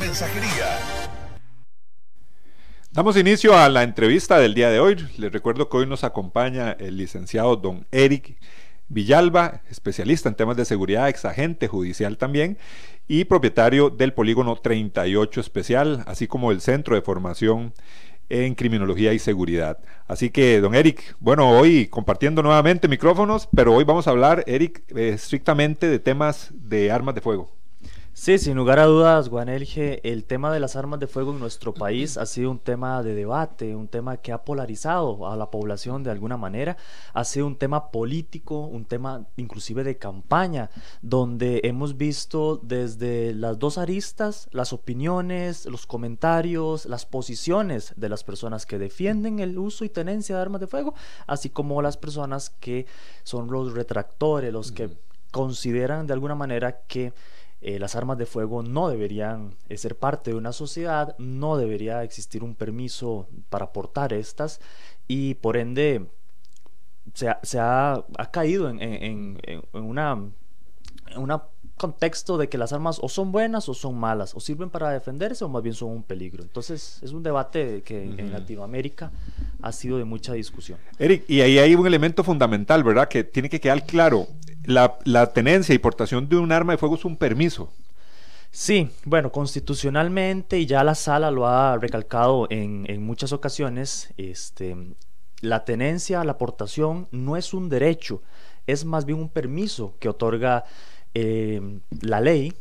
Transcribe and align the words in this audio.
mensajería. 0.00 0.78
Damos 2.90 3.16
inicio 3.16 3.56
a 3.56 3.68
la 3.68 3.84
entrevista 3.84 4.38
del 4.38 4.54
día 4.54 4.70
de 4.70 4.80
hoy. 4.80 4.96
Les 5.18 5.30
recuerdo 5.30 5.68
que 5.68 5.76
hoy 5.76 5.86
nos 5.86 6.02
acompaña 6.02 6.72
el 6.72 6.96
licenciado 6.96 7.54
don 7.54 7.86
Eric 7.92 8.36
Villalba, 8.88 9.62
especialista 9.70 10.28
en 10.28 10.34
temas 10.34 10.56
de 10.56 10.64
seguridad, 10.64 11.08
exagente 11.08 11.68
judicial 11.68 12.18
también, 12.18 12.58
y 13.06 13.24
propietario 13.26 13.90
del 13.90 14.12
Polígono 14.12 14.56
38 14.56 15.40
Especial, 15.40 16.02
así 16.06 16.26
como 16.26 16.50
el 16.50 16.60
Centro 16.60 16.96
de 16.96 17.02
Formación 17.02 17.72
en 18.28 18.54
Criminología 18.54 19.12
y 19.12 19.18
Seguridad. 19.18 19.78
Así 20.08 20.30
que, 20.30 20.60
don 20.60 20.74
Eric, 20.74 21.14
bueno, 21.20 21.50
hoy 21.50 21.86
compartiendo 21.86 22.42
nuevamente 22.42 22.88
micrófonos, 22.88 23.48
pero 23.54 23.74
hoy 23.74 23.84
vamos 23.84 24.08
a 24.08 24.10
hablar, 24.10 24.42
Eric, 24.46 24.82
eh, 24.96 25.10
estrictamente 25.10 25.88
de 25.88 25.98
temas 25.98 26.50
de 26.52 26.90
armas 26.90 27.14
de 27.14 27.20
fuego. 27.20 27.59
Sí, 28.20 28.36
sin 28.36 28.54
lugar 28.54 28.78
a 28.78 28.84
dudas, 28.84 29.30
Guanelge, 29.30 30.06
el 30.06 30.24
tema 30.24 30.52
de 30.52 30.60
las 30.60 30.76
armas 30.76 31.00
de 31.00 31.06
fuego 31.06 31.32
en 31.32 31.40
nuestro 31.40 31.72
país 31.72 32.18
ha 32.18 32.26
sido 32.26 32.50
un 32.50 32.58
tema 32.58 33.02
de 33.02 33.14
debate, 33.14 33.74
un 33.74 33.88
tema 33.88 34.18
que 34.18 34.30
ha 34.30 34.44
polarizado 34.44 35.26
a 35.26 35.36
la 35.38 35.50
población 35.50 36.02
de 36.02 36.10
alguna 36.10 36.36
manera, 36.36 36.76
ha 37.14 37.24
sido 37.24 37.46
un 37.46 37.56
tema 37.56 37.90
político, 37.90 38.58
un 38.66 38.84
tema 38.84 39.26
inclusive 39.38 39.84
de 39.84 39.96
campaña, 39.96 40.68
donde 41.00 41.62
hemos 41.64 41.96
visto 41.96 42.60
desde 42.62 43.32
las 43.32 43.58
dos 43.58 43.78
aristas 43.78 44.50
las 44.52 44.74
opiniones, 44.74 45.64
los 45.64 45.86
comentarios, 45.86 46.84
las 46.84 47.06
posiciones 47.06 47.94
de 47.96 48.10
las 48.10 48.22
personas 48.22 48.66
que 48.66 48.78
defienden 48.78 49.38
el 49.38 49.56
uso 49.56 49.86
y 49.86 49.88
tenencia 49.88 50.36
de 50.36 50.42
armas 50.42 50.60
de 50.60 50.66
fuego, 50.66 50.92
así 51.26 51.48
como 51.48 51.80
las 51.80 51.96
personas 51.96 52.50
que 52.50 52.84
son 53.22 53.50
los 53.50 53.72
retractores, 53.72 54.52
los 54.52 54.72
que 54.72 54.90
consideran 55.30 56.06
de 56.06 56.12
alguna 56.12 56.34
manera 56.34 56.82
que 56.86 57.14
eh, 57.62 57.78
las 57.78 57.94
armas 57.96 58.16
de 58.18 58.26
fuego 58.26 58.62
no 58.62 58.88
deberían 58.88 59.54
eh, 59.68 59.76
ser 59.76 59.96
parte 59.96 60.30
de 60.30 60.36
una 60.36 60.52
sociedad, 60.52 61.14
no 61.18 61.56
debería 61.56 62.02
existir 62.02 62.42
un 62.42 62.54
permiso 62.54 63.28
para 63.48 63.72
portar 63.72 64.12
estas 64.12 64.60
y 65.06 65.34
por 65.34 65.56
ende 65.56 66.06
se 67.14 67.28
ha, 67.58 68.04
caído 68.30 68.70
en, 68.70 68.80
en, 68.80 69.38
una, 69.72 70.12
en 71.08 71.20
una 71.20 71.42
contexto 71.80 72.36
de 72.36 72.48
que 72.48 72.58
las 72.58 72.74
armas 72.74 72.98
o 73.00 73.08
son 73.08 73.32
buenas 73.32 73.68
o 73.68 73.74
son 73.74 73.98
malas, 73.98 74.34
o 74.34 74.40
sirven 74.40 74.68
para 74.68 74.90
defenderse 74.90 75.44
o 75.44 75.48
más 75.48 75.62
bien 75.62 75.74
son 75.74 75.90
un 75.90 76.02
peligro. 76.02 76.42
Entonces 76.42 77.00
es 77.02 77.12
un 77.12 77.22
debate 77.22 77.82
que 77.82 78.04
en 78.04 78.30
Latinoamérica 78.32 79.10
ha 79.62 79.72
sido 79.72 79.96
de 79.96 80.04
mucha 80.04 80.34
discusión. 80.34 80.78
Eric, 80.98 81.24
y 81.26 81.40
ahí 81.40 81.58
hay 81.58 81.74
un 81.74 81.86
elemento 81.86 82.22
fundamental, 82.22 82.84
¿verdad? 82.84 83.08
Que 83.08 83.24
tiene 83.24 83.48
que 83.48 83.60
quedar 83.60 83.84
claro 83.86 84.28
la, 84.64 85.32
tenencia 85.32 85.74
y 85.74 85.78
portación 85.78 86.28
de 86.28 86.36
un 86.36 86.52
arma 86.52 86.72
de 86.72 86.78
fuego 86.78 86.94
es 86.96 87.04
un 87.04 87.16
permiso. 87.16 87.72
Sí, 88.50 88.90
bueno, 89.04 89.30
constitucionalmente, 89.30 90.58
y 90.58 90.66
ya 90.66 90.82
la 90.82 90.94
sala 90.94 91.30
lo 91.30 91.46
ha 91.46 91.76
recalcado 91.76 92.48
en, 92.50 93.02
muchas 93.02 93.32
ocasiones, 93.32 94.12
este, 94.16 94.76
la 95.40 95.64
tenencia, 95.64 96.24
la 96.24 96.36
portación 96.36 97.08
no 97.12 97.36
es 97.36 97.54
un 97.54 97.68
derecho, 97.68 98.22
es 98.66 98.84
más 98.84 99.04
bien 99.04 99.18
un 99.18 99.28
permiso 99.28 99.94
que 100.00 100.08
otorga 100.08 100.64
eh, 101.14 101.80
la 102.00 102.20
ley, 102.20 102.52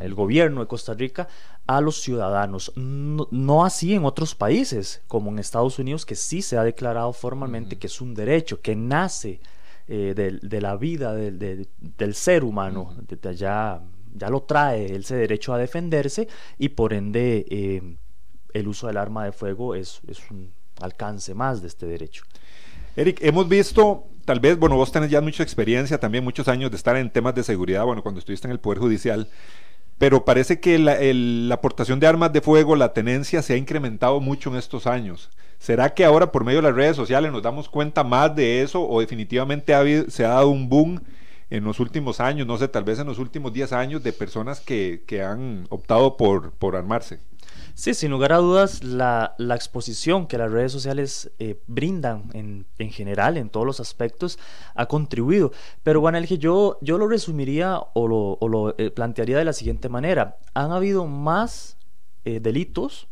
el 0.00 0.14
gobierno 0.14 0.60
de 0.60 0.66
Costa 0.66 0.94
Rica, 0.94 1.28
a 1.66 1.80
los 1.80 2.00
ciudadanos. 2.00 2.72
No, 2.76 3.64
así 3.64 3.94
en 3.94 4.04
otros 4.04 4.34
países, 4.34 5.02
como 5.08 5.30
en 5.30 5.38
Estados 5.38 5.78
Unidos, 5.78 6.06
que 6.06 6.14
sí 6.14 6.42
se 6.42 6.56
ha 6.56 6.62
declarado 6.62 7.12
formalmente 7.12 7.78
que 7.78 7.88
es 7.88 8.00
un 8.00 8.14
derecho, 8.14 8.60
que 8.60 8.76
nace 8.76 9.40
eh, 9.88 10.38
de, 10.42 10.60
la 10.60 10.76
vida 10.76 11.14
del 11.14 12.14
ser 12.14 12.42
humano, 12.42 12.96
ya, 13.36 13.80
ya 14.14 14.30
lo 14.30 14.42
trae 14.42 14.96
ese 14.96 15.14
derecho 15.14 15.54
a 15.54 15.58
defenderse 15.58 16.26
y 16.58 16.70
por 16.70 16.92
ende 16.92 17.44
eh, 17.48 17.96
el 18.52 18.68
uso 18.68 18.88
del 18.88 18.96
arma 18.96 19.24
de 19.24 19.32
fuego 19.32 19.74
es, 19.74 20.00
es 20.08 20.28
un 20.30 20.50
alcance 20.80 21.34
más 21.34 21.62
de 21.62 21.68
este 21.68 21.86
derecho. 21.86 22.24
Eric, 22.96 23.18
hemos 23.22 23.48
visto, 23.48 24.08
tal 24.24 24.40
vez, 24.40 24.58
bueno, 24.58 24.74
vos 24.74 24.90
tenés 24.90 25.10
ya 25.10 25.20
mucha 25.20 25.42
experiencia, 25.42 26.00
también 26.00 26.24
muchos 26.24 26.48
años 26.48 26.70
de 26.70 26.78
estar 26.78 26.96
en 26.96 27.10
temas 27.10 27.34
de 27.34 27.44
seguridad, 27.44 27.84
bueno, 27.84 28.02
cuando 28.02 28.18
estuviste 28.18 28.48
en 28.48 28.52
el 28.52 28.60
Poder 28.60 28.78
Judicial, 28.80 29.28
pero 29.98 30.24
parece 30.24 30.60
que 30.60 30.78
la, 30.78 30.98
la, 31.00 31.54
aportación 31.54 32.00
de 32.00 32.06
armas 32.06 32.32
de 32.32 32.40
fuego, 32.40 32.74
la 32.74 32.92
tenencia 32.92 33.40
se 33.42 33.54
ha 33.54 33.56
incrementado 33.56 34.20
mucho 34.20 34.50
en 34.50 34.56
estos 34.56 34.86
años. 34.86 35.30
¿Será 35.58 35.94
que 35.94 36.04
ahora 36.04 36.30
por 36.30 36.44
medio 36.44 36.58
de 36.58 36.68
las 36.68 36.74
redes 36.74 36.96
sociales 36.96 37.32
nos 37.32 37.42
damos 37.42 37.68
cuenta 37.68 38.04
más 38.04 38.34
de 38.36 38.62
eso 38.62 38.86
o 38.86 39.00
definitivamente 39.00 40.10
se 40.10 40.24
ha 40.24 40.28
dado 40.28 40.48
un 40.48 40.68
boom 40.68 41.00
en 41.50 41.64
los 41.64 41.80
últimos 41.80 42.20
años, 42.20 42.46
no 42.46 42.58
sé, 42.58 42.68
tal 42.68 42.84
vez 42.84 42.98
en 42.98 43.06
los 43.06 43.18
últimos 43.18 43.52
10 43.52 43.72
años 43.72 44.02
de 44.02 44.12
personas 44.12 44.60
que, 44.60 45.22
han 45.22 45.66
optado 45.70 46.16
por, 46.16 46.52
por 46.52 46.76
armarse? 46.76 47.20
Sí, 47.74 47.94
sin 47.94 48.10
lugar 48.10 48.32
a 48.32 48.38
dudas, 48.38 48.82
la, 48.82 49.34
exposición 49.54 50.26
que 50.26 50.38
las 50.38 50.50
redes 50.50 50.72
sociales 50.72 51.30
eh, 51.38 51.60
brindan 51.66 52.30
en, 52.32 52.66
en, 52.78 52.90
general, 52.90 53.36
en 53.36 53.50
todos 53.50 53.66
los 53.66 53.80
aspectos, 53.80 54.38
ha 54.74 54.86
contribuido. 54.86 55.52
Pero, 55.82 56.00
Juan 56.00 56.16
Elge, 56.16 56.38
yo, 56.38 56.78
yo 56.80 56.98
lo 56.98 57.06
resumiría 57.06 57.78
o 57.92 58.08
lo, 58.08 58.38
lo 58.48 58.74
eh, 58.78 58.90
plantearía 58.90 59.38
de 59.38 59.44
la 59.44 59.52
siguiente 59.52 59.88
manera. 59.88 60.38
Han 60.54 60.72
habido 60.72 61.06
más 61.06 61.76
eh, 62.24 62.40
delitos, 62.40 63.08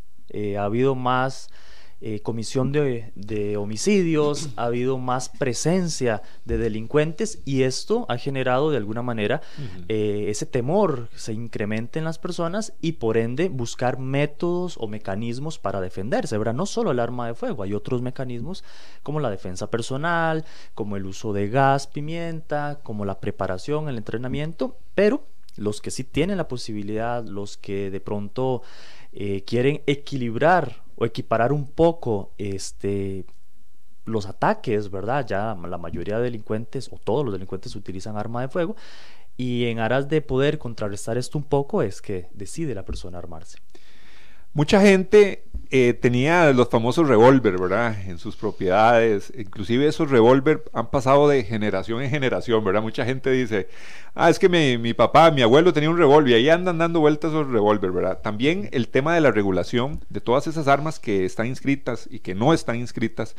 ha 0.58 0.64
habido 0.64 0.96
más 0.96 1.48
eh, 2.00 2.20
comisión 2.20 2.72
de, 2.72 3.56
homicidios, 3.56 4.50
ha 4.56 4.64
habido 4.64 4.98
más 4.98 5.28
presencia 5.28 6.22
de 6.44 6.58
delincuentes 6.58 7.40
y 7.44 7.62
esto 7.62 8.06
ha 8.08 8.18
generado 8.18 8.70
de 8.70 8.76
alguna 8.76 9.02
manera 9.02 9.40
eh, 9.88 10.26
ese 10.28 10.44
temor 10.46 11.08
se 11.14 11.32
incremente 11.32 11.98
en 11.98 12.04
las 12.04 12.18
personas 12.18 12.74
y 12.80 12.92
por 12.92 13.16
ende 13.16 13.48
buscar 13.48 13.98
métodos 13.98 14.76
o 14.78 14.88
mecanismos 14.88 15.58
para 15.58 15.80
defenderse. 15.80 16.36
¿verdad? 16.36 16.54
No 16.54 16.66
solo 16.66 16.90
el 16.90 17.00
arma 17.00 17.26
de 17.26 17.34
fuego, 17.34 17.62
hay 17.62 17.74
otros 17.74 18.02
mecanismos 18.02 18.64
como 19.02 19.20
la 19.20 19.30
defensa 19.30 19.70
personal, 19.70 20.44
como 20.74 20.96
el 20.96 21.06
uso 21.06 21.32
de 21.32 21.48
gas, 21.48 21.86
pimienta, 21.86 22.80
como 22.82 23.04
la 23.04 23.20
preparación, 23.20 23.88
el 23.88 23.96
entrenamiento, 23.96 24.76
pero 24.94 25.26
los 25.56 25.80
que 25.80 25.90
sí 25.90 26.04
tienen 26.04 26.36
la 26.36 26.48
posibilidad, 26.48 27.24
los 27.24 27.56
que 27.56 27.90
de 27.90 28.00
pronto 28.00 28.62
eh, 29.14 29.44
quieren 29.44 29.82
equilibrar 29.86 30.82
o 30.96 31.04
equiparar 31.04 31.52
un 31.52 31.66
poco 31.66 32.32
este, 32.36 33.24
los 34.04 34.26
ataques, 34.26 34.90
¿verdad? 34.90 35.24
Ya 35.26 35.56
la 35.68 35.78
mayoría 35.78 36.18
de 36.18 36.24
delincuentes 36.24 36.90
o 36.92 36.98
todos 36.98 37.24
los 37.24 37.32
delincuentes 37.32 37.76
utilizan 37.76 38.16
arma 38.16 38.42
de 38.42 38.48
fuego 38.48 38.76
y 39.36 39.66
en 39.66 39.78
aras 39.78 40.08
de 40.08 40.20
poder 40.20 40.58
contrarrestar 40.58 41.16
esto 41.16 41.38
un 41.38 41.44
poco 41.44 41.82
es 41.82 42.02
que 42.02 42.28
decide 42.32 42.74
la 42.74 42.84
persona 42.84 43.18
armarse. 43.18 43.58
Mucha 44.52 44.80
gente 44.80 45.44
eh, 45.76 45.92
tenía 45.92 46.52
los 46.52 46.68
famosos 46.68 47.08
revólver, 47.08 47.58
¿verdad? 47.58 47.96
En 48.06 48.18
sus 48.18 48.36
propiedades. 48.36 49.32
Inclusive 49.36 49.88
esos 49.88 50.08
revólver 50.08 50.62
han 50.72 50.88
pasado 50.88 51.26
de 51.26 51.42
generación 51.42 52.00
en 52.00 52.10
generación, 52.10 52.62
¿verdad? 52.64 52.80
Mucha 52.80 53.04
gente 53.04 53.32
dice, 53.32 53.66
ah, 54.14 54.30
es 54.30 54.38
que 54.38 54.48
mi, 54.48 54.94
papá, 54.94 55.32
mi 55.32 55.42
abuelo 55.42 55.72
tenía 55.72 55.90
un 55.90 55.98
revólver 55.98 56.30
y 56.30 56.34
ahí 56.34 56.48
andan 56.48 56.78
dando 56.78 57.00
vueltas 57.00 57.32
esos 57.32 57.50
revólver, 57.50 57.90
¿verdad? 57.90 58.20
También 58.22 58.68
el 58.70 58.86
tema 58.86 59.16
de 59.16 59.20
la 59.20 59.32
regulación 59.32 60.04
de 60.10 60.20
todas 60.20 60.46
esas 60.46 60.68
armas 60.68 61.00
que 61.00 61.24
están 61.24 61.48
inscritas 61.48 62.08
y 62.08 62.20
que 62.20 62.36
no 62.36 62.54
están 62.54 62.76
inscritas, 62.76 63.34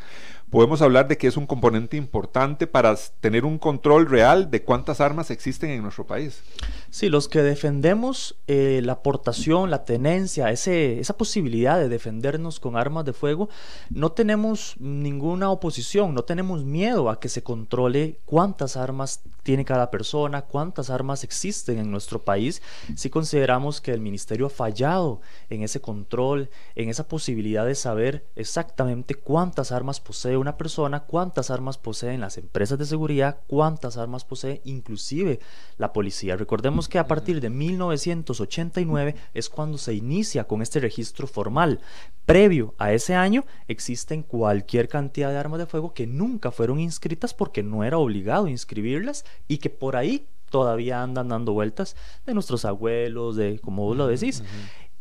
podemos 0.50 0.82
hablar 0.82 1.08
de 1.08 1.16
que 1.16 1.28
es 1.28 1.38
un 1.38 1.46
componente 1.46 1.96
importante 1.96 2.66
para 2.66 2.94
tener 3.20 3.46
un 3.46 3.58
control 3.58 4.10
real 4.10 4.50
de 4.50 4.62
cuántas 4.62 5.00
armas 5.00 5.30
existen 5.30 5.70
en 5.70 5.82
nuestro 5.82 6.06
país. 6.06 6.42
Sí, 6.90 7.08
los 7.08 7.28
que 7.28 7.42
defendemos 7.42 8.36
eh, 8.46 8.80
la 8.82 8.92
aportación, 8.92 9.70
la 9.70 9.84
tenencia, 9.84 10.50
esa 10.50 11.16
posibilidad 11.16 11.78
de 11.78 11.88
defender 11.88 12.25
defendernos 12.26 12.60
con 12.60 12.76
armas 12.76 13.04
de 13.04 13.12
fuego, 13.12 13.48
no 13.90 14.10
tenemos 14.10 14.74
ninguna 14.78 15.50
oposición, 15.50 16.14
no 16.14 16.22
tenemos 16.22 16.64
miedo 16.64 17.08
a 17.08 17.20
que 17.20 17.28
se 17.28 17.42
controle 17.42 18.18
cuántas 18.24 18.76
armas 18.76 19.20
tiene 19.42 19.64
cada 19.64 19.90
persona, 19.90 20.42
cuántas 20.42 20.90
armas 20.90 21.22
existen 21.22 21.78
en 21.78 21.90
nuestro 21.90 22.24
país, 22.24 22.62
si 22.96 23.10
consideramos 23.10 23.80
que 23.80 23.92
el 23.92 24.00
ministerio 24.00 24.46
ha 24.46 24.50
fallado 24.50 25.20
en 25.50 25.62
ese 25.62 25.80
control, 25.80 26.50
en 26.74 26.88
esa 26.88 27.06
posibilidad 27.06 27.64
de 27.64 27.76
saber 27.76 28.26
exactamente 28.34 29.14
cuántas 29.14 29.70
armas 29.70 30.00
posee 30.00 30.36
una 30.36 30.56
persona, 30.56 31.04
cuántas 31.04 31.50
armas 31.50 31.78
poseen 31.78 32.20
las 32.20 32.38
empresas 32.38 32.76
de 32.78 32.86
seguridad, 32.86 33.38
cuántas 33.46 33.96
armas 33.96 34.24
posee 34.24 34.62
inclusive 34.64 35.38
la 35.78 35.92
policía. 35.92 36.36
Recordemos 36.36 36.88
que 36.88 36.98
a 36.98 37.06
partir 37.06 37.40
de 37.40 37.50
1989 37.50 39.14
es 39.32 39.48
cuando 39.48 39.78
se 39.78 39.94
inicia 39.94 40.44
con 40.44 40.60
este 40.60 40.80
registro 40.80 41.28
formal. 41.28 41.80
Previo 42.24 42.74
a 42.78 42.92
ese 42.92 43.14
año 43.14 43.44
existen 43.68 44.22
cualquier 44.22 44.88
cantidad 44.88 45.30
de 45.30 45.38
armas 45.38 45.60
de 45.60 45.66
fuego 45.66 45.94
que 45.94 46.06
nunca 46.06 46.50
fueron 46.50 46.80
inscritas 46.80 47.34
porque 47.34 47.62
no 47.62 47.84
era 47.84 47.98
obligado 47.98 48.48
inscribirlas 48.48 49.24
y 49.46 49.58
que 49.58 49.70
por 49.70 49.94
ahí 49.94 50.26
todavía 50.50 51.02
andan 51.02 51.28
dando 51.28 51.52
vueltas 51.52 51.96
de 52.24 52.34
nuestros 52.34 52.64
abuelos, 52.64 53.36
de 53.36 53.60
como 53.60 53.84
vos 53.84 53.96
lo 53.96 54.06
decís. 54.08 54.42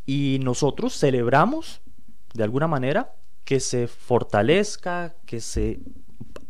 Y 0.06 0.40
nosotros 0.44 0.98
celebramos 1.00 1.82
de 2.34 2.44
alguna 2.44 2.68
manera 2.68 3.16
que 3.44 3.60
se 3.60 3.88
fortalezca, 3.88 5.16
que 5.26 5.40
se 5.40 5.80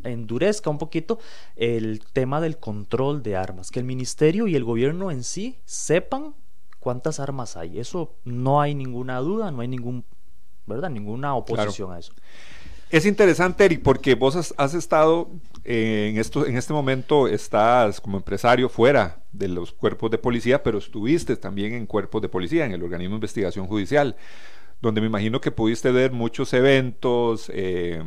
endurezca 0.03 0.69
un 0.69 0.77
poquito 0.77 1.19
el 1.55 2.01
tema 2.13 2.41
del 2.41 2.57
control 2.57 3.23
de 3.23 3.35
armas, 3.35 3.71
que 3.71 3.79
el 3.79 3.85
ministerio 3.85 4.47
y 4.47 4.55
el 4.55 4.63
gobierno 4.63 5.11
en 5.11 5.23
sí 5.23 5.57
sepan 5.65 6.35
cuántas 6.79 7.19
armas 7.19 7.57
hay. 7.57 7.79
Eso 7.79 8.15
no 8.23 8.61
hay 8.61 8.75
ninguna 8.75 9.19
duda, 9.19 9.51
no 9.51 9.61
hay 9.61 9.67
ningún, 9.67 10.05
¿verdad? 10.65 10.89
ninguna 10.89 11.35
oposición 11.35 11.91
a 11.91 11.99
eso. 11.99 12.13
Es 12.89 13.05
interesante, 13.05 13.65
Eric, 13.65 13.81
porque 13.81 14.13
vos 14.13 14.53
has, 14.57 14.73
estado 14.73 15.29
eh, 15.63 16.09
en, 16.11 16.19
esto, 16.19 16.45
en 16.45 16.55
este 16.55 16.71
momento, 16.71 17.27
estás 17.27 17.99
como 17.99 18.17
empresario 18.17 18.69
fuera 18.69 19.23
de 19.31 19.47
los 19.47 19.71
cuerpos 19.71 20.11
de 20.11 20.19
policía, 20.19 20.61
pero 20.61 20.77
estuviste 20.77 21.35
también 21.35 21.73
en 21.73 21.87
cuerpos 21.87 22.21
de 22.21 22.29
policía, 22.29 22.65
en 22.65 22.73
el 22.73 22.83
organismo 22.83 23.15
de 23.15 23.17
investigación 23.17 23.65
judicial, 23.67 24.15
donde 24.81 25.01
me 25.01 25.07
imagino 25.07 25.41
que 25.41 25.51
pudiste 25.51 25.91
ver 25.91 26.11
muchos 26.11 26.53
eventos 26.53 27.51
eh, 27.53 28.03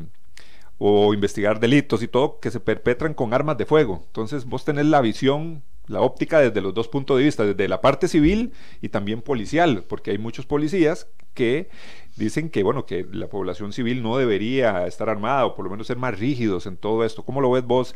o 0.78 1.12
investigar 1.12 1.58
delitos 1.58 2.02
y 2.02 2.08
todo 2.08 2.38
que 2.38 2.52
se 2.52 2.60
perpetran 2.60 3.14
con 3.14 3.34
armas 3.34 3.58
de 3.58 3.66
fuego. 3.66 4.04
Entonces 4.06 4.44
vos 4.44 4.64
tenés 4.64 4.86
la 4.86 5.00
visión 5.00 5.64
la 5.88 6.02
óptica 6.02 6.38
desde 6.40 6.60
los 6.60 6.74
dos 6.74 6.88
puntos 6.88 7.18
de 7.18 7.24
vista, 7.24 7.44
desde 7.44 7.66
la 7.68 7.80
parte 7.80 8.08
civil 8.08 8.52
y 8.80 8.90
también 8.90 9.22
policial, 9.22 9.84
porque 9.88 10.12
hay 10.12 10.18
muchos 10.18 10.46
policías 10.46 11.08
que 11.34 11.70
dicen 12.18 12.50
que 12.50 12.62
bueno 12.62 12.84
que 12.84 13.06
la 13.10 13.28
población 13.28 13.72
civil 13.72 14.02
no 14.02 14.16
debería 14.16 14.86
estar 14.86 15.08
armada 15.08 15.46
o 15.46 15.54
por 15.54 15.64
lo 15.64 15.70
menos 15.70 15.86
ser 15.86 15.96
más 15.96 16.18
rígidos 16.18 16.66
en 16.66 16.76
todo 16.76 17.04
esto. 17.04 17.24
¿Cómo 17.24 17.40
lo 17.40 17.50
ves 17.50 17.64
vos 17.64 17.94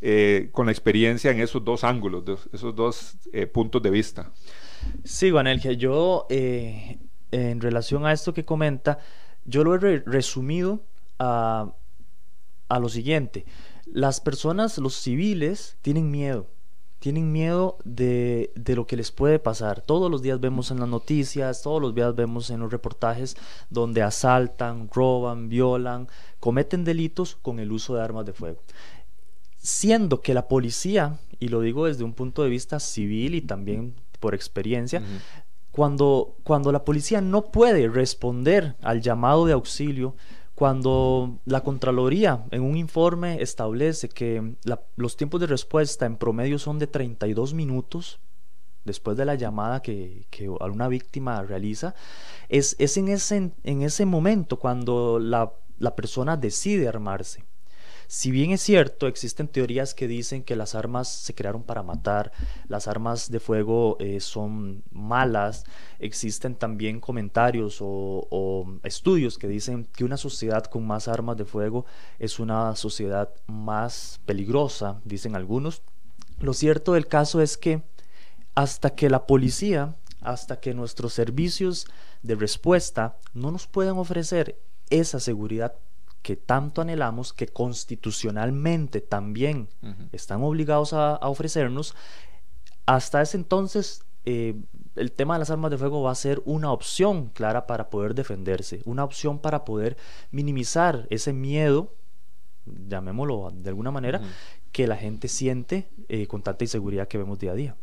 eh, 0.00 0.50
con 0.52 0.66
la 0.66 0.72
experiencia 0.72 1.30
en 1.30 1.40
esos 1.40 1.64
dos 1.64 1.84
ángulos, 1.84 2.48
esos 2.52 2.74
dos 2.74 3.16
eh, 3.32 3.46
puntos 3.46 3.82
de 3.82 3.90
vista? 3.90 4.30
Sí, 5.04 5.30
Juanelgia, 5.30 5.72
yo 5.72 6.26
eh, 6.28 6.98
en 7.30 7.60
relación 7.60 8.04
a 8.06 8.12
esto 8.12 8.34
que 8.34 8.44
comenta, 8.44 8.98
yo 9.44 9.64
lo 9.64 9.74
he 9.74 10.00
resumido 10.00 10.84
a, 11.18 11.72
a 12.68 12.78
lo 12.78 12.88
siguiente. 12.88 13.44
Las 13.86 14.20
personas, 14.20 14.78
los 14.78 14.94
civiles, 14.94 15.76
tienen 15.82 16.10
miedo 16.10 16.48
tienen 17.02 17.32
miedo 17.32 17.78
de, 17.82 18.52
lo 18.76 18.86
que 18.86 18.96
les 18.96 19.10
puede 19.10 19.40
pasar. 19.40 19.80
Todos 19.80 20.08
los 20.08 20.22
días 20.22 20.38
vemos 20.38 20.70
en 20.70 20.78
las 20.78 20.88
noticias, 20.88 21.60
todos 21.60 21.82
los 21.82 21.96
días 21.96 22.14
vemos 22.14 22.48
en 22.50 22.60
los 22.60 22.70
reportajes 22.70 23.36
donde 23.70 24.02
asaltan, 24.02 24.88
roban, 24.88 25.48
violan, 25.48 26.06
cometen 26.38 26.84
delitos 26.84 27.34
con 27.34 27.58
el 27.58 27.72
uso 27.72 27.96
de 27.96 28.02
armas 28.02 28.24
de 28.24 28.32
fuego. 28.32 28.62
Siendo 29.58 30.20
que 30.20 30.32
la 30.32 30.46
policía, 30.46 31.18
y 31.40 31.48
lo 31.48 31.60
digo 31.60 31.86
desde 31.86 32.04
un 32.04 32.12
punto 32.12 32.44
de 32.44 32.50
vista 32.50 32.78
civil 32.78 33.34
y 33.34 33.40
también 33.40 33.96
por 34.20 34.36
experiencia, 34.36 35.02
cuando, 35.72 36.36
cuando 36.44 36.70
la 36.70 36.84
policía 36.84 37.20
no 37.20 37.46
puede 37.46 37.88
responder 37.88 38.76
al 38.80 39.00
llamado 39.00 39.44
de 39.44 39.54
auxilio, 39.54 40.14
cuando 40.62 41.40
la 41.44 41.64
Contraloría 41.64 42.44
en 42.52 42.62
un 42.62 42.76
informe 42.76 43.42
establece 43.42 44.08
que 44.08 44.54
los 44.94 45.16
tiempos 45.16 45.40
de 45.40 45.48
respuesta 45.48 46.06
en 46.06 46.16
promedio 46.16 46.56
son 46.60 46.78
de 46.78 46.86
32 46.86 47.52
minutos 47.52 48.20
después 48.84 49.16
de 49.16 49.24
la 49.24 49.34
llamada 49.34 49.82
que, 49.82 50.28
que 50.30 50.48
una 50.48 50.86
víctima 50.86 51.42
realiza, 51.42 51.96
es, 52.48 52.76
es 52.78 52.96
en, 52.96 53.08
ese, 53.08 53.50
en 53.64 53.82
ese 53.82 54.06
momento 54.06 54.60
cuando 54.60 55.18
la, 55.18 55.52
la 55.80 55.96
persona 55.96 56.36
decide 56.36 56.86
armarse. 56.86 57.42
Si 58.12 58.30
bien 58.30 58.50
es 58.50 58.60
cierto, 58.60 59.06
existen 59.06 59.48
teorías 59.48 59.94
que 59.94 60.06
dicen 60.06 60.42
que 60.42 60.54
las 60.54 60.74
armas 60.74 61.08
se 61.08 61.34
crearon 61.34 61.62
para 61.62 61.82
matar, 61.82 62.30
las 62.68 62.86
armas 62.86 63.30
de 63.30 63.40
fuego 63.40 63.96
eh, 64.00 64.20
son 64.20 64.84
malas, 64.90 65.64
existen 65.98 66.54
también 66.54 67.00
comentarios 67.00 67.78
o, 67.80 68.68
estudios 68.82 69.38
que 69.38 69.48
dicen 69.48 69.88
que 69.96 70.04
una 70.04 70.18
sociedad 70.18 70.64
con 70.64 70.86
más 70.86 71.08
armas 71.08 71.38
de 71.38 71.46
fuego 71.46 71.86
es 72.18 72.38
una 72.38 72.76
sociedad 72.76 73.30
más 73.46 74.20
peligrosa, 74.26 75.00
dicen 75.06 75.34
algunos. 75.34 75.80
Lo 76.38 76.52
cierto 76.52 76.92
del 76.92 77.06
caso 77.06 77.40
es 77.40 77.56
que 77.56 77.80
hasta 78.54 78.90
que 78.90 79.08
la 79.08 79.26
policía, 79.26 79.96
hasta 80.20 80.60
que 80.60 80.74
nuestros 80.74 81.14
servicios 81.14 81.86
de 82.22 82.34
respuesta 82.34 83.16
no 83.32 83.50
nos 83.50 83.66
puedan 83.66 83.96
ofrecer 83.96 84.60
esa 84.90 85.18
seguridad 85.18 85.72
que 86.22 86.36
tanto 86.36 86.80
anhelamos, 86.80 87.32
que 87.32 87.48
constitucionalmente 87.48 89.00
también 89.00 89.68
están 90.12 90.42
obligados 90.42 90.92
a, 90.92 91.16
ofrecernos, 91.16 91.94
hasta 92.86 93.22
ese 93.22 93.36
entonces 93.36 94.04
eh, 94.24 94.54
el 94.94 95.12
tema 95.12 95.34
de 95.34 95.40
las 95.40 95.50
armas 95.50 95.70
de 95.70 95.78
fuego 95.78 96.02
va 96.02 96.12
a 96.12 96.16
ser 96.16 96.42
una 96.44 96.70
opción 96.70 97.28
clara 97.28 97.66
para 97.66 97.90
poder 97.90 98.14
defenderse, 98.14 98.82
una 98.84 99.04
opción 99.04 99.38
para 99.38 99.64
poder 99.64 99.96
minimizar 100.30 101.06
ese 101.10 101.32
miedo, 101.32 101.92
llamémoslo 102.66 103.50
de 103.52 103.68
alguna 103.68 103.90
manera, 103.90 104.20
que 104.70 104.86
la 104.86 104.96
gente 104.96 105.28
siente 105.28 105.88
eh, 106.08 106.26
con 106.26 106.42
tanta 106.42 106.64
inseguridad 106.64 107.08
que 107.08 107.18
vemos 107.18 107.38
día 107.38 107.52
a 107.52 107.54
día. 107.54 107.76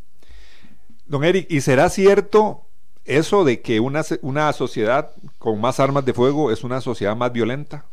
Don 1.06 1.24
Eric, 1.24 1.47
¿y 1.50 1.62
será 1.62 1.89
cierto 1.89 2.65
eso 3.03 3.44
de 3.44 3.62
que 3.62 3.80
una, 3.80 4.03
una 4.21 4.53
sociedad 4.53 5.12
con 5.39 5.59
más 5.59 5.80
armas 5.80 6.06
de 6.06 6.13
fuego 6.13 6.51
es 6.51 6.63
una 6.63 6.80
sociedad 6.80 7.15
más 7.15 7.33
violenta? 7.33 7.86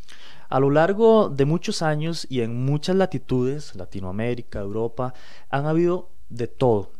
A 0.48 0.60
lo 0.60 0.70
largo 0.70 1.28
de 1.28 1.44
muchos 1.44 1.82
años 1.82 2.26
y 2.30 2.40
en 2.40 2.64
muchas 2.64 2.96
latitudes, 2.96 3.74
Latinoamérica, 3.74 4.60
Europa, 4.60 5.14
han 5.50 5.66
habido 5.66 6.10
de 6.28 6.46
todo. 6.46 6.92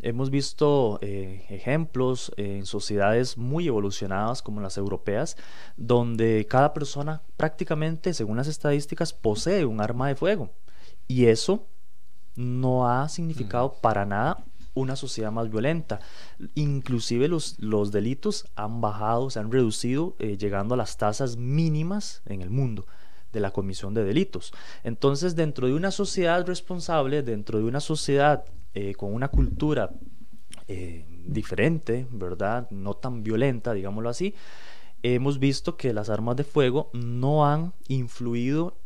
Hemos 0.00 0.30
visto 0.30 0.98
eh, 1.00 1.46
ejemplos 1.48 2.32
en 2.36 2.66
sociedades 2.66 3.38
muy 3.38 3.68
evolucionadas 3.68 4.42
como 4.42 4.60
las 4.60 4.76
europeas, 4.76 5.36
donde 5.76 6.46
cada 6.50 6.74
persona 6.74 7.22
prácticamente, 7.36 8.12
según 8.12 8.36
las 8.36 8.48
estadísticas, 8.48 9.12
posee 9.12 9.64
un 9.64 9.80
arma 9.80 10.08
de 10.08 10.16
fuego. 10.16 10.50
Y 11.06 11.26
eso 11.26 11.68
no 12.34 12.88
ha 12.88 13.08
significado 13.08 13.74
para 13.80 14.04
nada 14.04 14.44
una 14.74 14.96
sociedad 14.96 15.32
más 15.32 15.50
violenta. 15.50 16.00
Inclusive 16.54 17.28
los, 17.28 17.58
los 17.58 17.92
delitos 17.92 18.46
han 18.54 18.80
bajado, 18.80 19.30
se 19.30 19.38
han 19.38 19.50
reducido, 19.52 20.16
eh, 20.18 20.36
llegando 20.36 20.74
a 20.74 20.76
las 20.76 20.96
tasas 20.96 21.36
mínimas 21.36 22.22
en 22.26 22.42
el 22.42 22.50
mundo 22.50 22.86
de 23.32 23.40
la 23.40 23.50
comisión 23.50 23.94
de 23.94 24.04
delitos. 24.04 24.52
Entonces, 24.84 25.34
dentro 25.36 25.66
de 25.66 25.74
una 25.74 25.90
sociedad 25.90 26.46
responsable, 26.46 27.22
dentro 27.22 27.58
de 27.58 27.64
una 27.64 27.80
sociedad 27.80 28.44
eh, 28.74 28.94
con 28.94 29.14
una 29.14 29.28
cultura 29.28 29.90
eh, 30.68 31.06
diferente, 31.26 32.06
¿verdad? 32.10 32.70
No 32.70 32.94
tan 32.94 33.22
violenta, 33.22 33.72
digámoslo 33.72 34.08
así, 34.08 34.34
hemos 35.02 35.38
visto 35.38 35.76
que 35.76 35.92
las 35.92 36.08
armas 36.10 36.36
de 36.36 36.44
fuego 36.44 36.90
no 36.92 37.46
han 37.46 37.72
influido 37.88 38.76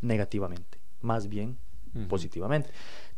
negativamente, 0.00 0.78
más 1.00 1.28
bien 1.28 1.58
positivamente. 2.08 2.70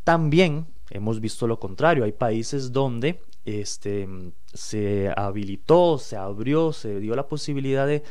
También 0.03 0.67
hemos 0.95 1.21
visto 1.21 1.47
lo 1.47 1.59
contrario, 1.59 2.05
hay 2.05 2.13
países 2.13 2.73
donde 2.73 3.21
este, 3.45 4.09
se 4.55 5.13
habilitó, 5.15 5.99
se 5.99 6.17
abrió, 6.17 6.73
se 6.73 7.01
dio 7.01 7.15
la 7.15 7.29
posibilidad 7.29 7.87
de 7.87 8.03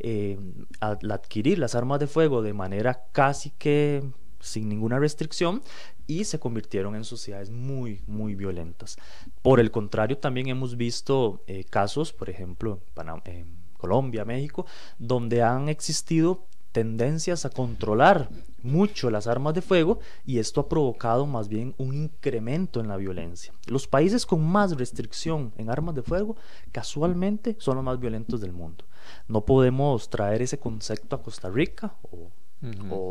eh, 0.00 0.38
adquirir 0.80 1.58
las 1.58 1.74
armas 1.74 2.00
de 2.00 2.08
fuego 2.08 2.42
de 2.42 2.52
manera 2.52 3.04
casi 3.12 3.50
que 3.50 4.02
sin 4.40 4.68
ninguna 4.68 4.98
restricción 4.98 5.62
y 6.08 6.24
se 6.24 6.40
convirtieron 6.40 6.96
en 6.96 7.04
sociedades 7.04 7.50
muy, 7.50 8.02
muy 8.08 8.34
violentas. 8.34 8.96
Por 9.40 9.60
el 9.60 9.70
contrario, 9.70 10.18
también 10.18 10.48
hemos 10.48 10.76
visto 10.76 11.44
eh, 11.46 11.64
casos, 11.64 12.12
por 12.12 12.28
ejemplo, 12.28 12.80
en 13.24 13.56
Colombia, 13.78 14.24
México, 14.24 14.66
donde 14.98 15.42
han 15.42 15.68
existido 15.68 16.46
tendencias 16.72 17.44
a 17.44 17.50
controlar 17.50 18.28
mucho 18.62 19.10
las 19.10 19.26
armas 19.26 19.54
de 19.54 19.62
fuego 19.62 20.00
y 20.24 20.38
esto 20.38 20.60
ha 20.60 20.68
provocado 20.68 21.26
más 21.26 21.48
bien 21.48 21.74
un 21.78 21.94
incremento 21.94 22.80
en 22.80 22.88
la 22.88 22.96
violencia. 22.96 23.52
Los 23.66 23.86
países 23.86 24.26
con 24.26 24.44
más 24.44 24.76
restricción 24.76 25.52
en 25.56 25.70
armas 25.70 25.94
de 25.94 26.02
fuego 26.02 26.36
casualmente 26.72 27.56
son 27.58 27.76
los 27.76 27.84
más 27.84 28.00
violentos 28.00 28.40
del 28.40 28.52
mundo. 28.52 28.84
No 29.28 29.44
podemos 29.44 30.08
traer 30.10 30.42
ese 30.42 30.58
concepto 30.58 31.16
a 31.16 31.22
Costa 31.22 31.50
Rica 31.50 31.94
o, 32.02 32.30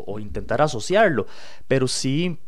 o 0.06 0.18
intentar 0.18 0.62
asociarlo, 0.62 1.26
pero 1.68 1.86
sí 1.86 2.38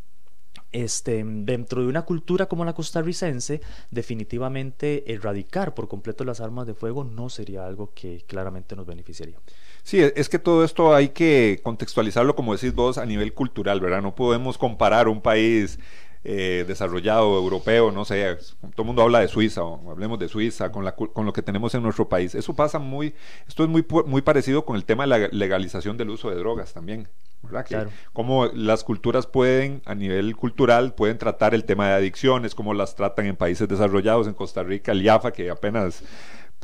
este, 0.75 1.23
dentro 1.25 1.83
de 1.83 1.89
una 1.89 2.03
cultura 2.03 2.47
como 2.47 2.65
la 2.65 2.75
costarricense, 2.75 3.61
definitivamente 3.93 5.13
erradicar 5.13 5.73
por 5.73 5.87
completo 5.87 6.25
las 6.25 6.41
armas 6.41 6.67
de 6.67 6.75
fuego 6.75 7.05
no 7.05 7.31
sería 7.31 7.65
algo 7.65 7.93
que 7.95 8.25
claramente 8.27 8.75
nos 8.75 8.85
beneficiaría. 8.85 9.39
Sí, 9.85 10.03
e, 10.03 10.13
es 10.17 10.29
que 10.29 10.41
todo 10.41 10.65
esto 10.65 10.93
hay 10.93 11.11
que 11.11 11.61
contextualizarlo, 11.63 12.35
como 12.35 12.55
decís 12.55 12.75
vos, 12.75 12.99
a 12.99 13.07
nivel 13.07 13.33
cultural, 13.35 13.81
¿verdad? 13.81 14.03
No 14.03 14.17
podemos 14.17 14.59
comparar 14.59 15.07
un 15.07 15.23
país 15.23 15.79
eh, 16.25 16.65
desarrollado, 16.67 17.37
europeo, 17.37 17.93
no 17.93 18.05
sé, 18.05 18.37
todo 18.61 18.83
el 18.83 18.87
mundo 18.87 19.03
habla 19.03 19.21
de 19.21 19.29
Suiza, 19.29 19.63
o 19.63 19.93
hablemos 19.93 20.19
de 20.19 20.27
Suiza, 20.27 20.73
con, 20.73 20.85
la, 20.85 20.97
con 20.97 21.25
lo 21.25 21.33
que 21.33 21.43
tenemos 21.43 21.73
en 21.77 21.85
nuestro 21.85 22.09
país. 22.09 22.35
Eso 22.35 22.57
pasa 22.57 22.81
muy, 22.81 23.15
esto 23.47 23.63
es 23.63 23.69
muy, 23.69 23.87
muy 24.07 24.23
parecido 24.23 24.65
con 24.65 24.75
el 24.75 24.85
tema 24.85 25.05
de 25.05 25.09
la 25.09 25.29
legalización 25.29 25.97
del 25.97 26.11
uso 26.11 26.31
de 26.31 26.37
drogas 26.37 26.73
también. 26.73 27.07
¿Verdad? 27.45 27.67
Claro. 27.67 27.91
Cómo 28.13 28.47
las 28.47 28.85
culturas 28.85 29.27
pueden, 29.27 29.83
a 29.85 29.95
nivel 29.95 30.37
cultural, 30.37 30.95
pueden 30.95 31.19
tratar 31.19 31.55
el 31.55 31.65
tema 31.65 31.89
de 31.89 31.95
adicciones, 31.95 32.55
cómo 32.55 32.75
las 32.75 32.95
tratan 32.95 33.27
en 33.27 33.37
países 33.37 33.69
desarrollados, 33.69 34.27
en 34.27 34.35
Costa 34.35 34.63
Rica, 34.63 34.93
el 34.93 35.03
IAFA, 35.03 35.33
que 35.33 35.51
apenas 35.51 36.03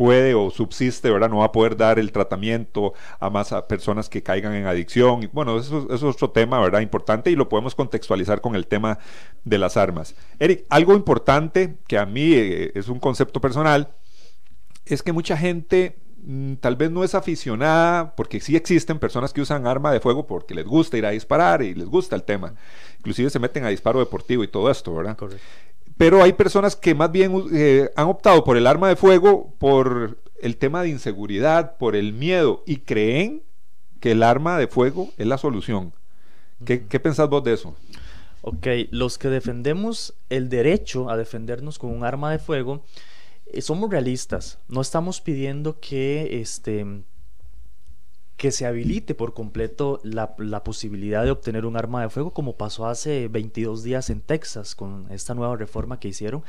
puede 0.00 0.32
o 0.32 0.48
subsiste, 0.48 1.10
¿verdad? 1.10 1.28
No 1.28 1.38
va 1.40 1.46
a 1.46 1.52
poder 1.52 1.76
dar 1.76 1.98
el 1.98 2.10
tratamiento 2.10 2.94
a 3.18 3.28
más 3.28 3.52
personas 3.68 4.08
que 4.08 4.22
caigan 4.22 4.54
en 4.54 4.66
adicción. 4.66 5.28
Bueno, 5.30 5.58
eso, 5.58 5.88
es 5.92 6.02
otro 6.02 6.30
tema, 6.30 6.58
¿verdad? 6.58 6.80
Importante 6.80 7.30
y 7.30 7.36
lo 7.36 7.50
podemos 7.50 7.74
contextualizar 7.74 8.40
con 8.40 8.54
el 8.54 8.66
tema 8.66 8.98
de 9.44 9.58
las 9.58 9.76
armas. 9.76 10.14
Eric, 10.38 10.64
algo 10.70 10.94
importante 10.94 11.76
que 11.86 11.98
a 11.98 12.06
mí 12.06 12.32
eh, 12.32 12.72
es 12.74 12.88
un 12.88 12.98
concepto 12.98 13.42
personal, 13.42 13.90
es 14.86 15.02
que 15.02 15.12
mucha 15.12 15.36
gente 15.36 15.98
tal 16.60 16.76
vez 16.76 16.90
no 16.90 17.04
es 17.04 17.14
aficionada, 17.14 18.14
porque 18.14 18.40
sí 18.40 18.56
existen 18.56 18.98
personas 18.98 19.32
que 19.32 19.40
usan 19.40 19.66
arma 19.66 19.92
de 19.92 20.00
fuego 20.00 20.26
porque 20.26 20.54
les 20.54 20.66
gusta 20.66 20.98
ir 20.98 21.06
a 21.06 21.10
disparar 21.10 21.62
y 21.62 21.74
les 21.74 21.86
gusta 21.86 22.16
el 22.16 22.22
tema. 22.22 22.54
Inclusive 22.98 23.30
se 23.30 23.38
meten 23.38 23.64
a 23.64 23.68
disparo 23.68 23.98
deportivo 23.98 24.44
y 24.44 24.48
todo 24.48 24.70
esto, 24.70 24.94
¿verdad? 24.94 25.16
Correcto. 25.16 25.44
Pero 25.96 26.22
hay 26.22 26.32
personas 26.32 26.76
que 26.76 26.94
más 26.94 27.12
bien 27.12 27.44
eh, 27.52 27.90
han 27.94 28.06
optado 28.06 28.42
por 28.44 28.56
el 28.56 28.66
arma 28.66 28.88
de 28.88 28.96
fuego 28.96 29.54
por 29.58 30.18
el 30.40 30.56
tema 30.56 30.82
de 30.82 30.88
inseguridad, 30.88 31.76
por 31.76 31.94
el 31.94 32.12
miedo 32.12 32.62
y 32.66 32.78
creen 32.78 33.42
que 34.00 34.12
el 34.12 34.22
arma 34.22 34.58
de 34.58 34.66
fuego 34.66 35.10
es 35.18 35.26
la 35.26 35.36
solución. 35.36 35.92
¿Qué, 36.64 36.86
¿qué 36.86 37.00
pensás 37.00 37.28
vos 37.28 37.44
de 37.44 37.52
eso? 37.52 37.74
Ok, 38.42 38.66
los 38.90 39.18
que 39.18 39.28
defendemos 39.28 40.14
el 40.30 40.48
derecho 40.48 41.10
a 41.10 41.16
defendernos 41.16 41.78
con 41.78 41.90
un 41.90 42.04
arma 42.04 42.30
de 42.30 42.38
fuego, 42.38 42.82
somos 43.60 43.90
realistas, 43.90 44.58
no 44.68 44.80
estamos 44.80 45.20
pidiendo 45.20 45.80
que 45.80 46.40
este 46.40 47.04
que 48.36 48.52
se 48.52 48.64
habilite 48.64 49.14
por 49.14 49.34
completo 49.34 50.00
la, 50.02 50.34
la, 50.38 50.64
posibilidad 50.64 51.24
de 51.24 51.30
obtener 51.30 51.66
un 51.66 51.76
arma 51.76 52.00
de 52.00 52.08
fuego 52.08 52.32
como 52.32 52.56
pasó 52.56 52.86
hace 52.86 53.28
22 53.28 53.82
días 53.82 54.08
en 54.08 54.22
Texas 54.22 54.74
con 54.74 55.06
esta 55.10 55.34
nueva 55.34 55.56
reforma 55.56 56.00
que 56.00 56.08
hicieron, 56.08 56.42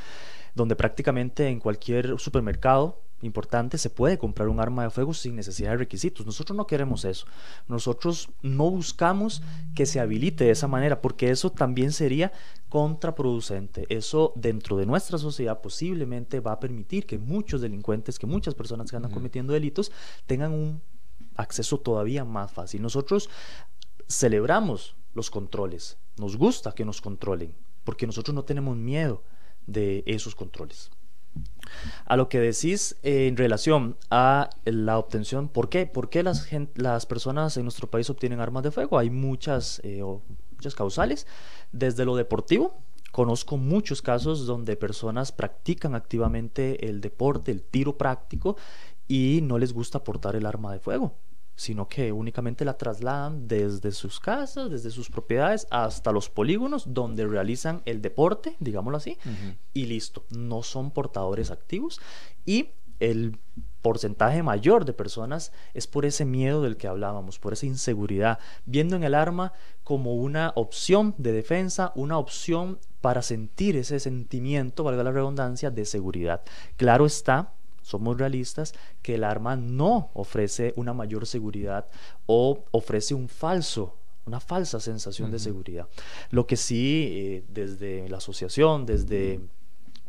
donde 0.54 0.74
prácticamente 0.74 1.48
en 1.48 1.60
cualquier 1.60 2.18
supermercado 2.18 3.02
importante, 3.22 3.78
se 3.78 3.90
puede 3.90 4.18
comprar 4.18 4.48
un 4.48 4.60
arma 4.60 4.82
de 4.82 4.90
fuego 4.90 5.14
sin 5.14 5.36
necesidad 5.36 5.70
de 5.70 5.78
requisitos. 5.78 6.26
Nosotros 6.26 6.56
no 6.56 6.66
queremos 6.66 7.04
eso. 7.04 7.26
Nosotros 7.68 8.28
no 8.42 8.70
buscamos 8.70 9.42
que 9.74 9.86
se 9.86 10.00
habilite 10.00 10.44
de 10.44 10.50
esa 10.50 10.68
manera, 10.68 11.00
porque 11.00 11.30
eso 11.30 11.50
también 11.50 11.92
sería 11.92 12.32
contraproducente. 12.68 13.86
Eso 13.88 14.32
dentro 14.36 14.76
de 14.76 14.86
nuestra 14.86 15.18
sociedad 15.18 15.60
posiblemente 15.60 16.40
va 16.40 16.52
a 16.52 16.60
permitir 16.60 17.06
que 17.06 17.18
muchos 17.18 17.60
delincuentes, 17.60 18.18
que 18.18 18.26
muchas 18.26 18.54
personas 18.54 18.90
que 18.90 18.96
andan 18.96 19.12
cometiendo 19.12 19.52
delitos, 19.52 19.92
tengan 20.26 20.52
un 20.52 20.82
acceso 21.36 21.78
todavía 21.78 22.24
más 22.24 22.52
fácil. 22.52 22.82
Nosotros 22.82 23.30
celebramos 24.08 24.96
los 25.14 25.30
controles, 25.30 25.98
nos 26.18 26.36
gusta 26.36 26.72
que 26.72 26.84
nos 26.84 27.00
controlen, 27.00 27.54
porque 27.84 28.06
nosotros 28.06 28.34
no 28.34 28.44
tenemos 28.44 28.76
miedo 28.76 29.22
de 29.66 30.02
esos 30.06 30.34
controles. 30.34 30.90
A 32.04 32.16
lo 32.16 32.28
que 32.28 32.38
decís 32.38 32.96
eh, 33.02 33.26
en 33.28 33.36
relación 33.36 33.96
a 34.10 34.50
la 34.64 34.98
obtención, 34.98 35.48
¿por 35.48 35.68
qué? 35.68 35.86
¿Por 35.86 36.10
qué 36.10 36.22
las, 36.22 36.48
las 36.74 37.06
personas 37.06 37.56
en 37.56 37.64
nuestro 37.64 37.88
país 37.88 38.10
obtienen 38.10 38.40
armas 38.40 38.62
de 38.62 38.70
fuego? 38.70 38.98
Hay 38.98 39.10
muchas, 39.10 39.80
eh, 39.82 40.02
muchas 40.52 40.74
causales, 40.74 41.26
desde 41.72 42.04
lo 42.04 42.16
deportivo, 42.16 42.82
Conozco 43.12 43.58
muchos 43.58 44.00
casos 44.00 44.46
donde 44.46 44.74
personas 44.74 45.32
practican 45.32 45.94
activamente 45.94 46.88
el 46.88 47.02
deporte, 47.02 47.52
el 47.52 47.62
tiro 47.62 47.98
práctico, 47.98 48.56
y 49.06 49.40
no 49.42 49.58
les 49.58 49.74
gusta 49.74 50.02
portar 50.02 50.34
el 50.34 50.46
arma 50.46 50.72
de 50.72 50.80
fuego 50.80 51.14
sino 51.62 51.86
que 51.86 52.10
únicamente 52.10 52.64
la 52.64 52.76
trasladan 52.76 53.46
desde 53.46 53.92
sus 53.92 54.18
casas, 54.18 54.68
desde 54.68 54.90
sus 54.90 55.08
propiedades, 55.08 55.68
hasta 55.70 56.10
los 56.10 56.28
polígonos 56.28 56.92
donde 56.92 57.24
realizan 57.24 57.82
el 57.84 58.02
deporte, 58.02 58.56
digámoslo 58.58 58.96
así, 58.96 59.16
y 59.72 59.86
listo, 59.86 60.24
no 60.30 60.64
son 60.64 60.90
portadores 60.90 61.52
activos 61.52 62.00
y 62.44 62.70
el 62.98 63.38
porcentaje 63.80 64.42
mayor 64.42 64.84
de 64.84 64.92
personas 64.92 65.52
es 65.72 65.86
por 65.86 66.04
ese 66.04 66.24
miedo 66.24 66.62
del 66.62 66.76
que 66.76 66.88
hablábamos, 66.88 67.38
por 67.38 67.52
esa 67.52 67.66
inseguridad, 67.66 68.40
viendo 68.66 68.96
en 68.96 69.04
el 69.04 69.14
arma 69.14 69.52
como 69.84 70.16
una 70.16 70.52
opción 70.56 71.14
de 71.16 71.30
defensa, 71.30 71.92
una 71.94 72.18
opción 72.18 72.80
para 73.00 73.22
sentir 73.22 73.76
ese 73.76 74.00
sentimiento, 74.00 74.82
valga 74.82 75.04
la 75.04 75.12
redundancia, 75.12 75.70
de 75.70 75.84
seguridad. 75.84 76.42
Claro 76.76 77.06
está 77.06 77.54
somos 77.82 78.18
realistas, 78.18 78.74
que 79.02 79.16
el 79.16 79.24
arma 79.24 79.56
no 79.56 80.10
ofrece 80.14 80.72
una 80.76 80.92
mayor 80.92 81.26
seguridad 81.26 81.88
o 82.26 82.64
ofrece 82.70 83.14
un 83.14 83.28
falso 83.28 83.96
una 84.24 84.40
falsa 84.40 84.78
sensación 84.80 85.30
de 85.30 85.38
seguridad. 85.38 85.88
Lo 86.30 86.46
que 86.46 86.56
sí, 86.56 87.08
eh, 87.10 87.44
desde 87.48 88.08
la 88.08 88.18
asociación, 88.18 88.86
desde 88.86 89.40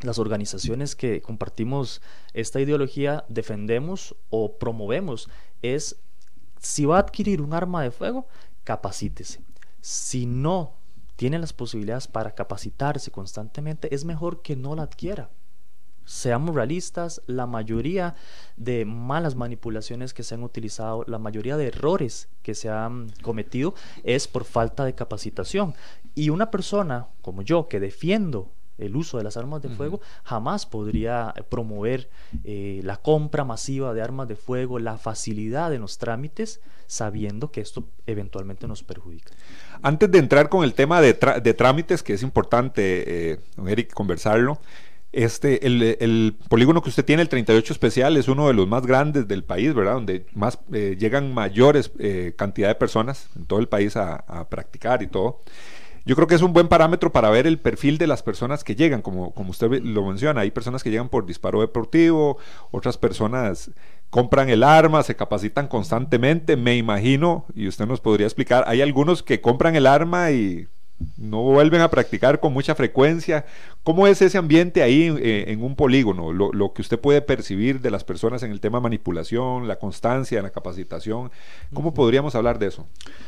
las 0.02 0.20
organizaciones 0.20 0.96
que 0.96 1.22
compartimos 1.22 2.02
esta 2.34 2.62
ideología, 2.62 3.26
defendemos 3.28 4.16
o 4.30 4.58
promovemos 4.58 5.30
es, 5.62 5.96
si 6.60 6.86
va 6.86 6.98
a 6.98 7.00
adquirir 7.00 7.42
un 7.42 7.54
arma 7.54 7.82
de 7.82 7.92
fuego, 7.92 8.28
capacítese. 8.64 9.42
Si 9.82 10.26
no 10.26 10.76
tiene 11.16 11.40
las 11.40 11.54
posibilidades 11.54 12.08
para 12.08 12.36
capacitarse 12.36 13.12
constantemente, 13.12 13.94
es 13.94 14.06
mejor 14.06 14.42
que 14.42 14.56
no 14.56 14.76
la 14.76 14.84
adquiera 14.84 15.30
seamos 16.06 16.56
realistas, 16.56 17.22
la 17.28 17.46
mayoría 17.46 18.16
de 18.58 18.86
malas 18.86 19.36
manipulaciones 19.36 20.14
que 20.14 20.24
se 20.24 20.36
han 20.36 20.44
utilizado, 20.44 21.04
la 21.08 21.20
mayoría 21.20 21.58
de 21.58 21.68
errores 21.68 22.30
que 22.42 22.56
se 22.56 22.70
han 22.70 23.10
cometido 23.22 23.74
es 24.04 24.28
por 24.28 24.46
falta 24.46 24.86
de 24.86 24.96
capacitación. 24.96 25.74
Y 26.16 26.30
una 26.30 26.52
persona 26.52 27.08
como 27.22 27.42
yo 27.42 27.68
que 27.68 27.80
defiendo 27.80 28.52
el 28.78 28.96
uso 28.96 29.18
de 29.18 29.24
las 29.24 29.38
armas 29.38 29.62
de 29.62 29.70
fuego, 29.70 30.02
jamás 30.24 30.66
podría 30.66 31.34
promover 31.50 32.10
eh, 32.44 32.82
la 32.84 32.98
compra 32.98 33.44
masiva 33.44 33.94
de 33.94 34.02
armas 34.02 34.28
de 34.28 34.36
fuego, 34.36 34.80
la 34.80 34.98
facilidad 34.98 35.74
en 35.74 35.82
los 35.82 35.98
trámites, 35.98 36.60
sabiendo 36.88 37.52
que 37.52 37.62
esto 37.62 37.88
eventualmente 38.08 38.68
nos 38.68 38.84
perjudica. 38.84 39.32
Antes 39.82 40.10
de 40.12 40.20
entrar 40.20 40.50
con 40.50 40.64
el 40.64 40.74
tema 40.74 41.02
de, 41.02 41.14
trámites, 41.14 42.04
que 42.04 42.14
es 42.14 42.24
importante, 42.24 43.32
eh, 43.32 43.40
don 43.56 43.70
Eric, 43.70 43.94
conversarlo, 43.94 44.60
este, 45.14 45.68
el, 45.68 46.36
polígono 46.50 46.82
que 46.82 46.90
usted 46.90 47.06
tiene, 47.06 47.22
el 47.22 47.30
38 47.30 47.72
especial, 47.72 48.18
es 48.18 48.28
uno 48.28 48.48
de 48.48 48.54
los 48.54 48.68
más 48.68 48.86
grandes 48.86 49.28
del 49.28 49.44
país, 49.44 49.74
¿verdad? 49.74 49.94
Donde 49.94 50.26
más 50.34 50.60
eh, 50.74 50.98
llegan 51.00 51.34
mayores 51.34 51.92
eh, 52.00 52.34
cantidad 52.36 52.68
de 52.68 52.76
personas 52.76 53.30
en 53.36 53.46
todo 53.46 53.60
el 53.60 53.68
país 53.68 53.96
a, 53.96 54.48
practicar 54.50 55.04
y 55.04 55.08
todo. 55.08 55.44
Yo 56.06 56.16
creo 56.16 56.28
que 56.28 56.36
es 56.36 56.42
un 56.42 56.52
buen 56.52 56.68
parámetro 56.68 57.14
para 57.14 57.30
ver 57.30 57.48
el 57.48 57.60
perfil 57.60 57.98
de 57.98 58.08
las 58.08 58.24
personas 58.24 58.64
que 58.64 58.76
llegan, 58.76 59.02
como, 59.02 59.34
como 59.34 59.52
usted 59.52 59.70
lo 59.84 60.06
menciona. 60.06 60.42
Hay 60.42 60.52
personas 60.52 60.84
que 60.84 60.90
llegan 60.90 61.08
por 61.08 61.26
disparo 61.26 61.62
deportivo, 61.62 62.38
otras 62.72 62.98
personas 62.98 63.72
compran 64.10 64.50
el 64.50 64.64
arma, 64.64 65.02
se 65.04 65.16
capacitan 65.16 65.68
constantemente, 65.68 66.58
me 66.58 66.76
imagino, 66.76 67.46
y 67.56 67.68
usted 67.68 67.86
nos 67.86 68.02
podría 68.02 68.28
explicar, 68.28 68.64
hay 68.68 68.82
algunos 68.82 69.24
que 69.24 69.42
compran 69.42 69.76
el 69.76 69.88
arma 69.88 70.32
y 70.32 70.68
no 71.18 71.42
vuelven 71.42 71.82
a 71.82 71.90
practicar 71.90 72.40
con 72.40 72.54
mucha 72.54 72.76
frecuencia. 72.76 73.46
¿Cómo 73.84 74.08
es 74.08 74.22
ese 74.22 74.38
ambiente 74.38 74.82
ahí 74.82 75.14
eh, 75.20 75.46
en 75.48 75.64
un 75.64 75.76
polígono? 75.76 76.32
Lo, 76.32 76.74
que 76.74 76.82
usted 76.82 77.00
puede 77.00 77.22
percibir 77.22 77.82
de 77.82 77.92
las 77.92 78.04
personas 78.04 78.44
en 78.44 78.52
el 78.52 78.60
tema 78.60 78.80
manipulación, 78.80 79.68
la 79.68 79.78
constancia, 79.78 80.42
la 80.42 80.52
capacitación. 80.52 81.32
¿Cómo 81.74 81.94
podríamos 81.94 82.36
hablar 82.36 82.60
de 82.60 82.68
eso? 82.68 82.88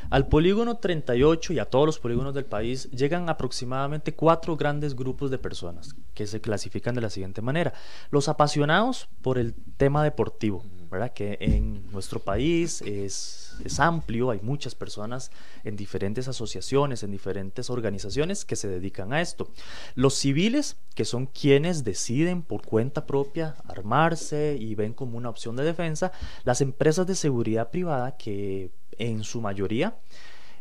Al 0.09 0.27
polígono 0.27 0.77
38 0.77 1.53
y 1.53 1.59
a 1.59 1.65
todos 1.65 1.85
los 1.85 1.99
polígonos 1.99 2.33
del 2.33 2.45
país 2.45 2.89
llegan 2.91 3.29
aproximadamente 3.29 4.13
cuatro 4.13 4.55
grandes 4.55 4.95
grupos 4.95 5.31
de 5.31 5.37
personas 5.37 5.95
que 6.13 6.27
se 6.27 6.41
clasifican 6.41 6.95
de 6.95 7.01
la 7.01 7.09
siguiente 7.09 7.41
manera. 7.41 7.73
Los 8.11 8.29
apasionados 8.29 9.09
por 9.21 9.37
el 9.37 9.53
tema 9.77 10.03
deportivo, 10.03 10.63
¿verdad? 10.89 11.13
Que 11.13 11.37
en 11.41 11.91
nuestro 11.91 12.19
país 12.19 12.81
es 12.81 13.44
es 13.63 13.79
amplio, 13.79 14.31
hay 14.31 14.39
muchas 14.41 14.75
personas 14.75 15.31
en 15.63 15.75
diferentes 15.75 16.27
asociaciones, 16.27 17.03
en 17.03 17.11
diferentes 17.11 17.69
organizaciones 17.69 18.45
que 18.45 18.55
se 18.55 18.67
dedican 18.67 19.13
a 19.13 19.21
esto. 19.21 19.49
Los 19.95 20.15
civiles, 20.15 20.77
que 20.93 21.05
son 21.05 21.27
quienes 21.27 21.83
deciden 21.83 22.41
por 22.41 22.65
cuenta 22.65 23.05
propia 23.05 23.55
armarse 23.67 24.57
y 24.59 24.75
ven 24.75 24.93
como 24.93 25.17
una 25.17 25.29
opción 25.29 25.55
de 25.55 25.63
defensa, 25.63 26.11
las 26.43 26.61
empresas 26.61 27.07
de 27.07 27.15
seguridad 27.15 27.71
privada 27.71 28.17
que 28.17 28.71
en 28.97 29.23
su 29.23 29.41
mayoría 29.41 29.97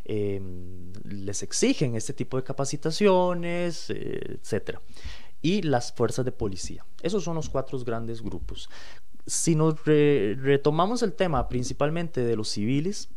em, 0.03 0.93
les 1.03 1.41
exigen 1.41 1.95
este 1.95 2.13
tipo 2.13 2.37
de 2.37 2.43
capacitaciones, 2.43 3.89
eh, 3.89 4.39
etcétera 4.41 4.81
y 5.45 5.61
las 5.61 5.93
fuerzas 5.93 6.25
de 6.25 6.31
policía. 6.31 6.83
Esos 7.03 7.23
son 7.23 7.35
los 7.35 7.49
cuatro 7.49 7.77
grandes 7.83 8.23
grupos. 8.23 8.67
Si 9.27 9.55
nos 9.55 9.83
retomamos 9.85 11.01
el 11.01 11.13
tema 11.13 11.47
principalmente 11.49 12.21
de 12.21 12.35
los 12.35 12.49
civiles, 12.49 13.09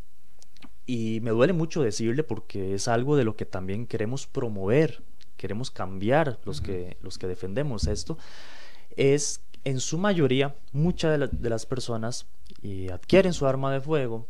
y 0.89 1.19
me 1.21 1.29
duele 1.29 1.53
mucho 1.53 1.83
decirle 1.83 2.23
porque 2.23 2.73
es 2.73 2.87
algo 2.87 3.15
de 3.15 3.23
lo 3.23 3.35
que 3.35 3.45
también 3.45 3.85
queremos 3.85 4.25
promover, 4.25 5.03
queremos 5.37 5.69
cambiar 5.69 6.39
los, 6.45 6.61
que, 6.61 6.97
los 7.01 7.19
que 7.19 7.27
defendemos 7.27 7.85
esto, 7.85 8.17
es 8.95 9.41
en 9.65 9.79
su 9.81 9.99
mayoría, 9.99 10.55
muchas 10.71 11.31
de, 11.31 11.49
las 11.51 11.67
personas 11.67 12.25
y 12.63 12.89
adquieren 12.89 13.33
su 13.33 13.45
arma 13.45 13.71
de 13.71 13.81
fuego, 13.81 14.25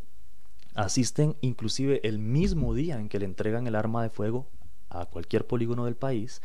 asisten 0.74 1.34
inclusive 1.40 2.06
el 2.06 2.18
mismo 2.18 2.74
día 2.74 2.98
en 2.98 3.08
que 3.08 3.18
le 3.18 3.24
entregan 3.24 3.66
el 3.66 3.74
arma 3.74 4.02
de 4.02 4.10
fuego 4.10 4.46
a 4.90 5.06
cualquier 5.06 5.46
polígono 5.46 5.86
del 5.86 5.96
país, 5.96 6.42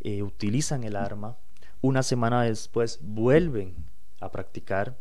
eh, 0.00 0.22
utilizan 0.22 0.84
el 0.84 0.96
arma, 0.96 1.36
una 1.82 2.02
semana 2.02 2.44
después 2.44 2.98
vuelven 3.02 3.74
a 4.24 4.32
practicar, 4.32 4.98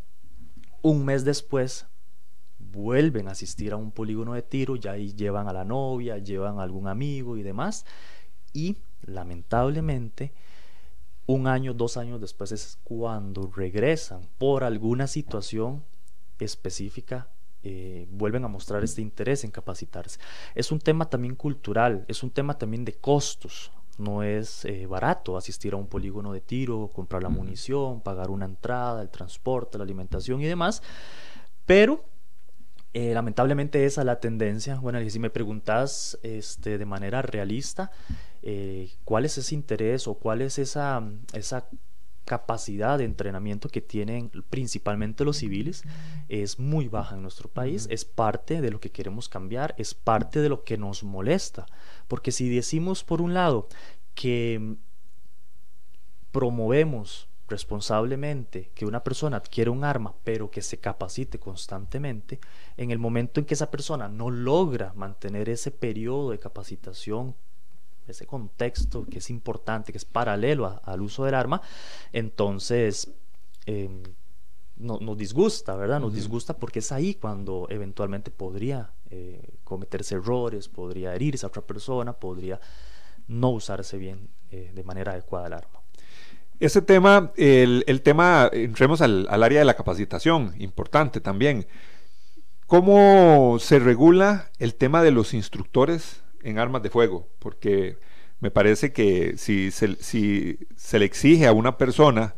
un 0.82 1.06
mes 1.06 1.24
después 1.24 1.88
vuelven 2.60 3.27
a 3.27 3.32
asistir 3.32 3.74
a 3.74 3.77
un 3.77 3.92
polígono 3.92 4.34
de 4.34 4.42
tiro, 4.42 4.75
ya 4.75 4.92
ahí 4.92 5.13
llevan 5.13 5.48
a 5.48 5.53
la 5.53 5.63
novia, 5.63 6.18
llevan 6.18 6.60
a 6.60 6.63
algún 6.63 6.88
amigo 6.88 7.38
y 7.38 7.44
demás, 7.44 7.86
y 8.53 8.77
lamentablemente 9.01 10.32
un 11.25 11.48
año, 11.48 11.74
dos 11.74 11.98
años 11.98 12.20
después 12.20 12.51
es 12.51 12.80
cuando 12.84 13.50
regresan 13.56 14.27
por 14.38 14.63
alguna 14.63 15.08
situación 15.08 15.84
específica 16.39 17.30
eh, 17.65 18.08
vuelven 18.12 18.44
a 18.44 18.50
mostrar 18.50 18.84
este 18.84 19.01
interés 19.01 19.46
en 19.46 19.51
capacitarse. 19.51 20.20
Es 20.53 20.72
un 20.72 20.80
tema 20.80 21.10
también 21.10 21.36
cultural, 21.36 22.03
es 22.10 22.22
un 22.22 22.30
tema 22.30 22.58
también 22.58 22.84
de 22.84 22.94
costos. 22.94 23.72
No 23.97 24.23
es 24.23 24.65
eh, 24.65 24.85
barato 24.88 25.38
asistir 25.38 25.73
a 25.73 25.77
un 25.77 25.88
polígono 25.88 26.33
de 26.33 26.41
tiro, 26.41 26.89
comprar 26.93 27.23
la 27.23 27.29
munición, 27.29 28.01
pagar 28.01 28.29
una 28.29 28.45
entrada, 28.45 29.01
el 29.01 29.09
transporte, 29.09 29.77
la 29.77 29.83
alimentación 29.83 30.41
y 30.41 30.45
demás. 30.45 30.81
Pero 31.65 32.03
eh, 32.93 33.13
lamentablemente 33.13 33.85
esa 33.85 34.01
es 34.01 34.05
la 34.05 34.19
tendencia. 34.19 34.75
Bueno, 34.75 35.01
y 35.01 35.09
si 35.09 35.19
me 35.19 35.29
preguntas 35.29 36.19
este, 36.21 36.77
de 36.77 36.85
manera 36.85 37.21
realista, 37.21 37.91
eh, 38.41 38.91
cuál 39.03 39.25
es 39.25 39.38
ese 39.38 39.55
interés 39.55 40.07
o 40.07 40.15
cuál 40.15 40.41
es 40.41 40.59
esa, 40.59 41.03
esa 41.33 41.67
capacidad 42.25 42.97
de 42.97 43.05
entrenamiento 43.05 43.67
que 43.67 43.81
tienen 43.81 44.31
principalmente 44.50 45.25
los 45.25 45.38
civiles 45.38 45.83
es 46.29 46.57
muy 46.57 46.88
baja 46.88 47.15
en 47.15 47.21
nuestro 47.21 47.50
país, 47.50 47.88
es 47.89 48.05
parte 48.05 48.62
de 48.62 48.71
lo 48.71 48.79
que 48.79 48.91
queremos 48.91 49.27
cambiar, 49.27 49.75
es 49.77 49.93
parte 49.93 50.39
de 50.39 50.50
lo 50.50 50.63
que 50.63 50.77
nos 50.77 51.03
molesta, 51.03 51.65
porque 52.13 52.32
si 52.32 52.48
decimos 52.48 53.03
por 53.03 53.24
un 53.24 53.34
lado 53.34 53.67
que 54.13 54.75
promovemos 56.32 57.27
responsablemente 57.48 58.70
que 58.75 58.86
una 58.86 59.03
persona 59.03 59.38
adquiere 59.38 59.72
un 59.72 59.84
arma 59.84 60.13
pero 60.24 60.51
que 60.51 60.62
se 60.62 60.77
capacite 60.77 61.39
constantemente, 61.39 62.39
en 62.77 62.91
el 62.91 63.00
momento 63.00 63.39
en 63.39 63.48
que 63.48 63.55
esa 63.55 63.72
persona 63.72 64.10
no 64.10 64.29
logra 64.29 64.93
mantener 64.93 65.50
ese 65.50 65.72
periodo 65.72 66.29
de 66.29 66.38
capacitación 66.38 67.36
ese 68.05 68.27
contexto 68.27 69.08
que 69.08 69.17
es 69.17 69.32
importante, 69.32 69.91
que 69.91 69.98
es 69.98 70.05
paralelo 70.05 70.82
al 70.84 71.01
uso 71.01 71.25
del 71.25 71.34
arma, 71.34 71.63
entonces 72.12 73.12
em, 74.80 74.86
nos 74.86 75.18
disgusta, 75.18 75.75
¿verdad? 75.75 76.00
Nos 76.00 76.13
disgusta 76.13 76.58
porque 76.58 76.80
es 76.80 76.92
ahí 76.92 77.15
cuando 77.15 77.68
eventualmente 77.70 78.32
podría 78.32 78.92
eh, 79.10 79.56
cometerse 79.63 80.15
errores, 80.15 80.70
podría 80.70 81.15
herirse 81.15 81.46
a 81.46 81.50
otra 81.50 81.62
persona, 81.62 82.13
podría 82.13 82.60
no 83.27 83.51
usarse 83.51 83.98
bien 83.98 84.30
eh, 84.51 84.72
de 84.74 84.84
manera 84.84 85.13
adecuada 85.13 85.48
el 85.48 85.53
arma. 85.53 85.80
Ese 86.60 86.82
tema, 86.82 87.32
el, 87.36 88.01
tema, 88.03 88.50
entremos 88.53 89.01
al, 89.01 89.27
al, 89.30 89.44
área 89.44 89.60
de 89.60 89.65
la 89.65 89.74
capacitación, 89.74 90.53
importante 90.60 91.20
también. 91.20 91.68
¿Cómo 92.68 93.58
se 93.60 93.80
regula 93.80 94.50
el 94.60 94.75
tema 94.75 95.03
de 95.03 95.12
los 95.12 95.34
instructores 95.34 96.24
en 96.44 96.60
armas 96.60 96.84
de 96.84 96.89
fuego, 96.89 97.27
porque 97.39 97.98
me 98.39 98.51
parece 98.51 98.92
que 98.92 99.38
si 99.38 99.71
se, 99.71 99.95
si 99.95 100.60
se 100.76 101.00
le 101.00 101.06
exige 101.06 101.47
a 101.47 101.54
una 101.54 101.78
persona 101.78 102.36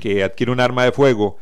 que 0.00 0.24
adquiere 0.24 0.52
un 0.52 0.60
arma 0.60 0.84
de 0.84 0.92
fuego, 0.92 1.38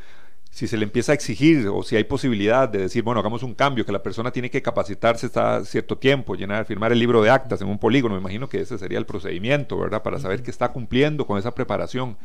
si 0.52 0.66
se 0.66 0.76
le 0.76 0.84
empieza 0.84 1.12
a 1.12 1.14
exigir 1.14 1.66
o 1.68 1.82
si 1.82 1.96
hay 1.96 2.04
posibilidad 2.04 2.68
de 2.68 2.80
decir, 2.80 3.02
bueno, 3.02 3.20
hagamos 3.20 3.42
un 3.42 3.54
cambio, 3.54 3.86
que 3.86 3.92
la 3.92 4.02
persona 4.02 4.30
tiene 4.30 4.50
que 4.50 4.60
capacitarse 4.60 5.26
hasta 5.26 5.64
cierto 5.64 5.96
tiempo, 5.96 6.34
llenar, 6.34 6.66
firmar 6.66 6.92
el 6.92 6.98
libro 6.98 7.22
de 7.22 7.30
actas 7.30 7.62
en 7.62 7.68
un 7.68 7.78
polígono, 7.78 8.14
me 8.14 8.20
imagino 8.20 8.50
que 8.50 8.60
ese 8.60 8.76
sería 8.76 8.98
el 8.98 9.06
procedimiento, 9.06 9.78
¿verdad? 9.78 10.02
Para 10.02 10.18
saber 10.18 10.42
que 10.42 10.50
está 10.50 10.70
cumpliendo 10.70 11.26
con 11.26 11.38
esa 11.38 11.54
preparación. 11.54 12.18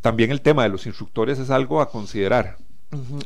También 0.00 0.30
el 0.30 0.40
tema 0.40 0.62
de 0.62 0.68
los 0.68 0.86
instructores 0.86 1.40
es 1.40 1.50
algo 1.50 1.80
a 1.80 1.90
considerar. 1.90 2.58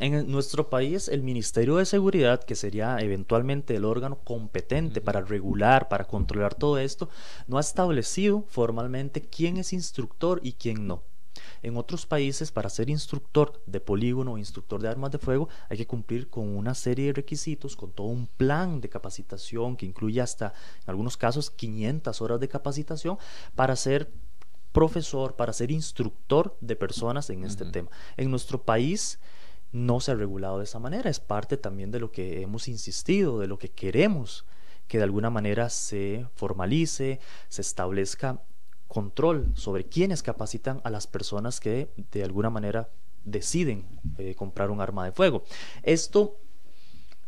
En 0.00 0.28
nuestro 0.32 0.70
país, 0.70 1.08
el 1.08 1.22
Ministerio 1.22 1.76
de 1.76 1.84
Seguridad, 1.84 2.42
que 2.42 2.56
sería 2.56 2.96
eventualmente 2.98 3.76
el 3.76 3.84
órgano 3.84 4.18
competente 4.24 5.00
para 5.02 5.20
regular, 5.20 5.88
para 5.88 6.04
controlar 6.04 6.54
todo 6.54 6.78
esto, 6.78 7.10
no 7.46 7.58
ha 7.58 7.60
establecido 7.60 8.44
formalmente 8.48 9.20
quién 9.20 9.58
es 9.58 9.74
instructor 9.74 10.40
y 10.42 10.54
quién 10.54 10.86
no. 10.86 11.04
En 11.62 11.76
otros 11.76 12.06
países, 12.06 12.50
para 12.50 12.68
ser 12.68 12.90
instructor 12.90 13.62
de 13.66 13.80
polígono 13.80 14.32
o 14.32 14.38
instructor 14.38 14.82
de 14.82 14.88
armas 14.88 15.12
de 15.12 15.18
fuego, 15.18 15.48
hay 15.68 15.76
que 15.76 15.86
cumplir 15.86 16.28
con 16.28 16.48
una 16.56 16.74
serie 16.74 17.06
de 17.06 17.12
requisitos, 17.12 17.76
con 17.76 17.92
todo 17.92 18.08
un 18.08 18.26
plan 18.26 18.80
de 18.80 18.88
capacitación 18.88 19.76
que 19.76 19.86
incluye 19.86 20.20
hasta, 20.20 20.46
en 20.82 20.90
algunos 20.90 21.16
casos, 21.16 21.50
500 21.50 22.20
horas 22.20 22.40
de 22.40 22.48
capacitación 22.48 23.18
para 23.54 23.76
ser 23.76 24.10
profesor, 24.72 25.36
para 25.36 25.52
ser 25.52 25.70
instructor 25.70 26.56
de 26.60 26.76
personas 26.76 27.30
en 27.30 27.44
este 27.44 27.64
tema. 27.66 27.90
En 28.16 28.30
nuestro 28.30 28.62
país, 28.62 29.20
no 29.70 30.00
se 30.00 30.10
ha 30.10 30.14
regulado 30.14 30.58
de 30.58 30.64
esa 30.64 30.78
manera. 30.78 31.08
Es 31.10 31.20
parte 31.20 31.56
también 31.56 31.90
de 31.90 32.00
lo 32.00 32.10
que 32.10 32.42
hemos 32.42 32.68
insistido, 32.68 33.38
de 33.38 33.46
lo 33.46 33.58
que 33.58 33.70
queremos 33.70 34.44
que 34.88 34.98
de 34.98 35.04
alguna 35.04 35.30
manera 35.30 35.70
se 35.70 36.26
formalice, 36.34 37.18
se 37.48 37.62
establezca 37.62 38.42
control 38.92 39.52
sobre 39.54 39.86
quienes 39.86 40.22
capacitan 40.22 40.82
a 40.84 40.90
las 40.90 41.06
personas 41.06 41.60
que 41.60 41.88
de 42.12 42.24
alguna 42.24 42.50
manera 42.50 42.90
deciden 43.24 43.86
eh, 44.18 44.34
comprar 44.34 44.70
un 44.70 44.82
arma 44.82 45.06
de 45.06 45.12
fuego. 45.12 45.44
Esto 45.82 46.36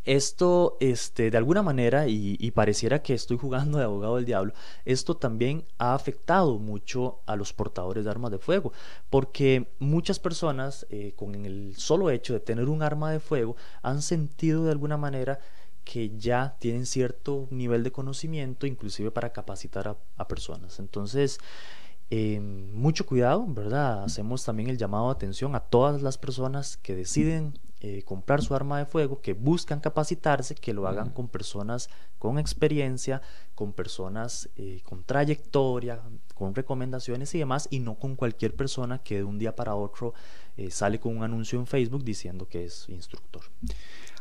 esto, 0.04 0.76
este, 0.80 1.30
de 1.30 1.38
alguna 1.38 1.62
manera, 1.62 2.06
y, 2.08 2.50
pareciera 2.50 3.00
que 3.00 3.14
estoy 3.14 3.38
jugando 3.38 3.78
de 3.78 3.84
abogado 3.84 4.16
del 4.16 4.26
diablo, 4.26 4.52
esto 4.84 5.16
también 5.16 5.64
ha 5.78 5.94
afectado 5.94 6.58
mucho 6.58 7.20
a 7.24 7.36
los 7.36 7.54
portadores 7.54 8.04
de 8.04 8.10
armas 8.10 8.30
de 8.30 8.36
fuego, 8.36 8.74
porque 9.08 9.72
muchas 9.78 10.18
personas, 10.18 10.86
eh, 10.90 11.14
con 11.16 11.46
el 11.46 11.74
solo 11.78 12.10
hecho 12.10 12.34
de 12.34 12.40
tener 12.40 12.68
un 12.68 12.82
arma 12.82 13.10
de 13.12 13.18
fuego, 13.20 13.56
han 13.80 14.02
sentido 14.02 14.64
de 14.64 14.72
alguna 14.72 14.98
manera 14.98 15.38
que 15.84 16.16
ya 16.16 16.56
tienen 16.58 16.86
cierto 16.86 17.46
nivel 17.50 17.82
de 17.82 17.92
conocimiento, 17.92 18.66
inclusive 18.66 19.10
para 19.10 19.32
capacitar 19.32 19.96
a, 20.16 20.28
personas. 20.28 20.78
Entonces, 20.78 21.38
eh, 22.10 22.40
mucho 22.40 23.06
cuidado, 23.06 23.44
¿verdad? 23.46 24.04
Hacemos 24.04 24.44
también 24.44 24.68
el 24.68 24.78
llamado 24.78 25.06
de 25.06 25.12
atención 25.12 25.54
a 25.54 25.60
todas 25.60 26.02
las 26.02 26.18
personas 26.18 26.76
que 26.76 26.94
deciden 26.94 27.54
eh, 27.86 28.02
comprar 28.02 28.40
su 28.40 28.54
arma 28.54 28.78
de 28.78 28.86
fuego, 28.86 29.20
que 29.20 29.34
buscan 29.34 29.78
capacitarse, 29.78 30.54
que 30.54 30.72
lo 30.72 30.88
hagan 30.88 31.10
con 31.10 31.28
personas 31.28 31.90
con 32.18 32.38
experiencia, 32.38 33.20
con 33.54 33.74
personas 33.74 34.48
eh, 34.56 34.80
con 34.84 35.04
trayectoria, 35.04 36.00
con 36.32 36.54
recomendaciones 36.54 37.34
y 37.34 37.40
demás, 37.40 37.68
y 37.70 37.80
no 37.80 37.96
con 37.96 38.16
cualquier 38.16 38.56
persona 38.56 39.02
que 39.02 39.16
de 39.16 39.24
un 39.24 39.38
día 39.38 39.54
para 39.54 39.74
otro 39.74 40.14
eh, 40.56 40.70
sale 40.70 40.98
con 40.98 41.14
un 41.14 41.24
anuncio 41.24 41.58
en 41.58 41.66
Facebook 41.66 42.04
diciendo 42.04 42.48
que 42.48 42.64
es 42.64 42.88
instructor. 42.88 43.42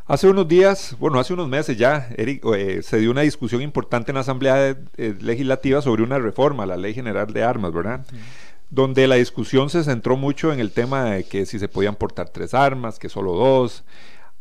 Hace 0.06 0.28
unos 0.28 0.48
días, 0.48 0.98
bueno, 1.00 1.20
hace 1.20 1.34
unos 1.34 1.48
meses 1.48 1.78
ya, 1.78 2.10
Eric, 2.18 2.44
se 2.82 3.00
dio 3.00 3.10
una 3.10 3.22
discusión 3.22 3.62
importante 3.62 4.12
en 4.12 4.16
la 4.16 4.22
Asamblea 4.22 4.78
Legislativa 4.98 5.82
sobre 5.82 6.04
una 6.04 6.20
reforma 6.20 6.64
a 6.64 6.66
la 6.66 6.78
Ley 6.78 6.94
General 6.94 7.32
de 7.32 7.44
Armas, 7.44 7.72
¿verdad? 7.72 8.06
donde 8.74 9.08
la 9.08 9.16
discusión 9.16 9.70
se 9.70 9.84
centró 9.84 10.18
mucho 10.18 10.52
en 10.52 10.60
el 10.60 10.72
tema 10.72 11.04
de 11.04 11.26
que 11.26 11.46
si 11.46 11.60
se 11.60 11.68
podían 11.68 11.96
portar 11.96 12.30
tres 12.30 12.56
armas, 12.56 12.98
que 12.98 13.08
solo 13.08 13.34
dos. 13.34 13.84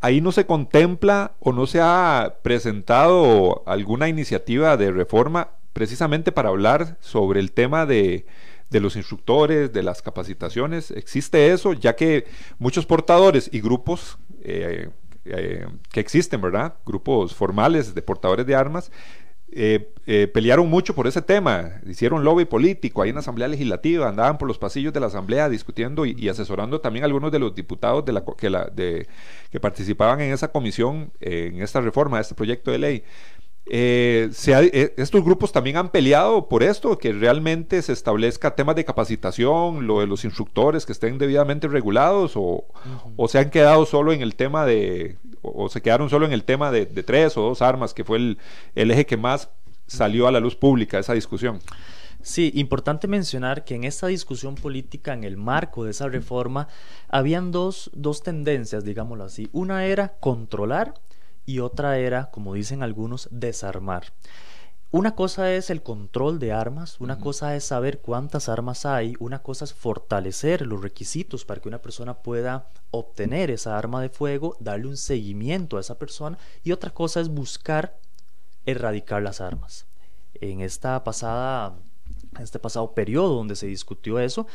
Ahí 0.01 0.22
no 0.22 0.33
se 0.33 0.46
contempla 0.46 1.33
o 1.38 1.53
no 1.53 1.66
se 1.66 1.81
ha 1.83 2.38
presentado 2.42 3.62
alguna 3.66 4.09
iniciativa 4.09 4.79
de 4.79 4.90
reforma 4.90 5.51
precisamente 5.75 6.33
para 6.33 6.48
hablar 6.48 6.96
sobre 7.01 7.40
el 7.40 7.53
tema 7.53 7.85
de, 7.85 8.25
los 8.70 8.96
instructores, 8.96 9.70
de 9.70 9.83
las 9.83 10.01
capacitaciones. 10.01 10.92
¿Existe 10.92 11.53
eso? 11.53 11.75
Ya 11.75 11.94
que 11.94 12.25
muchos 12.59 12.87
portadores 12.87 13.51
y 13.53 13.61
grupos, 13.61 14.16
eh, 14.44 14.88
eh, 15.25 15.67
que 15.91 16.01
existen, 16.01 16.41
¿verdad? 16.41 16.75
Grupos 16.85 17.35
formales 17.35 17.95
de 17.95 18.03
portadores 18.03 18.47
de 18.47 18.55
armas. 18.55 18.91
Eh, 19.55 19.93
eh, 20.07 20.29
pelearon 20.29 20.71
mucho 20.71 20.95
por 20.95 21.07
ese 21.07 21.21
tema, 21.21 21.83
hicieron 21.87 22.25
lobby 22.25 22.47
político 22.47 23.03
ahí 23.03 23.11
en 23.11 23.17
la 23.17 23.21
Asamblea 23.21 23.49
Legislativa, 23.49 24.09
andaban 24.09 24.39
por 24.39 24.49
los 24.49 24.59
pasillos 24.59 24.95
de 24.95 25.01
la 25.01 25.09
Asamblea 25.09 25.51
discutiendo 25.51 26.07
y, 26.07 26.27
asesorando 26.31 26.81
también 26.81 27.05
a 27.05 27.07
algunos 27.07 27.31
de 27.31 27.39
los 27.39 27.55
diputados 27.55 28.03
de 28.07 28.13
la, 28.15 28.25
que, 28.25 28.49
la, 28.49 28.65
de, 28.65 29.07
que 29.51 29.61
participaban 29.61 30.23
en 30.23 30.33
esa 30.33 30.49
comisión, 30.49 31.13
en 31.21 31.61
esta 31.61 31.83
reforma, 31.83 32.19
este 32.19 32.35
proyecto 32.35 32.71
de 32.71 32.79
ley. 32.79 33.05
Eh, 33.66 34.31
eh, 34.48 34.94
estos 34.96 35.25
grupos 35.25 35.53
también 35.53 35.77
han 35.77 35.90
peleado 35.90 36.48
por 36.48 36.62
esto, 36.62 36.98
que 36.98 37.12
realmente 37.12 37.81
se 37.83 37.92
establezca 37.92 38.55
temas 38.55 38.75
de 38.77 38.85
capacitación, 38.85 39.87
lo 39.87 40.01
de 40.01 40.07
los 40.07 40.25
instructores 40.25 40.85
que 40.85 40.92
estén 40.92 41.18
debidamente 41.18 41.68
regulados, 41.68 42.33
o, 42.35 42.64
se 43.29 43.38
han 43.38 43.51
quedado 43.51 43.87
solo 43.87 44.12
en 44.12 44.20
el 44.20 44.35
tema 44.35 44.66
de, 44.66 45.16
o, 45.42 45.68
se 45.68 45.81
quedaron 45.81 46.11
solo 46.11 46.27
en 46.27 46.33
el 46.33 46.44
tema 46.44 46.70
de, 46.70 46.87
tres 46.87 47.37
o 47.37 47.42
dos 47.42 47.62
armas, 47.62 47.94
que 47.94 48.05
fue 48.05 48.18
el, 48.18 48.38
eje 48.75 49.07
que 49.07 49.16
más 49.16 49.48
salió 49.87 50.27
a 50.27 50.33
la 50.33 50.40
luz 50.40 50.57
pública, 50.57 50.98
esa 50.98 51.14
discusión. 51.14 51.61
Sí, 52.20 52.53
importante 52.55 53.09
mencionar 53.09 53.64
que 53.64 53.75
en 53.75 53.85
esta 53.85 54.07
discusión 54.07 54.55
política, 54.55 55.12
en 55.12 55.25
el 55.25 55.37
marco 55.37 55.85
de 55.85 55.90
esa 55.90 56.09
reforma, 56.09 56.68
habían 57.09 57.51
dos, 57.51 57.90
dos 57.94 58.22
tendencias, 58.22 58.85
digámoslo 58.85 59.25
así. 59.25 59.48
Una 59.53 59.87
era 59.87 60.14
controlar 60.20 60.94
y 61.46 61.61
otra 61.61 61.98
era, 61.98 62.31
como 62.31 62.55
dicen 62.55 62.83
algunos, 62.83 63.28
desarmar. 63.31 64.12
Una 64.90 65.14
cosa 65.14 65.55
es 65.55 65.70
el 65.70 65.83
control 65.83 66.38
de 66.38 66.52
armas, 66.52 67.00
una 67.00 67.18
cosa 67.18 67.57
es 67.57 67.64
saber 67.64 68.00
cuántas 68.00 68.50
armas 68.50 68.85
hay, 68.85 69.14
una 69.20 69.42
cosa 69.42 69.64
es 69.64 69.72
fortalecer 69.72 70.66
los 70.66 70.83
requisitos 70.83 71.46
para 71.46 71.62
que 71.62 71.68
una 71.68 71.81
persona 71.81 72.18
pueda 72.18 72.68
obtener 72.90 73.50
esa 73.50 73.78
arma 73.78 74.02
de 74.02 74.11
fuego, 74.11 74.55
darle 74.61 74.88
un 74.88 74.98
seguimiento 74.98 75.78
a 75.78 75.81
esa 75.81 75.98
persona 75.98 76.37
y 76.62 76.72
otra 76.72 76.90
cosa 76.90 77.20
es 77.20 77.31
buscar 77.31 77.98
erradicar 78.66 79.22
las 79.22 79.40
armas. 79.40 79.87
En 80.35 80.61
esta 80.61 81.02
pasada, 81.05 81.74
en 82.37 82.42
este 82.42 82.59
pasado 82.59 82.92
periodo 82.92 83.35
donde 83.37 83.57
se 83.57 83.68
discutió 83.68 84.18
eso, 84.18 84.46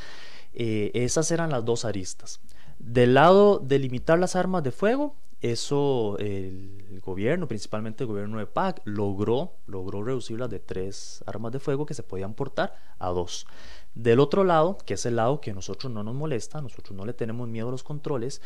eh, 0.53 0.91
esas 0.93 1.31
eran 1.31 1.49
las 1.49 1.65
dos 1.65 1.83
aristas. 1.83 2.41
Del 2.77 3.15
lado 3.15 3.57
de 3.57 3.79
limitar 3.79 4.19
las 4.19 4.35
armas 4.35 4.61
de 4.61 4.71
fuego, 4.71 5.15
eso 5.41 6.17
el 6.17 6.99
gobierno, 7.05 7.47
principalmente 7.47 8.03
el 8.03 8.07
gobierno 8.07 8.39
de 8.39 8.47
PAC, 8.47 8.81
logró, 8.85 9.53
logró 9.65 10.03
reducirlas 10.03 10.49
de 10.49 10.59
tres 10.59 11.23
armas 11.25 11.51
de 11.51 11.59
fuego 11.59 11.85
que 11.85 11.93
se 11.93 12.03
podían 12.03 12.33
portar 12.33 12.73
a 12.97 13.09
dos. 13.09 13.45
Del 13.93 14.19
otro 14.19 14.43
lado, 14.43 14.77
que 14.85 14.95
es 14.95 15.05
el 15.05 15.15
lado 15.15 15.41
que 15.41 15.51
a 15.51 15.53
nosotros 15.53 15.91
no 15.91 16.03
nos 16.03 16.15
molesta, 16.15 16.61
nosotros 16.61 16.95
no 16.95 17.05
le 17.05 17.13
tenemos 17.13 17.47
miedo 17.47 17.69
a 17.69 17.71
los 17.71 17.83
controles, 17.83 18.41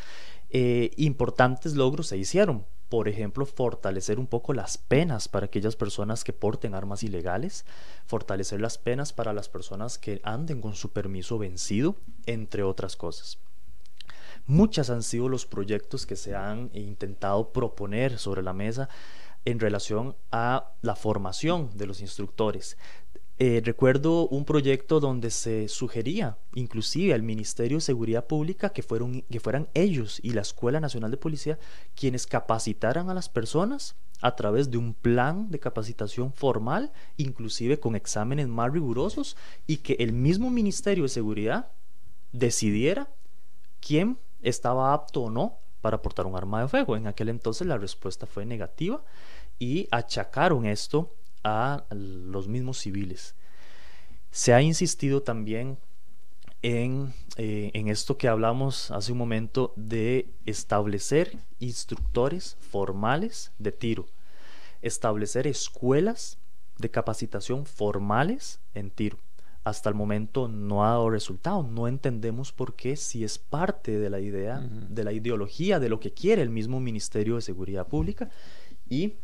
eh, 0.50 0.92
importantes 0.98 1.76
logros 1.76 2.08
se 2.08 2.18
hicieron. 2.18 2.66
Por 2.88 3.08
ejemplo, 3.08 3.46
fortalecer 3.46 4.20
un 4.20 4.28
poco 4.28 4.54
las 4.54 4.78
penas 4.78 5.30
para 5.30 5.46
aquellas 5.46 5.78
personas 5.78 6.26
que 6.26 6.34
porten 6.34 6.74
armas 6.74 7.04
ilegales, 7.04 7.66
fortalecer 8.06 8.60
las 8.60 8.78
penas 8.78 9.14
para 9.14 9.34
las 9.34 9.48
personas 9.48 9.98
que 9.98 10.20
anden 10.24 10.60
con 10.60 10.76
su 10.76 10.92
permiso 10.92 11.38
vencido, 11.38 11.96
entre 12.26 12.64
otras 12.64 12.98
cosas. 12.98 13.38
Muchas 14.46 14.90
han 14.90 15.04
sido 15.04 15.30
los 15.30 15.46
proyectos 15.46 16.06
que 16.06 16.16
se 16.16 16.36
han 16.36 16.70
intentado 16.74 17.52
proponer 17.52 18.18
sobre 18.18 18.44
la 18.44 18.54
mesa 18.54 18.90
en 19.46 19.60
relación 19.60 20.16
a 20.32 20.74
la 20.82 20.96
formación 20.96 21.70
de 21.76 21.88
los 21.88 22.02
instructores. 22.02 22.78
Eh, 23.44 23.60
recuerdo 23.64 24.28
un 24.28 24.46
proyecto 24.46 25.00
donde 25.00 25.32
se 25.32 25.68
sugería 25.68 26.38
inclusive 26.54 27.16
al 27.16 27.24
Ministerio 27.24 27.78
de 27.78 27.82
Seguridad 27.82 28.28
Pública 28.28 28.70
que, 28.70 28.84
que 28.84 29.40
fueran 29.40 29.68
ellos 29.74 30.20
y 30.22 30.34
la 30.34 30.42
Escuela 30.42 30.80
Nacional 30.80 31.10
de 31.10 31.18
Policía 31.18 31.58
quienes 31.96 32.28
capacitaran 32.28 33.10
a 33.10 33.16
las 33.16 33.30
personas 33.30 33.96
a 34.22 34.36
través 34.36 34.70
de 34.70 34.78
un 34.78 34.94
plan 34.94 35.50
de 35.50 35.60
capacitación 35.60 36.32
formal, 36.34 36.92
inclusive 37.18 37.80
con 37.80 37.96
exámenes 37.96 38.48
más 38.48 38.72
rigurosos, 38.72 39.36
y 39.66 39.78
que 39.78 39.94
el 39.94 40.14
mismo 40.14 40.52
Ministerio 40.52 41.04
de 41.04 41.10
Seguridad 41.10 41.72
decidiera 42.32 43.10
quién 43.80 44.20
estaba 44.42 44.94
apto 44.94 45.24
o 45.24 45.30
no 45.30 45.60
para 45.82 46.02
portar 46.02 46.26
un 46.26 46.36
arma 46.36 46.62
de 46.62 46.68
fuego. 46.68 46.96
En 46.96 47.08
aquel 47.08 47.30
entonces 47.30 47.68
la 47.68 47.78
respuesta 47.78 48.26
fue 48.26 48.46
negativa 48.46 49.04
y 49.60 49.88
achacaron 49.92 50.66
esto 50.66 51.14
a 51.44 51.86
los 51.90 52.48
mismos 52.48 52.78
civiles. 52.78 53.36
Se 54.32 54.54
ha 54.54 54.62
insistido 54.62 55.24
también 55.24 55.78
en, 56.62 57.14
eh, 57.38 57.72
en, 57.74 57.88
esto 57.88 58.18
que 58.18 58.28
hablamos 58.28 58.92
hace 58.92 59.12
un 59.12 59.18
momento 59.18 59.74
de 59.76 60.30
establecer 60.46 61.38
instructores 61.60 62.56
formales 62.60 63.52
de 63.58 63.72
tiro, 63.72 64.06
establecer 64.82 65.48
escuelas 65.48 66.38
de 66.78 66.92
capacitación 66.92 67.66
formales 67.66 68.60
en 68.76 68.92
tiro 68.92 69.18
hasta 69.64 69.90
el 69.90 69.96
momento 69.96 70.48
no 70.48 70.84
ha 70.84 70.90
dado 70.90 71.10
resultado. 71.10 71.64
No 71.64 71.88
entendemos 71.88 72.52
por 72.52 72.76
qué, 72.76 72.96
si 72.96 73.24
es 73.24 73.38
parte 73.38 74.00
de 74.00 74.10
la 74.10 74.20
idea, 74.20 74.60
de 74.60 75.04
la 75.04 75.14
ideología, 75.14 75.80
de 75.80 75.90
lo 75.90 76.00
que 76.00 76.12
quiere 76.12 76.42
el 76.42 76.50
mismo 76.50 76.80
Ministerio 76.80 77.36
de 77.36 77.42
Seguridad 77.42 77.88
Pública. 77.88 78.30
Y 78.90 79.16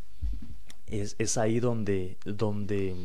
es, 0.86 1.38
ahí 1.38 1.60
donde, 1.60 2.18
donde 2.24 2.96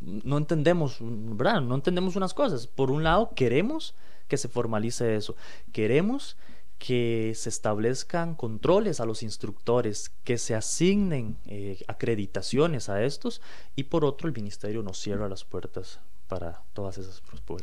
no 0.00 0.38
entendemos, 0.38 0.98
¿verdad? 1.00 1.60
No 1.60 1.74
entendemos 1.74 2.16
unas 2.16 2.32
cosas. 2.32 2.66
Por 2.66 2.90
un 2.90 3.02
lado, 3.02 3.32
queremos 3.34 3.94
que 4.28 4.36
se 4.36 4.48
formalice 4.48 5.16
eso. 5.16 5.34
Queremos 5.72 6.36
que 6.78 7.32
se 7.34 7.48
establezcan 7.48 8.36
controles 8.36 9.00
a 9.00 9.04
los 9.04 9.24
instructores, 9.24 10.10
que 10.22 10.38
se 10.38 10.54
asignen 10.54 11.36
eh, 11.46 11.82
acreditaciones 11.88 12.88
a 12.88 13.02
estos 13.02 13.42
y 13.74 13.84
por 13.84 14.04
otro 14.04 14.28
el 14.28 14.34
ministerio 14.34 14.84
nos 14.84 14.98
cierra 14.98 15.28
las 15.28 15.44
puertas 15.44 15.98
para 16.28 16.62
todas 16.74 16.98
esas 16.98 17.20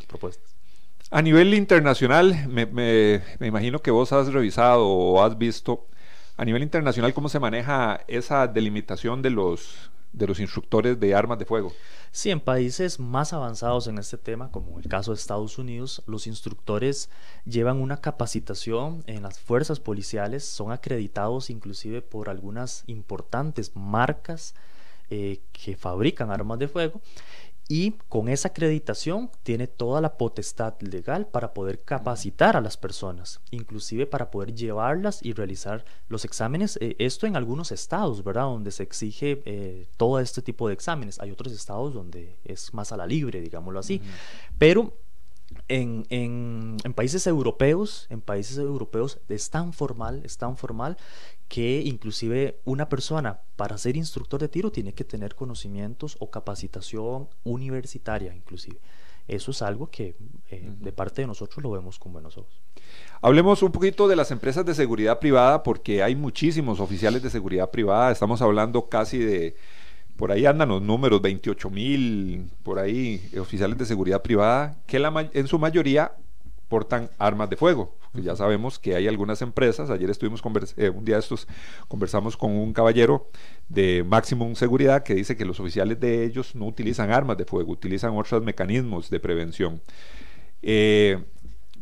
propuestas. 0.07 0.55
A 1.11 1.21
nivel 1.21 1.53
internacional, 1.53 2.47
me, 2.47 3.21
imagino 3.39 3.79
que 3.79 3.91
vos 3.91 4.11
has 4.11 4.33
revisado 4.33 4.87
o 4.87 5.23
has 5.23 5.37
visto 5.37 5.87
a 6.35 6.43
nivel 6.43 6.63
internacional 6.63 7.13
cómo 7.13 7.29
se 7.29 7.39
maneja 7.39 8.01
esa 8.07 8.47
delimitación 8.47 9.21
de 9.21 9.29
los, 9.29 9.91
de 10.11 10.27
los 10.27 10.39
instructores 10.39 10.99
de 10.99 11.13
armas 11.13 11.37
de 11.37 11.45
fuego. 11.45 11.71
Sí, 12.11 12.31
en 12.31 12.39
países 12.39 12.99
más 12.99 13.33
avanzados 13.33 13.87
en 13.87 13.99
este 13.99 14.17
tema, 14.17 14.51
como 14.51 14.79
el 14.79 14.87
caso 14.87 15.11
de 15.11 15.19
Estados 15.19 15.59
Unidos, 15.59 16.01
los 16.07 16.27
instructores 16.27 17.09
llevan 17.45 17.77
una 17.77 17.97
capacitación 17.97 19.03
en 19.05 19.23
las 19.23 19.39
fuerzas 19.39 19.79
policiales, 19.79 20.43
son 20.43 20.71
acreditados 20.71 21.49
inclusive 21.49 22.01
por 22.01 22.29
algunas 22.29 22.83
importantes 22.87 23.75
marcas 23.75 24.55
eh, 25.11 25.39
que 25.51 25.77
fabrican 25.77 26.31
armas 26.31 26.57
de 26.57 26.67
fuego 26.67 26.99
y 27.67 27.91
con 28.09 28.29
esa 28.29 28.49
acreditación 28.49 29.31
tiene 29.41 29.67
toda 29.67 29.99
la 29.99 30.17
potestad 30.17 30.75
legal 30.81 31.27
para 31.27 31.53
poder 31.53 31.81
capacitar 31.83 32.55
a 32.55 32.61
las 32.61 32.77
personas, 32.77 33.41
inclusive 33.49 34.05
para 34.05 34.29
poder 34.29 34.53
llevarlas 34.53 35.23
y 35.23 35.33
realizar 35.33 35.83
los 36.07 36.25
exámenes. 36.25 36.77
Eh, 36.79 36.95
esto 36.99 37.25
en 37.25 37.35
algunos 37.35 37.71
estados, 37.71 38.23
¿verdad? 38.23 38.43
Donde 38.43 38.71
se 38.71 38.83
exige 38.83 39.41
eh, 39.45 39.87
todo 39.97 40.19
este 40.19 40.43
tipo 40.43 40.67
de 40.67 40.75
exámenes. 40.75 41.19
Hay 41.19 41.31
otros 41.31 41.53
estados 41.53 41.93
donde 41.93 42.37
es 42.43 42.73
más 42.73 42.91
a 42.91 42.97
la 42.97 43.07
libre, 43.07 43.41
digámoslo 43.41 43.79
así. 43.79 43.99
Pero 44.59 44.93
en, 45.67 46.05
en, 46.09 46.77
en, 46.83 46.93
países 46.93 47.27
europeos, 47.27 48.07
en 48.09 48.21
países 48.21 48.57
europeos 48.57 49.19
es 49.29 49.49
tan 49.49 49.73
formal, 49.73 50.21
es 50.25 50.37
tan 50.37 50.57
formal 50.57 50.97
que 51.47 51.81
inclusive 51.85 52.59
una 52.65 52.89
persona 52.89 53.41
para 53.55 53.77
ser 53.77 53.95
instructor 53.95 54.39
de 54.39 54.49
tiro 54.49 54.71
tiene 54.71 54.93
que 54.93 55.03
tener 55.03 55.35
conocimientos 55.35 56.17
o 56.19 56.31
capacitación 56.31 57.29
universitaria 57.43 58.33
inclusive. 58.33 58.79
Eso 59.27 59.51
es 59.51 59.61
algo 59.63 59.89
que 59.89 60.15
eh, 60.51 60.71
de 60.79 60.91
parte 60.91 61.21
de 61.21 61.27
nosotros 61.27 61.63
lo 61.63 61.71
vemos 61.71 61.97
con 61.97 62.13
buenos 62.13 62.37
ojos. 62.37 62.61
Hablemos 63.21 63.63
un 63.63 63.71
poquito 63.71 64.07
de 64.07 64.15
las 64.15 64.29
empresas 64.29 64.65
de 64.65 64.75
seguridad 64.75 65.19
privada 65.19 65.63
porque 65.63 66.03
hay 66.03 66.15
muchísimos 66.15 66.79
oficiales 66.79 67.23
de 67.23 67.31
seguridad 67.31 67.71
privada. 67.71 68.11
Estamos 68.11 68.41
hablando 68.43 68.87
casi 68.87 69.17
de, 69.17 69.55
por 70.17 70.31
ahí 70.31 70.45
andan 70.45 70.69
los 70.69 70.81
números, 70.81 71.21
28 71.21 71.69
mil, 71.69 72.49
por 72.63 72.79
ahí, 72.79 73.29
oficiales 73.39 73.77
de 73.77 73.85
seguridad 73.85 74.21
privada, 74.21 74.77
que 74.87 74.97
en 75.33 75.47
su 75.47 75.59
mayoría 75.59 76.13
portan 76.69 77.09
armas 77.17 77.49
de 77.49 77.57
fuego. 77.57 77.95
Ya 78.13 78.35
sabemos 78.35 78.79
que 78.79 78.95
hay 78.95 79.07
algunas 79.07 79.41
empresas, 79.41 79.89
ayer 79.89 80.09
estuvimos 80.09 80.41
eh, 80.77 80.89
un 80.89 81.03
día 81.03 81.17
estos 81.17 81.47
conversamos 81.89 82.37
con 82.37 82.51
un 82.51 82.71
caballero 82.71 83.27
de 83.67 84.05
Maximum 84.07 84.55
Seguridad 84.55 85.03
que 85.03 85.15
dice 85.15 85.35
que 85.35 85.43
los 85.43 85.59
oficiales 85.59 85.99
de 85.99 86.23
ellos 86.23 86.55
no 86.55 86.65
utilizan 86.65 87.11
armas 87.11 87.37
de 87.37 87.45
fuego, 87.45 87.73
utilizan 87.73 88.15
otros 88.15 88.41
mecanismos 88.41 89.09
de 89.09 89.19
prevención. 89.19 89.81
Eh, 90.61 91.23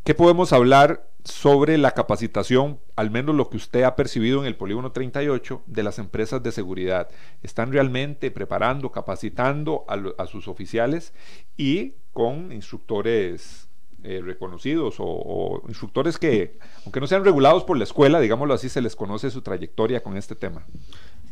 ¿Qué 0.03 0.15
podemos 0.15 0.51
hablar 0.53 1.07
sobre 1.23 1.77
la 1.77 1.91
capacitación, 1.91 2.79
al 2.95 3.09
menos 3.09 3.35
lo 3.35 3.49
que 3.49 3.57
usted 3.57 3.83
ha 3.83 3.95
percibido 3.95 4.41
en 4.41 4.45
el 4.45 4.55
polígono 4.55 4.91
38 4.91 5.63
de 5.65 5.83
las 5.83 5.99
empresas 5.99 6.43
de 6.43 6.51
seguridad? 6.51 7.09
¿Están 7.41 7.71
realmente 7.71 8.29
preparando, 8.31 8.91
capacitando 8.91 9.85
a, 9.87 10.27
sus 10.27 10.47
oficiales 10.47 11.13
y 11.55 11.93
con 12.11 12.51
instructores 12.51 13.69
eh, 14.03 14.21
reconocidos 14.23 14.95
o, 14.99 15.63
instructores 15.67 16.17
que, 16.17 16.59
aunque 16.83 16.99
no 16.99 17.07
sean 17.07 17.23
regulados 17.23 17.63
por 17.63 17.77
la 17.77 17.85
escuela, 17.85 18.19
digámoslo 18.19 18.53
así, 18.53 18.67
se 18.67 18.81
les 18.81 18.95
conoce 18.95 19.29
su 19.29 19.41
trayectoria 19.41 20.03
con 20.03 20.17
este 20.17 20.35
tema? 20.35 20.65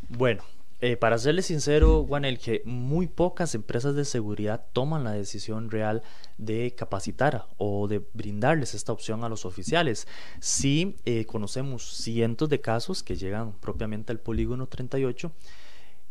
Bueno, 0.07 0.43
eh, 0.81 0.97
para 0.97 1.19
serle 1.19 1.43
sincero, 1.43 2.03
Juanel, 2.07 2.39
que 2.39 2.63
muy 2.65 3.05
pocas 3.05 3.53
empresas 3.53 3.95
de 3.95 4.03
seguridad 4.03 4.65
toman 4.73 5.03
la 5.03 5.11
decisión 5.11 5.69
real 5.69 6.01
de 6.39 6.73
capacitar 6.75 7.47
o 7.57 7.87
de 7.87 8.01
brindarles 8.13 8.73
esta 8.73 8.91
opción 8.91 9.23
a 9.23 9.29
los 9.29 9.45
oficiales. 9.45 10.07
Sí 10.39 10.97
eh, 11.05 11.25
conocemos 11.25 11.83
cientos 11.97 12.49
de 12.49 12.61
casos 12.61 13.03
que 13.03 13.15
llegan 13.15 13.53
propiamente 13.59 14.11
al 14.11 14.19
polígono 14.19 14.67
38 14.67 15.31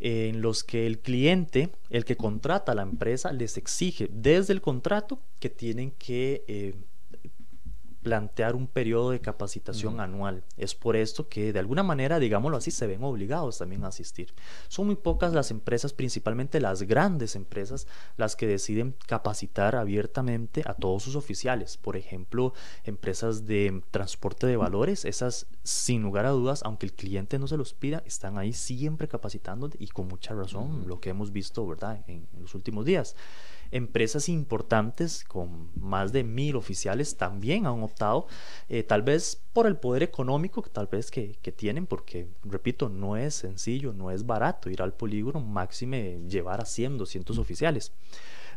en 0.01 0.41
los 0.41 0.65
que 0.65 0.87
el 0.87 1.01
cliente, 1.01 1.71
el 1.91 2.05
que 2.05 2.17
contrata 2.17 2.73
a 2.73 2.75
la 2.75 2.83
empresa, 2.83 3.33
les 3.33 3.57
exige 3.57 4.09
desde 4.11 4.53
el 4.53 4.61
contrato 4.61 5.21
que 5.41 5.51
tienen 5.51 5.91
que 5.93 6.45
eh, 6.49 6.75
plantear 8.03 8.57
un 8.57 8.67
periodo 8.67 9.11
de 9.11 9.21
capacitación 9.21 10.01
anual. 10.01 10.45
Es 10.57 10.75
por 10.75 10.97
esto 10.97 11.29
que 11.29 11.53
de 11.53 11.59
alguna 11.59 11.83
manera, 11.83 12.19
digámoslo 12.19 12.57
así, 12.57 12.71
se 12.71 12.87
ven 12.87 13.05
obligados 13.05 13.59
también 13.59 13.85
a 13.85 13.89
asistir. 13.89 14.35
Son 14.69 14.87
muy 14.87 14.97
pocas 14.97 15.33
las 15.33 15.51
empresas, 15.51 15.93
principalmente 15.93 16.61
las 16.61 16.83
grandes 16.83 17.37
empresas, 17.37 17.87
las 18.17 18.37
que 18.37 18.47
deciden 18.47 18.95
capacitar 19.07 19.77
abiertamente 19.77 20.63
a 20.67 20.75
todos 20.75 21.03
sus 21.03 21.17
oficiales. 21.17 21.77
Por 21.77 21.97
ejemplo, 21.97 22.55
empresas 22.85 23.47
de 23.47 23.83
transporte 23.91 24.47
de 24.47 24.57
valores, 24.57 25.05
esas 25.05 25.47
sin 25.63 26.03
lugar 26.03 26.27
a 26.27 26.31
dudas, 26.31 26.63
aunque 26.65 26.87
el 26.87 26.93
cliente 26.93 27.39
no 27.39 27.47
se 27.47 27.57
los 27.57 27.75
pida, 27.75 28.03
están 28.07 28.39
ahí 28.39 28.53
siempre 28.53 29.09
capacitando 29.09 29.71
y 29.79 29.89
con 29.89 30.09
mucha 30.09 30.35
razón, 30.35 30.85
lo 30.87 31.01
que 31.01 31.11
hemos 31.11 31.33
visto, 31.33 31.67
¿verdad?, 31.67 32.03
en 32.07 32.27
los 32.41 32.55
últimos 32.55 32.85
días. 32.85 33.15
Empresas 33.73 34.29
importantes 34.29 35.25
con 35.25 35.71
más 35.77 36.13
de 36.13 36.25
mil 36.25 36.57
oficiales 36.57 37.17
también 37.17 37.67
han 37.67 37.83
optado, 37.83 38.27
eh, 38.69 38.83
tal 38.83 39.03
vez 39.03 39.43
por 39.53 39.67
el 39.67 39.77
poder 39.77 40.03
económico 40.03 40.63
tal 40.63 40.87
vez 40.87 41.11
que, 41.11 41.35
tienen, 41.57 41.87
porque, 41.87 42.29
repito, 42.43 42.89
no 42.89 43.17
es 43.17 43.35
sencillo, 43.35 43.93
no 43.93 44.11
es 44.11 44.27
barato 44.27 44.71
ir 44.71 44.83
al 44.83 44.95
polígono, 44.95 45.41
máxime 45.41 46.21
llevar 46.29 46.61
a 46.61 46.65
100, 46.65 46.99
200 46.99 47.39
oficiales. 47.39 47.93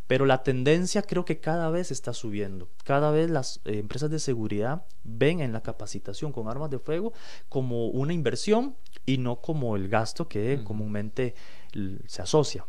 Pero 0.08 0.26
la 0.26 0.43
tendencia 0.43 1.02
creo 1.02 1.23
que 1.23 1.39
cada 1.39 1.69
vez 1.69 1.89
está 1.89 2.13
subiendo. 2.13 2.67
Cada 2.84 3.10
vez 3.12 3.30
las 3.30 3.62
eh, 3.65 3.80
empresas 3.80 4.10
de 4.10 4.19
seguridad 4.19 4.86
ven 5.04 5.39
en 5.39 5.54
la 5.54 5.62
capacitación 5.62 6.34
con 6.34 6.49
armas 6.49 6.69
de 6.69 6.80
fuego 6.80 7.13
como 7.47 7.88
una 7.88 8.13
inversión 8.13 8.76
y 9.06 9.17
no 9.17 9.41
como 9.41 9.76
el 9.76 9.88
gasto 9.88 10.28
que 10.28 10.62
comúnmente 10.63 11.36
se 12.06 12.21
asocia. 12.21 12.65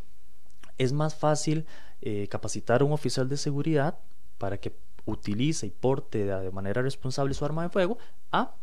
Es 0.79 0.93
más 0.93 1.15
fácil 1.15 1.67
eh, 2.07 2.29
capacitar 2.29 2.83
a 2.83 2.85
un 2.85 2.93
oficial 2.93 3.31
de 3.31 3.39
seguridad 3.39 3.99
para 4.37 4.59
que 4.59 4.77
utilice 5.07 5.67
y 5.67 5.71
porte 5.71 6.27
de, 6.27 6.51
manera 6.51 6.83
responsable 6.83 7.33
su 7.33 7.47
arma 7.47 7.63
de 7.63 7.71
fuego 7.71 7.97
a 8.31 8.55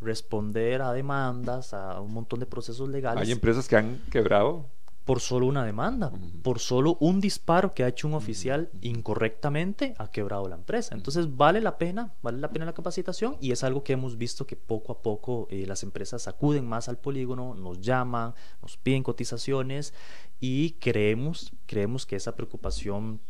responder 0.00 0.80
a 0.80 0.94
demandas, 0.94 1.74
a 1.74 2.00
un 2.00 2.14
montón 2.14 2.40
de 2.40 2.46
procesos 2.46 2.88
legales. 2.88 3.22
Hay 3.22 3.32
empresas 3.32 3.68
que 3.68 3.76
han 3.76 3.98
quebrado. 4.10 4.64
Por 5.04 5.20
solo 5.20 5.46
una 5.46 5.64
demanda, 5.64 6.12
por 6.42 6.58
solo 6.60 6.98
un 7.00 7.20
disparo 7.20 7.72
que 7.72 7.82
ha 7.82 7.88
hecho 7.88 8.08
un 8.08 8.12
oficial 8.12 8.70
incorrectamente 8.82 9.94
ha 9.96 10.10
quebrado 10.10 10.48
la 10.48 10.54
empresa. 10.54 10.94
Entonces 10.94 11.34
vale 11.34 11.62
la 11.62 11.78
pena, 11.78 12.12
vale 12.22 12.38
la 12.38 12.50
pena 12.50 12.66
la 12.66 12.74
capacitación 12.74 13.38
y 13.40 13.52
es 13.52 13.64
algo 13.64 13.82
que 13.84 13.94
hemos 13.94 14.18
visto 14.18 14.46
que 14.46 14.56
poco 14.56 14.92
a 14.92 15.00
poco 15.00 15.46
eh, 15.50 15.64
las 15.66 15.82
empresas 15.82 16.28
acuden 16.28 16.66
más 16.66 16.90
al 16.90 16.98
polígono, 16.98 17.54
nos 17.54 17.80
llaman, 17.80 18.34
nos 18.60 18.76
piden 18.76 19.02
cotizaciones 19.02 19.94
y 20.40 20.72
creemos, 20.72 21.52
creemos 21.66 22.06
que 22.06 22.16
esa 22.16 22.34
preocupación 22.34 23.20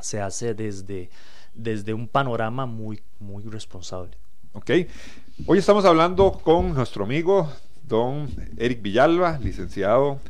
se 0.00 0.20
hace 0.20 0.54
desde, 0.54 1.10
desde 1.54 1.94
un 1.94 2.08
panorama 2.08 2.66
muy, 2.66 3.02
muy 3.18 3.44
responsable. 3.44 4.16
Ok, 4.52 4.70
hoy 5.46 5.58
estamos 5.58 5.84
hablando 5.84 6.32
con 6.32 6.74
nuestro 6.74 7.04
amigo 7.04 7.48
don 7.82 8.28
Eric 8.58 8.82
Villalba, 8.82 9.38
licenciado, 9.38 10.20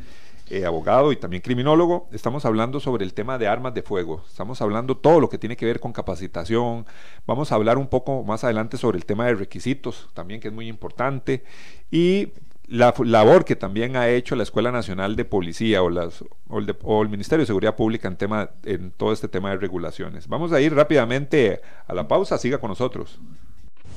eh, 0.48 0.64
abogado 0.64 1.12
y 1.12 1.16
también 1.16 1.42
criminólogo. 1.42 2.08
Estamos 2.12 2.44
hablando 2.44 2.80
sobre 2.80 3.04
el 3.04 3.12
tema 3.12 3.36
de 3.36 3.48
armas 3.48 3.74
de 3.74 3.82
fuego, 3.82 4.24
estamos 4.28 4.62
hablando 4.62 4.96
todo 4.96 5.20
lo 5.20 5.28
que 5.28 5.38
tiene 5.38 5.56
que 5.56 5.66
ver 5.66 5.80
con 5.80 5.92
capacitación, 5.92 6.86
vamos 7.26 7.52
a 7.52 7.56
hablar 7.56 7.78
un 7.78 7.88
poco 7.88 8.22
más 8.22 8.44
adelante 8.44 8.76
sobre 8.76 8.96
el 8.96 9.04
tema 9.04 9.26
de 9.26 9.34
requisitos, 9.34 10.08
también 10.14 10.40
que 10.40 10.48
es 10.48 10.54
muy 10.54 10.68
importante, 10.68 11.44
y 11.90 12.32
la 12.68 12.94
labor 12.98 13.44
que 13.44 13.56
también 13.56 13.96
ha 13.96 14.08
hecho 14.08 14.36
la 14.36 14.42
Escuela 14.42 14.70
Nacional 14.70 15.16
de 15.16 15.24
Policía 15.24 15.82
o, 15.82 15.88
las, 15.88 16.22
o, 16.48 16.58
el, 16.58 16.76
o, 16.82 17.02
el, 17.02 17.08
Ministerio 17.08 17.42
de 17.42 17.46
Seguridad 17.46 17.76
Pública 17.76 18.08
en, 18.08 18.16
tema, 18.16 18.50
en 18.64 18.90
todo 18.90 19.12
este 19.12 19.26
tema 19.26 19.50
de 19.50 19.56
regulaciones. 19.56 20.28
Vamos 20.28 20.52
a 20.52 20.60
ir 20.60 20.74
rápidamente 20.74 21.62
a 21.86 21.94
la 21.94 22.06
pausa, 22.06 22.36
siga 22.36 22.58
con 22.58 22.68
nosotros. 22.68 23.20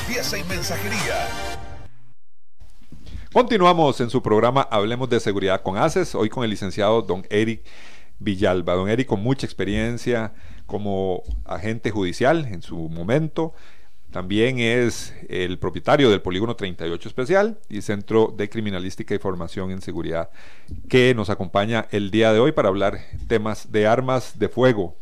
limpieza 0.00 0.38
y 0.38 0.44
mensajería. 0.44 1.28
Continuamos 3.32 4.00
en 4.00 4.10
su 4.10 4.22
programa 4.22 4.62
Hablemos 4.62 5.08
de 5.08 5.20
Seguridad 5.20 5.62
con 5.62 5.76
ACES, 5.76 6.14
hoy 6.14 6.28
con 6.28 6.44
el 6.44 6.50
licenciado 6.50 7.02
don 7.02 7.26
Eric 7.30 7.64
Villalba. 8.18 8.74
Don 8.74 8.88
Eric 8.88 9.06
con 9.06 9.22
mucha 9.22 9.46
experiencia 9.46 10.32
como 10.66 11.22
agente 11.44 11.90
judicial 11.90 12.46
en 12.46 12.62
su 12.62 12.88
momento. 12.88 13.54
También 14.10 14.58
es 14.58 15.14
el 15.28 15.58
propietario 15.58 16.10
del 16.10 16.20
Polígono 16.20 16.56
38 16.56 17.08
Especial 17.08 17.58
y 17.68 17.82
Centro 17.82 18.34
de 18.36 18.48
Criminalística 18.48 19.14
y 19.14 19.18
Formación 19.18 19.70
en 19.70 19.82
Seguridad, 19.82 20.30
que 20.88 21.14
nos 21.14 21.30
acompaña 21.30 21.86
el 21.92 22.10
día 22.10 22.32
de 22.32 22.40
hoy 22.40 22.52
para 22.52 22.68
hablar 22.68 22.98
temas 23.28 23.70
de 23.70 23.86
armas 23.86 24.38
de 24.38 24.48
fuego, 24.48 24.96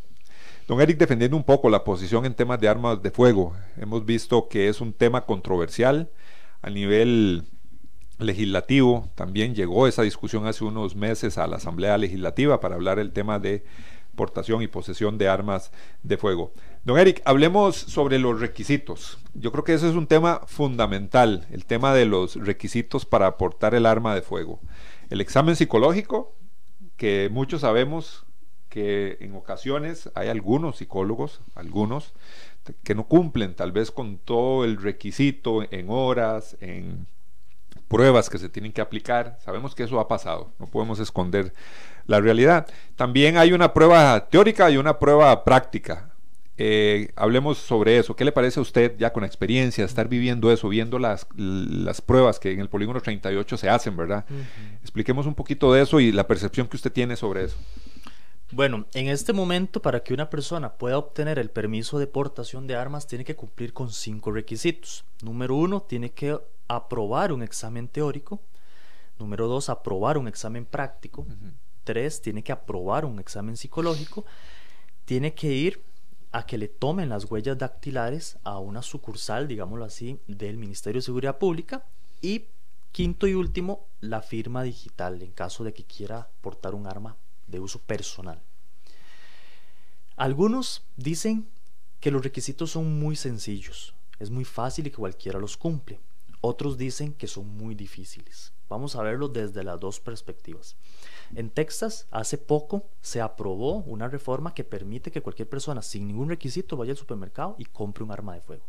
Don 0.69 0.79
Eric, 0.81 0.99
defendiendo 0.99 1.35
un 1.35 1.43
poco 1.43 1.67
la 1.71 1.83
posición 1.83 2.27
en 2.27 2.35
temas 2.35 2.59
de 2.59 2.67
armas 2.67 3.01
de 3.01 3.09
fuego, 3.09 3.55
hemos 3.77 4.05
visto 4.05 4.47
que 4.49 4.69
es 4.69 4.81
un 4.81 4.93
tema 4.93 5.25
controversial 5.25 6.11
a 6.61 6.69
nivel 6.69 7.45
legislativo. 8.19 9.09
También 9.15 9.55
llegó 9.55 9.87
esa 9.87 10.03
discusión 10.03 10.45
hace 10.45 10.63
unos 10.63 10.95
meses 10.95 11.39
a 11.39 11.47
la 11.47 11.55
Asamblea 11.55 11.97
Legislativa 11.97 12.59
para 12.59 12.75
hablar 12.75 12.99
el 12.99 13.13
tema 13.13 13.39
de 13.39 13.65
portación 14.13 14.61
y 14.61 14.67
posesión 14.67 15.17
de 15.17 15.27
armas 15.27 15.71
de 16.03 16.17
fuego. 16.17 16.53
Don 16.85 16.99
Eric, 16.99 17.23
hablemos 17.25 17.75
sobre 17.75 18.19
los 18.19 18.39
requisitos. 18.39 19.17
Yo 19.33 19.51
creo 19.51 19.63
que 19.63 19.73
ese 19.73 19.89
es 19.89 19.95
un 19.95 20.05
tema 20.05 20.41
fundamental, 20.45 21.47
el 21.49 21.65
tema 21.65 21.95
de 21.95 22.05
los 22.05 22.35
requisitos 22.35 23.07
para 23.07 23.25
aportar 23.25 23.73
el 23.73 23.87
arma 23.87 24.13
de 24.13 24.21
fuego. 24.21 24.59
El 25.09 25.19
examen 25.19 25.55
psicológico, 25.55 26.35
que 26.95 27.27
muchos 27.31 27.61
sabemos 27.61 28.27
que 28.69 29.17
en 29.19 29.35
ocasiones 29.35 30.09
hay 30.15 30.29
algunos 30.29 30.77
psicólogos, 30.77 31.41
algunos, 31.55 32.13
que 32.83 32.95
no 32.95 33.07
cumplen 33.07 33.55
tal 33.55 33.71
vez 33.71 33.91
con 33.91 34.17
todo 34.17 34.63
el 34.63 34.77
requisito 34.77 35.63
en 35.71 35.87
horas, 35.89 36.55
en 36.61 37.07
pruebas 37.87 38.29
que 38.29 38.37
se 38.37 38.49
tienen 38.49 38.71
que 38.71 38.81
aplicar. 38.81 39.39
Sabemos 39.43 39.75
que 39.75 39.83
eso 39.83 39.99
ha 39.99 40.07
pasado, 40.07 40.51
no 40.59 40.67
podemos 40.67 40.99
esconder 40.99 41.53
la 42.05 42.21
realidad. 42.21 42.67
También 42.95 43.37
hay 43.37 43.51
una 43.51 43.73
prueba 43.73 44.29
teórica 44.29 44.69
y 44.69 44.77
una 44.77 44.99
prueba 44.99 45.43
práctica. 45.43 46.09
Eh, 46.61 47.11
hablemos 47.15 47.57
sobre 47.57 47.97
eso. 47.97 48.15
¿Qué 48.17 48.25
le 48.25 48.33
parece 48.33 48.59
a 48.59 48.63
usted 48.63 48.97
ya 48.97 49.13
con 49.13 49.23
experiencia, 49.23 49.85
estar 49.85 50.09
viviendo 50.09 50.51
eso, 50.51 50.67
viendo 50.67 50.99
las, 50.99 51.25
las 51.35 52.01
pruebas 52.01 52.37
que 52.37 52.51
en 52.51 52.59
el 52.59 52.67
polígono 52.67 52.99
38 52.99 53.57
se 53.57 53.69
hacen, 53.69 53.95
verdad? 53.95 54.25
Expliquemos 54.81 55.25
un 55.25 55.35
poquito 55.35 55.71
de 55.71 55.81
eso 55.81 56.01
y 56.01 56.11
la 56.11 56.27
percepción 56.27 56.67
que 56.67 56.75
usted 56.75 56.91
tiene 56.91 57.15
sobre 57.15 57.45
eso. 57.45 57.57
Bueno, 58.51 58.87
en 58.95 59.09
este 59.09 59.31
momento 59.31 59.79
para 59.79 60.01
que 60.01 60.11
una 60.11 60.31
persona 60.31 60.73
pueda 60.73 60.97
obtener 60.97 61.37
el 61.37 61.51
permiso 61.51 61.99
de 61.99 62.07
portación 62.07 62.65
de 62.65 62.75
armas 62.75 63.05
tiene 63.05 63.23
que 63.23 63.35
cumplir 63.35 63.73
con 63.73 63.91
cinco 63.91 64.31
requisitos. 64.31 65.05
Número 65.21 65.55
uno, 65.55 65.83
tiene 65.83 66.11
que 66.11 66.35
aprobar 66.67 67.31
un 67.31 67.43
examen 67.43 67.87
teórico. 67.87 68.41
Número 69.19 69.47
dos, 69.47 69.69
aprobar 69.69 70.17
un 70.17 70.27
examen 70.27 70.65
práctico. 70.65 71.27
Tres, 71.83 72.21
tiene 72.21 72.41
que 72.41 72.51
aprobar 72.51 73.05
un 73.05 73.19
examen 73.19 73.55
psicológico. 73.55 74.25
Tiene 75.05 75.35
que 75.35 75.51
ir 75.51 75.83
a 76.31 76.47
que 76.47 76.57
le 76.57 76.69
tomen 76.69 77.09
las 77.09 77.25
huellas 77.25 77.57
dactilares 77.57 78.39
a 78.43 78.57
una 78.57 78.81
sucursal, 78.81 79.47
digámoslo 79.47 79.85
así, 79.85 80.19
del 80.27 80.57
Ministerio 80.57 81.01
de 81.01 81.05
Seguridad 81.05 81.37
Pública. 81.37 81.85
Y 82.19 82.45
quinto 82.91 83.27
y 83.27 83.35
último, 83.35 83.85
la 83.99 84.23
firma 84.23 84.63
digital 84.63 85.21
en 85.21 85.33
caso 85.33 85.63
de 85.63 85.73
que 85.73 85.83
quiera 85.83 86.29
portar 86.41 86.73
un 86.73 86.87
arma 86.87 87.15
de 87.49 87.59
uso 87.59 87.79
personal. 87.79 88.41
Algunos 90.15 90.83
dicen 90.97 91.47
que 91.99 92.11
los 92.11 92.23
requisitos 92.23 92.71
son 92.71 92.99
muy 92.99 93.15
sencillos, 93.15 93.93
es 94.19 94.29
muy 94.29 94.45
fácil 94.45 94.87
y 94.87 94.91
que 94.91 94.97
cualquiera 94.97 95.39
los 95.39 95.57
cumple. 95.57 95.99
Otros 96.41 96.77
dicen 96.77 97.13
que 97.13 97.27
son 97.27 97.47
muy 97.57 97.75
difíciles. 97.75 98.53
Vamos 98.69 98.95
a 98.95 99.01
verlo 99.01 99.27
desde 99.27 99.63
las 99.63 99.79
dos 99.79 99.99
perspectivas. 99.99 100.75
En 101.35 101.49
Texas, 101.49 102.07
hace 102.11 102.37
poco 102.37 102.85
se 103.01 103.19
aprobó 103.19 103.77
una 103.77 104.07
reforma 104.07 104.53
que 104.53 104.63
permite 104.63 105.11
que 105.11 105.21
cualquier 105.21 105.49
persona 105.49 105.81
sin 105.81 106.07
ningún 106.07 106.29
requisito 106.29 106.77
vaya 106.77 106.91
al 106.91 106.97
supermercado 106.97 107.55
y 107.57 107.65
compre 107.65 108.03
un 108.03 108.11
arma 108.11 108.35
de 108.35 108.41
fuego. 108.41 108.65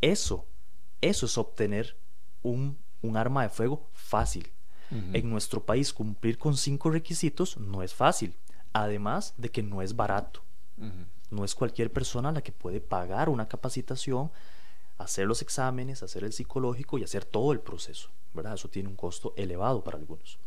Eso, 0.00 0.44
eso 1.00 1.26
es 1.26 1.38
obtener 1.38 1.96
un, 2.42 2.78
arma 3.14 3.42
de 3.44 3.48
fuego 3.48 3.88
fácil. 3.92 4.50
En 4.90 5.30
nuestro 5.30 5.64
país 5.64 5.92
cumplir 5.92 6.38
con 6.38 6.56
cinco 6.56 6.90
requisitos 6.90 7.56
no 7.58 7.82
es 7.82 7.92
fácil, 7.92 8.34
además 8.72 9.34
de 9.36 9.50
que 9.50 9.62
no 9.62 9.82
es 9.82 9.96
barato. 9.96 10.42
No 11.30 11.44
es 11.44 11.54
cualquier 11.54 11.92
persona 11.92 12.30
la 12.30 12.42
que 12.42 12.52
puede 12.52 12.80
pagar 12.80 13.28
una 13.28 13.48
capacitación, 13.48 14.30
hacer 14.98 15.26
los 15.26 15.42
exámenes, 15.42 16.02
hacer 16.02 16.24
el 16.24 16.32
psicológico 16.32 16.98
y 16.98 17.04
hacer 17.04 17.24
todo 17.24 17.52
el 17.52 17.60
proceso. 17.60 18.10
¿verdad? 18.36 18.54
Eso 18.54 18.68
tiene 18.68 18.88
un 18.88 18.96
costo 18.96 19.32
elevado 19.36 19.82
para 19.82 19.98
algunos. 19.98 20.38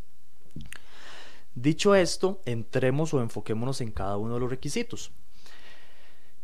Dicho 1.55 1.95
esto, 1.95 2.41
entremos 2.45 3.13
o 3.13 3.21
enfoquémonos 3.21 3.81
en 3.81 3.91
cada 3.91 4.15
uno 4.15 4.35
de 4.35 4.39
los 4.39 4.49
requisitos. 4.49 5.11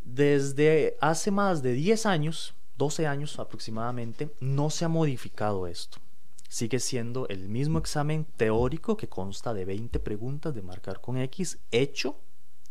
Desde 0.03 0.97
hace 0.99 1.31
más 1.31 1.61
de 1.61 1.73
10 1.73 2.05
años, 2.05 2.53
12 2.77 3.07
años 3.07 3.39
aproximadamente, 3.39 4.29
no 4.41 4.69
se 4.69 4.83
ha 4.83 4.89
modificado 4.89 5.67
esto. 5.67 5.99
Sigue 6.47 6.79
siendo 6.79 7.27
el 7.27 7.49
mismo 7.49 7.79
examen 7.79 8.25
teórico 8.37 8.97
que 8.97 9.09
consta 9.09 9.53
de 9.53 9.65
20 9.65 9.99
preguntas 9.99 10.53
de 10.53 10.61
marcar 10.61 11.01
con 11.01 11.17
X, 11.17 11.59
hecho 11.71 12.19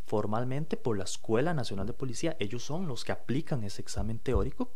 formalmente 0.06 0.76
por 0.76 0.96
la 0.96 1.04
Escuela 1.04 1.54
Nacional 1.54 1.86
de 1.86 1.92
Policía. 1.92 2.36
Ellos 2.38 2.62
son 2.62 2.86
los 2.86 3.04
que 3.04 3.12
aplican 3.12 3.64
ese 3.64 3.82
examen 3.82 4.18
teórico. 4.18 4.72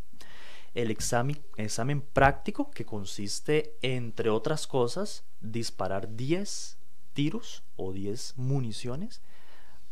El 0.75 0.91
examen, 0.91 1.41
examen 1.57 2.03
práctico 2.03 2.71
que 2.71 2.85
consiste, 2.85 3.77
entre 3.83 4.31
otras 4.31 4.67
cosas, 4.67 5.25
disparar 5.41 6.17
10 6.17 6.79
tiros 7.15 7.63
o 7.77 7.93
10 7.93 8.35
municiones 8.37 9.23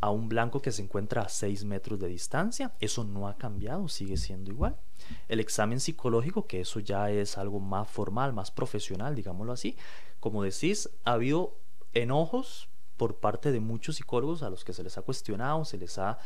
a 0.01 0.11
un 0.11 0.29
blanco 0.29 0.61
que 0.61 0.73
se 0.73 0.83
encuentra 0.83 1.23
a 1.23 1.29
6 1.29 1.65
metros 1.65 1.99
de 1.99 2.09
distancia. 2.09 2.75
Eso 2.81 3.05
no 3.05 3.29
ha 3.29 3.37
cambiado, 3.37 3.89
sigue 3.89 4.17
siendo 4.17 4.51
igual. 4.51 4.79
El 5.29 5.41
examen 5.41 5.81
psicológico, 5.81 6.47
que 6.47 6.61
eso 6.61 6.81
ya 6.81 7.11
es 7.11 7.39
algo 7.39 7.61
más 7.61 7.89
formal, 7.89 8.33
más 8.33 8.51
profesional, 8.51 9.15
digámoslo 9.15 9.53
así. 9.53 9.77
Como 10.21 10.43
decís, 10.43 10.89
ha 11.05 11.13
habido 11.13 11.57
enojos 11.93 12.69
por 12.97 13.17
parte 13.17 13.53
de 13.53 13.61
muchos 13.61 13.97
psicólogos 13.97 14.43
a 14.43 14.51
los 14.51 14.65
que 14.65 14.73
se 14.73 14.83
les 14.83 14.97
ha 14.99 15.03
cuestionado, 15.03 15.65
se 15.65 15.79
les 15.79 15.99
ha 15.99 16.19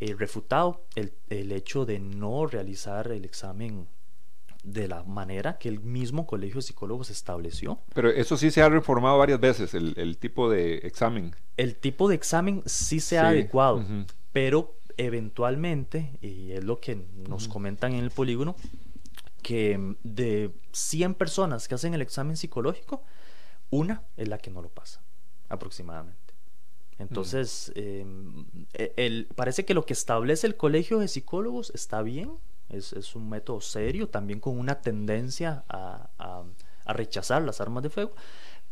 eh, 0.00 0.14
refutado 0.14 0.84
el, 0.94 1.12
el 1.28 1.52
hecho 1.52 1.84
de 1.84 1.98
no 1.98 2.46
realizar 2.46 3.10
el 3.12 3.24
examen 3.24 3.88
de 4.66 4.88
la 4.88 5.04
manera 5.04 5.58
que 5.58 5.68
el 5.68 5.80
mismo 5.80 6.26
colegio 6.26 6.56
de 6.56 6.62
psicólogos 6.62 7.10
estableció. 7.10 7.78
Pero 7.94 8.10
eso 8.10 8.36
sí 8.36 8.50
se 8.50 8.62
ha 8.62 8.68
reformado 8.68 9.16
varias 9.16 9.38
veces, 9.38 9.74
el, 9.74 10.18
tipo 10.18 10.50
de 10.50 10.78
examen. 10.78 11.34
El 11.56 11.76
tipo 11.76 12.08
de 12.08 12.16
examen 12.16 12.62
sí 12.66 12.98
se 12.98 13.18
ha 13.18 13.28
adecuado, 13.28 13.84
pero 14.32 14.74
eventualmente, 14.96 16.18
y 16.20 16.52
es 16.52 16.64
lo 16.64 16.80
que 16.80 16.96
nos 17.28 17.48
comentan 17.48 17.92
en 17.94 18.04
el 18.04 18.10
polígono, 18.10 18.56
que 19.42 19.96
de 20.02 20.52
100 20.72 21.14
personas 21.14 21.68
que 21.68 21.74
hacen 21.74 21.94
el 21.94 22.02
examen 22.02 22.36
psicológico, 22.36 23.02
una 23.70 24.02
es 24.16 24.28
la 24.28 24.38
que 24.38 24.50
no 24.50 24.62
lo 24.62 24.68
pasa, 24.68 25.02
aproximadamente. 25.48 26.34
Entonces, 26.98 27.72
em, 27.74 28.46
e, 28.72 28.92
el, 28.96 29.28
parece 29.34 29.64
que 29.64 29.74
lo 29.74 29.84
que 29.84 29.92
establece 29.92 30.46
el 30.46 30.56
colegio 30.56 30.98
de 30.98 31.08
psicólogos 31.08 31.70
está 31.74 32.02
bien, 32.02 32.38
es, 32.68 33.14
un 33.14 33.28
método 33.28 33.60
serio, 33.60 34.08
también 34.08 34.40
con 34.40 34.58
una 34.58 34.80
tendencia 34.80 35.64
a, 35.68 36.44
rechazar 36.88 37.42
las 37.42 37.60
armas 37.60 37.82
de 37.82 37.90
fuego, 37.90 38.14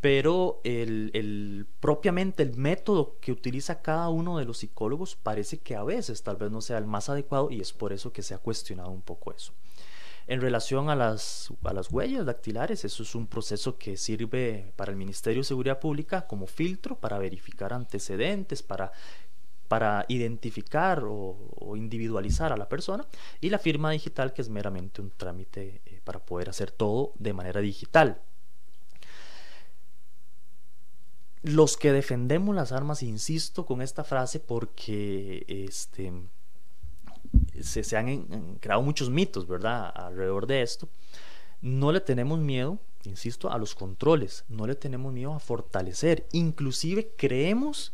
pero 0.04 0.60
el, 0.64 1.66
propiamente 1.80 2.42
el 2.42 2.58
método 2.58 3.16
que 3.22 3.32
utiliza 3.32 3.80
cada 3.80 4.10
uno 4.10 4.36
de 4.36 4.44
los 4.44 4.58
psicólogos 4.58 5.16
parece 5.16 5.60
que 5.60 5.76
a 5.76 5.82
veces 5.82 6.22
tal 6.22 6.36
vez 6.36 6.50
no 6.50 6.60
sea 6.60 6.76
el 6.76 6.84
más 6.84 7.08
adecuado 7.08 7.50
y 7.50 7.62
es 7.62 7.72
por 7.72 7.90
eso 7.90 8.12
que 8.12 8.20
se 8.20 8.34
ha 8.34 8.38
cuestionado 8.38 8.90
un 8.90 9.00
poco 9.00 9.32
eso. 9.32 9.54
En 10.26 10.42
relación 10.42 10.90
a 10.90 10.94
las, 10.94 11.50
huellas 11.90 12.26
dactilares, 12.26 12.84
eso 12.84 13.02
es 13.02 13.14
un 13.14 13.26
proceso 13.26 13.78
que 13.78 13.96
sirve 13.96 14.74
para 14.76 14.90
el 14.90 14.98
Ministerio 14.98 15.40
de 15.40 15.44
Seguridad 15.44 15.80
Pública 15.80 16.26
como 16.26 16.46
filtro 16.46 16.96
para 16.96 17.16
verificar 17.16 17.72
antecedentes, 17.72 18.62
para 18.62 18.92
para 19.68 20.04
identificar 20.08 21.02
o, 21.06 21.74
individualizar 21.76 22.52
a 22.52 22.58
la 22.58 22.68
persona 22.68 23.06
y 23.40 23.48
la 23.48 23.58
firma 23.58 23.90
digital 23.90 24.34
que 24.34 24.42
es 24.42 24.50
meramente 24.50 25.00
un 25.00 25.10
trámite 25.16 25.80
eh, 25.86 26.02
para 26.04 26.18
poder 26.18 26.50
hacer 26.50 26.70
todo 26.70 27.14
de 27.18 27.32
manera 27.32 27.62
digital. 27.62 28.20
Los 31.44 31.76
que 31.76 31.92
defendemos 31.92 32.56
las 32.56 32.72
armas, 32.72 33.02
insisto 33.02 33.66
con 33.66 33.82
esta 33.82 34.02
frase 34.02 34.40
porque 34.40 35.44
este, 35.46 36.10
se, 37.60 37.96
han 37.98 38.56
creado 38.60 38.80
muchos 38.80 39.10
mitos, 39.10 39.46
¿verdad?, 39.46 39.92
alrededor 39.94 40.46
de 40.46 40.62
esto. 40.62 40.88
No 41.60 41.92
le 41.92 42.00
tenemos 42.00 42.38
miedo, 42.38 42.78
insisto, 43.04 43.52
a 43.52 43.58
los 43.58 43.74
controles, 43.74 44.46
no 44.48 44.66
le 44.66 44.74
tenemos 44.74 45.12
miedo 45.12 45.34
a 45.34 45.38
fortalecer, 45.38 46.26
inclusive 46.32 47.12
creemos 47.14 47.92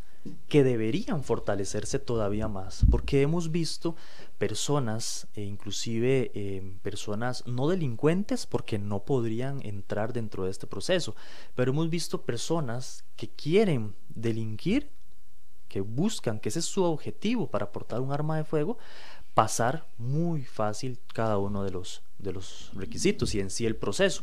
que 0.48 0.64
deberían 0.64 1.24
fortalecerse 1.24 1.98
todavía 1.98 2.46
más, 2.48 2.84
porque 2.90 3.22
hemos 3.22 3.50
visto 3.50 3.96
personas, 4.38 5.26
e 5.34 5.42
inclusive 5.42 6.30
em, 6.34 6.78
personas 6.80 7.46
no 7.46 7.68
delincuentes, 7.68 8.46
porque 8.46 8.78
no 8.78 9.04
podrían 9.04 9.64
entrar 9.64 10.12
dentro 10.12 10.44
de 10.44 10.50
este 10.50 10.66
proceso, 10.66 11.14
pero 11.54 11.72
hemos 11.72 11.88
visto 11.88 12.22
personas 12.22 13.04
que 13.16 13.28
quieren 13.28 13.94
delinquir, 14.08 14.90
que 15.68 15.80
buscan, 15.80 16.40
que 16.40 16.48
ese 16.50 16.58
es 16.58 16.66
su 16.66 16.82
objetivo 16.82 17.46
para 17.48 17.70
portar 17.72 18.00
un 18.00 18.12
arma 18.12 18.36
de 18.36 18.44
fuego, 18.44 18.76
pasar 19.34 19.86
muy 19.96 20.44
fácil 20.44 20.98
cada 21.14 21.38
uno 21.38 21.62
de 21.62 21.70
los, 21.70 22.02
de 22.18 22.32
los 22.32 22.72
requisitos 22.74 23.34
y 23.34 23.40
en 23.40 23.50
sí 23.50 23.64
el 23.64 23.76
proceso 23.76 24.22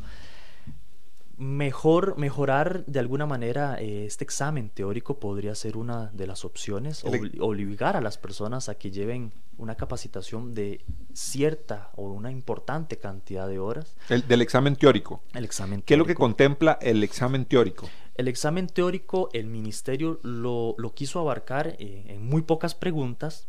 mejor, 1.38 2.18
mejorar 2.18 2.84
de 2.86 3.00
alguna 3.00 3.26
manera 3.26 3.80
eh, 3.80 4.06
este 4.06 4.24
examen 4.24 4.70
teórico 4.70 5.20
podría 5.20 5.54
ser 5.56 5.78
una 5.78 6.10
de 6.14 6.28
las 6.28 6.44
opciones, 6.44 7.04
obligar 7.40 7.96
a 7.96 8.02
las 8.02 8.18
personas 8.18 8.70
a 8.70 8.76
que 8.76 8.92
lleven 8.92 9.32
una 9.58 9.76
capacitación 9.76 10.54
de 10.54 10.84
cierta 11.14 11.92
o 11.96 12.04
una 12.10 12.32
importante 12.32 12.98
cantidad 12.98 13.48
de 13.48 13.60
horas. 13.60 13.96
El, 14.10 14.28
del 14.28 14.42
examen 14.42 14.76
teórico. 14.76 15.22
El 15.34 15.46
examen 15.46 15.82
¿Qué 15.82 15.94
es 15.94 15.98
lo 15.98 16.06
que 16.06 16.16
contempla 16.16 16.78
el 16.82 17.04
examen 17.04 17.46
teórico? 17.46 17.88
El 18.16 18.28
examen 18.28 18.68
teórico, 18.68 19.30
el 19.34 19.46
ministerio 19.46 20.20
lo, 20.24 20.76
quiso 20.96 21.20
abarcar 21.20 21.76
eh, 21.80 22.06
en 22.08 22.26
muy 22.26 22.42
pocas 22.42 22.74
preguntas, 22.74 23.48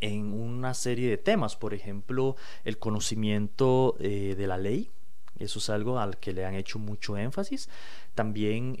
en 0.00 0.32
una 0.32 0.74
serie 0.74 1.08
de 1.10 1.16
temas, 1.16 1.56
por 1.56 1.74
ejemplo, 1.74 2.36
el 2.64 2.78
conocimiento 2.78 3.96
eh, 4.00 4.34
de 4.36 4.46
la 4.46 4.58
ley, 4.58 4.90
eso 5.38 5.58
es 5.58 5.70
algo 5.70 5.98
al 5.98 6.18
que 6.18 6.32
le 6.32 6.44
han 6.44 6.54
hecho 6.54 6.78
mucho 6.78 7.16
énfasis. 7.16 7.68
También 8.14 8.76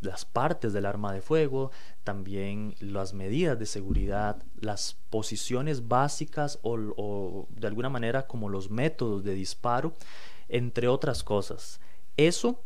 las 0.00 0.24
partes 0.24 0.72
del 0.72 0.86
arma 0.86 1.12
de 1.12 1.20
fuego, 1.20 1.70
también 2.04 2.74
las 2.80 3.12
medidas 3.12 3.58
de 3.58 3.66
seguridad, 3.66 4.42
las 4.60 4.96
posiciones 5.10 5.88
básicas 5.88 6.58
o, 6.62 7.46
de 7.50 7.66
alguna 7.66 7.88
manera 7.88 8.26
como 8.26 8.48
los 8.48 8.70
métodos 8.70 9.24
de 9.24 9.34
disparo, 9.34 9.94
entre 10.48 10.88
otras 10.88 11.22
cosas. 11.22 11.80
Eso 12.16 12.62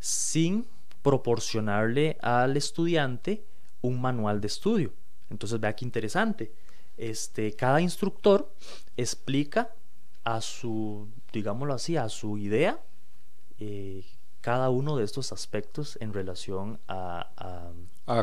sin 0.00 0.66
proporcionarle 1.02 2.18
al 2.20 2.56
estudiante 2.56 3.44
un 3.82 4.00
manual 4.00 4.40
de 4.40 4.46
estudio. 4.46 4.92
Entonces 5.30 5.60
vea 5.60 5.74
qué 5.76 5.84
interesante. 5.84 6.52
Este, 6.96 7.54
cada 7.54 7.80
instructor 7.80 8.52
explica 8.96 9.70
a 10.24 10.40
su 10.40 11.08
digámoslo 11.34 11.74
así, 11.74 11.96
a 11.96 12.08
su 12.08 12.38
idea 12.38 12.80
eh, 13.58 14.04
cada 14.40 14.68
uno 14.68 14.98
de 14.98 15.04
estos 15.04 15.32
aspectos 15.32 15.96
en 16.02 16.12
relación 16.12 16.78
a... 16.86 17.72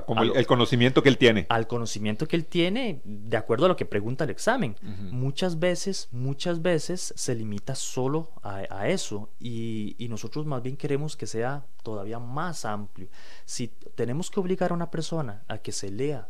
como 0.05 0.21
el, 0.21 0.45
conocimiento 0.45 1.01
que 1.01 1.09
él 1.09 1.17
tiene. 1.17 1.47
Al 1.49 1.65
conocimiento 1.65 2.27
que 2.27 2.35
él 2.35 2.45
tiene, 2.45 3.01
de 3.03 3.37
acuerdo 3.37 3.65
a 3.65 3.69
lo 3.69 3.75
que 3.75 3.87
pregunta 3.87 4.25
el 4.25 4.29
examen. 4.29 4.75
Muchas 5.09 5.57
veces, 5.57 6.09
muchas 6.11 6.61
veces 6.61 7.11
se 7.17 7.33
limita 7.33 7.73
solo 7.73 8.33
a, 8.43 8.87
eso 8.87 9.29
y, 9.39 9.95
y, 9.97 10.09
nosotros 10.09 10.45
más 10.45 10.61
bien 10.61 10.77
queremos 10.77 11.17
que 11.17 11.25
sea 11.25 11.65
todavía 11.81 12.19
más 12.19 12.65
amplio. 12.65 13.07
Si 13.45 13.69
tenemos 13.95 14.29
que 14.29 14.39
obligar 14.39 14.69
a 14.69 14.75
una 14.75 14.91
persona 14.91 15.43
a 15.47 15.57
que 15.57 15.71
se 15.71 15.89
lea 15.89 16.29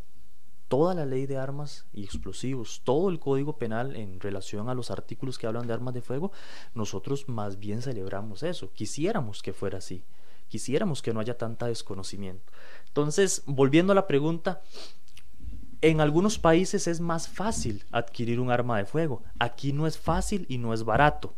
toda 0.72 0.96
la 0.96 1.06
ley 1.06 1.26
de 1.26 1.36
armas 1.36 1.84
y 1.92 2.06
explosivos, 2.06 2.80
todo 2.86 3.10
el 3.10 3.20
código 3.20 3.58
penal 3.58 3.94
en 3.98 4.22
relación 4.22 4.70
a 4.70 4.74
los 4.74 4.90
artículos 4.90 5.38
que 5.38 5.46
hablan 5.46 5.68
de 5.68 5.74
armas 5.74 5.94
de 5.94 6.02
fuego, 6.02 6.32
nosotros 6.74 7.28
más 7.28 7.60
bien 7.60 7.82
celebramos 7.82 8.42
eso. 8.42 8.72
Quisiéramos 8.72 9.44
que 9.44 9.52
fuera 9.52 9.80
así. 9.80 10.06
Quisiéramos 10.48 11.02
que 11.02 11.14
no 11.14 11.20
haya 11.20 11.38
tanta 11.38 11.68
desconocimiento. 11.68 12.54
Entonces, 12.88 13.44
volviendo 13.48 13.92
a 13.92 13.96
la 13.96 14.08
pregunta, 14.08 14.62
En 15.84 16.00
algunos 16.00 16.38
países 16.38 16.88
es 16.88 17.00
más 17.00 17.28
fácil 17.28 17.84
adquirir 17.92 18.40
un 18.40 18.52
arma 18.52 18.78
de 18.78 18.86
fuego. 18.86 19.24
Aquí 19.40 19.74
no 19.74 19.88
es 19.88 19.98
fácil 19.98 20.46
y 20.48 20.60
no 20.60 20.76
es 20.76 20.84
barato, 20.84 21.34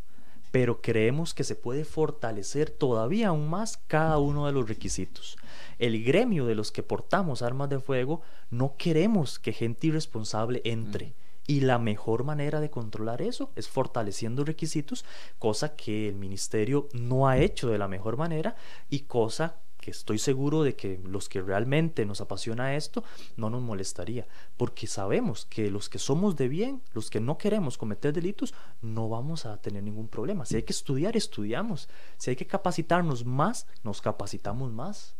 pero 0.51 0.82
creemos 0.82 1.34
que 1.34 1.45
se 1.45 1.55
puede 1.55 1.86
fortalecer 1.86 2.70
todavía 2.70 3.30
aún 3.30 3.49
más 3.49 3.78
cada 3.88 4.18
uno 4.18 4.45
de 4.45 4.51
los 4.51 4.68
requisitos. 4.68 5.38
El 5.84 6.02
gremio 6.02 6.46
de 6.46 6.56
los 6.56 6.72
que 6.72 6.82
portamos 6.82 7.42
armas 7.42 7.68
de 7.68 7.78
fuego 7.78 8.22
no 8.50 8.78
queremos 8.78 9.38
que 9.38 9.52
gente 9.52 9.88
irresponsable 9.88 10.62
entre. 10.64 11.14
Y 11.46 11.60
la 11.60 11.78
mejor 11.78 12.24
manera 12.24 12.62
de 12.62 12.70
controlar 12.70 13.22
eso 13.22 13.52
es 13.58 13.68
fortaleciendo 13.68 14.46
requisitos, 14.46 15.04
cosa 15.40 15.76
que 15.76 16.08
el 16.08 16.16
ministerio 16.16 16.88
no 16.94 17.28
ha 17.28 17.38
hecho 17.38 17.68
de 17.68 17.78
la 17.78 17.90
mejor 17.90 18.16
manera 18.16 18.56
y 18.90 19.02
cosa 19.02 19.58
que 19.78 19.92
estoy 19.92 20.20
seguro 20.20 20.64
de 20.64 20.78
que 20.78 21.02
los 21.04 21.28
que 21.28 21.42
realmente 21.42 22.06
nos 22.06 22.22
apasiona 22.22 22.78
esto 22.78 23.04
no 23.36 23.50
nos 23.50 23.62
molestaría, 23.62 24.26
porque 24.56 24.88
sabemos 24.88 25.44
que 25.44 25.70
los 25.70 25.90
que 25.90 26.00
somos 26.00 26.38
de 26.38 26.48
bien, 26.48 26.82
los 26.94 27.10
que 27.10 27.20
no 27.20 27.38
queremos 27.38 27.78
cometer 27.78 28.14
delitos, 28.14 28.54
no 28.82 29.10
vamos 29.10 29.46
a 29.46 29.58
tener 29.58 29.84
ningún 29.84 30.08
problema. 30.08 30.46
Si 30.46 30.56
hay 30.56 30.64
que 30.64 30.72
estudiar, 30.72 31.18
estudiamos. 31.18 31.90
Si 32.18 32.30
hay 32.30 32.38
que 32.38 32.48
capacitarnos 32.48 33.26
más, 33.26 33.68
nos 33.84 34.02
capacitamos 34.02 34.72
más. 34.72 35.18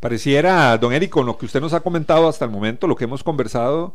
Pareciera, 0.00 0.76
don 0.78 0.92
Eric, 0.92 1.10
con 1.10 1.26
lo 1.26 1.38
que 1.38 1.46
usted 1.46 1.60
nos 1.60 1.72
ha 1.72 1.80
comentado 1.80 2.28
hasta 2.28 2.44
el 2.44 2.50
momento, 2.50 2.86
lo 2.86 2.96
que 2.96 3.04
hemos 3.04 3.24
conversado, 3.24 3.94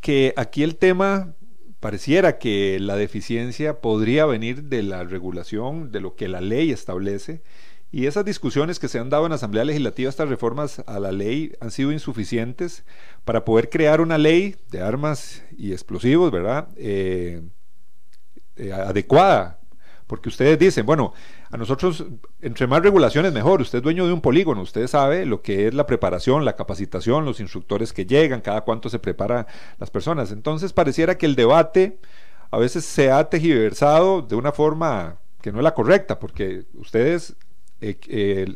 que 0.00 0.32
aquí 0.36 0.62
el 0.62 0.76
tema 0.76 1.34
pareciera 1.80 2.38
que 2.38 2.78
la 2.80 2.96
deficiencia 2.96 3.80
podría 3.80 4.26
venir 4.26 4.64
de 4.64 4.82
la 4.82 5.04
regulación, 5.04 5.90
de 5.90 6.00
lo 6.00 6.14
que 6.14 6.28
la 6.28 6.40
ley 6.40 6.70
establece, 6.70 7.42
y 7.90 8.06
esas 8.06 8.24
discusiones 8.24 8.78
que 8.78 8.88
se 8.88 8.98
han 8.98 9.10
dado 9.10 9.26
en 9.26 9.30
la 9.30 9.36
Asamblea 9.36 9.64
Legislativa, 9.64 10.10
estas 10.10 10.28
reformas 10.28 10.82
a 10.86 10.98
la 10.98 11.12
ley, 11.12 11.52
han 11.60 11.70
sido 11.70 11.92
insuficientes 11.92 12.84
para 13.24 13.44
poder 13.44 13.70
crear 13.70 14.00
una 14.00 14.18
ley 14.18 14.56
de 14.70 14.82
armas 14.82 15.44
y 15.56 15.72
explosivos, 15.72 16.32
¿verdad? 16.32 16.68
Eh, 16.76 17.42
eh, 18.56 18.72
adecuada 18.72 19.60
porque 20.06 20.28
ustedes 20.28 20.58
dicen, 20.58 20.84
bueno, 20.84 21.14
a 21.50 21.56
nosotros, 21.56 22.04
entre 22.40 22.66
más 22.66 22.82
regulaciones 22.82 23.32
mejor, 23.32 23.60
usted 23.60 23.78
es 23.78 23.82
dueño 23.82 24.06
de 24.06 24.12
un 24.12 24.20
polígono, 24.20 24.60
usted 24.60 24.86
sabe 24.86 25.24
lo 25.24 25.40
que 25.42 25.68
es 25.68 25.74
la 25.74 25.86
preparación, 25.86 26.44
la 26.44 26.56
capacitación, 26.56 27.24
los 27.24 27.40
instructores 27.40 27.92
que 27.92 28.06
llegan, 28.06 28.40
cada 28.40 28.62
cuánto 28.62 28.90
se 28.90 28.98
prepara 28.98 29.46
las 29.78 29.90
personas. 29.90 30.30
Entonces 30.30 30.72
pareciera 30.72 31.16
que 31.16 31.26
el 31.26 31.36
debate 31.36 31.98
a 32.50 32.58
veces 32.58 32.84
se 32.84 33.10
ha 33.10 33.28
tejiversado 33.28 34.22
de 34.22 34.36
una 34.36 34.52
forma 34.52 35.16
que 35.40 35.52
no 35.52 35.58
es 35.58 35.64
la 35.64 35.74
correcta, 35.74 36.18
porque 36.18 36.64
ustedes 36.74 37.34
eh, 37.80 38.54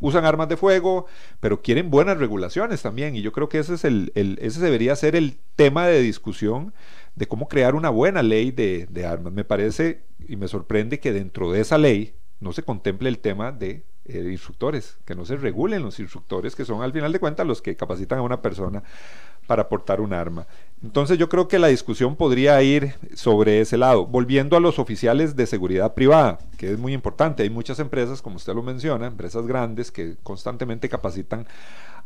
usan 0.00 0.24
armas 0.24 0.48
de 0.48 0.56
fuego, 0.56 1.06
pero 1.40 1.62
quieren 1.62 1.90
buenas 1.90 2.18
regulaciones 2.18 2.82
también, 2.82 3.16
y 3.16 3.22
yo 3.22 3.32
creo 3.32 3.48
que 3.48 3.58
ese, 3.58 3.74
es 3.74 3.84
el, 3.84 4.12
ese 4.14 4.60
debería 4.60 4.96
ser 4.96 5.16
el 5.16 5.38
tema 5.56 5.86
de 5.86 6.00
discusión 6.00 6.74
de 7.14 7.26
cómo 7.26 7.48
crear 7.48 7.74
una 7.74 7.90
buena 7.90 8.22
ley 8.22 8.50
de, 8.50 9.06
armas. 9.06 9.32
Me 9.32 9.44
parece 9.44 10.04
y 10.26 10.36
me 10.36 10.48
sorprende 10.48 11.00
que 11.00 11.12
dentro 11.12 11.52
de 11.52 11.60
esa 11.60 11.78
ley 11.78 12.14
no 12.40 12.52
se 12.52 12.62
contemple 12.62 13.08
el 13.08 13.18
tema 13.18 13.52
de, 13.52 13.84
eh, 14.06 14.28
instructores, 14.30 14.98
que 15.04 15.14
no 15.14 15.24
se 15.24 15.36
regulen 15.36 15.82
los 15.82 15.98
instructores, 15.98 16.54
que 16.54 16.64
son 16.64 16.82
al 16.82 16.92
final 16.92 17.12
de 17.12 17.20
cuentas 17.20 17.46
los 17.46 17.62
que 17.62 17.76
capacitan 17.76 18.18
a 18.18 18.22
una 18.22 18.42
persona 18.42 18.82
para 19.46 19.68
portar 19.68 20.00
un 20.00 20.12
arma. 20.12 20.46
Entonces 20.82 21.18
yo 21.18 21.28
creo 21.28 21.48
que 21.48 21.58
la 21.58 21.68
discusión 21.68 22.16
podría 22.16 22.60
ir 22.62 22.94
sobre 23.14 23.60
ese 23.60 23.76
lado. 23.76 24.06
Volviendo 24.06 24.56
a 24.56 24.60
los 24.60 24.78
oficiales 24.78 25.36
de 25.36 25.46
seguridad 25.46 25.94
privada, 25.94 26.38
que 26.58 26.72
es 26.72 26.78
muy 26.78 26.92
importante, 26.92 27.42
hay 27.42 27.50
muchas 27.50 27.78
empresas, 27.78 28.20
como 28.20 28.36
usted 28.36 28.54
lo 28.54 28.62
menciona, 28.62 29.06
empresas 29.06 29.46
grandes 29.46 29.90
que 29.90 30.16
constantemente 30.22 30.88
capacitan 30.88 31.46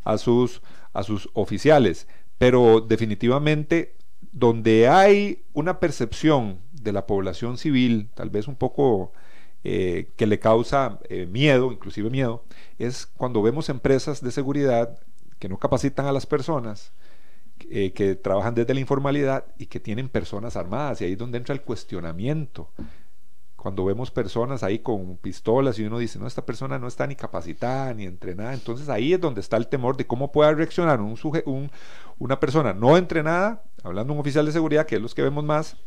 a 0.03 0.17
sus, 0.17 0.61
a 0.93 1.03
sus 1.03 1.29
oficiales, 1.33 2.07
pero 2.37 2.81
definitivamente 2.81 3.95
donde 4.31 4.87
hay 4.87 5.43
una 5.53 5.79
percepción 5.79 6.59
de 6.71 6.91
la 6.91 7.05
población 7.05 7.57
civil, 7.57 8.09
tal 8.13 8.29
vez 8.29 8.47
un 8.47 8.55
poco 8.55 9.11
eh, 9.63 10.11
que 10.15 10.27
le 10.27 10.39
causa 10.39 10.99
eh, 11.09 11.25
miedo, 11.25 11.71
inclusive 11.71 12.09
miedo, 12.09 12.43
es 12.77 13.05
cuando 13.05 13.41
vemos 13.41 13.69
empresas 13.69 14.23
de 14.23 14.31
seguridad 14.31 14.97
que 15.39 15.49
no 15.49 15.57
capacitan 15.57 16.05
a 16.05 16.11
las 16.11 16.25
personas, 16.25 16.93
eh, 17.69 17.91
que 17.91 18.15
trabajan 18.15 18.55
desde 18.55 18.73
la 18.73 18.79
informalidad 18.79 19.45
y 19.57 19.65
que 19.65 19.79
tienen 19.79 20.09
personas 20.09 20.55
armadas, 20.55 21.01
y 21.01 21.05
ahí 21.05 21.11
es 21.13 21.17
donde 21.17 21.37
entra 21.37 21.53
el 21.53 21.61
cuestionamiento. 21.61 22.69
Cuando 23.57 23.83
vemos 23.83 24.09
personas 24.11 24.63
ahí 24.63 24.79
con 24.79 25.17
pistolas 25.17 25.77
y 25.77 25.83
uno 25.83 25.99
dice, 25.99 26.17
no, 26.17 26.27
esta 26.27 26.45
persona 26.45 26.79
no 26.79 26.87
está 26.87 27.05
ni 27.05 27.17
capacitada 27.17 27.93
ni 27.93 28.05
entrenada, 28.05 28.53
entonces 28.53 28.87
ahí 28.87 29.11
es 29.11 29.19
donde 29.19 29.41
está 29.41 29.57
el 29.57 29.67
temor 29.67 29.97
de 29.97 30.07
cómo 30.07 30.31
pueda 30.31 30.53
reaccionar 30.53 31.01
un, 31.01 31.17
un, 31.45 31.71
una 32.17 32.39
persona 32.39 32.73
no 32.73 32.95
entrenada, 32.95 33.63
hablando 33.83 34.13
de 34.13 34.17
un 34.17 34.21
oficial 34.21 34.45
de 34.45 34.51
seguridad, 34.51 34.85
que 34.85 34.95
es 34.95 35.01
los 35.01 35.15
que 35.15 35.21
vemos 35.21 35.43
más, 35.43 35.77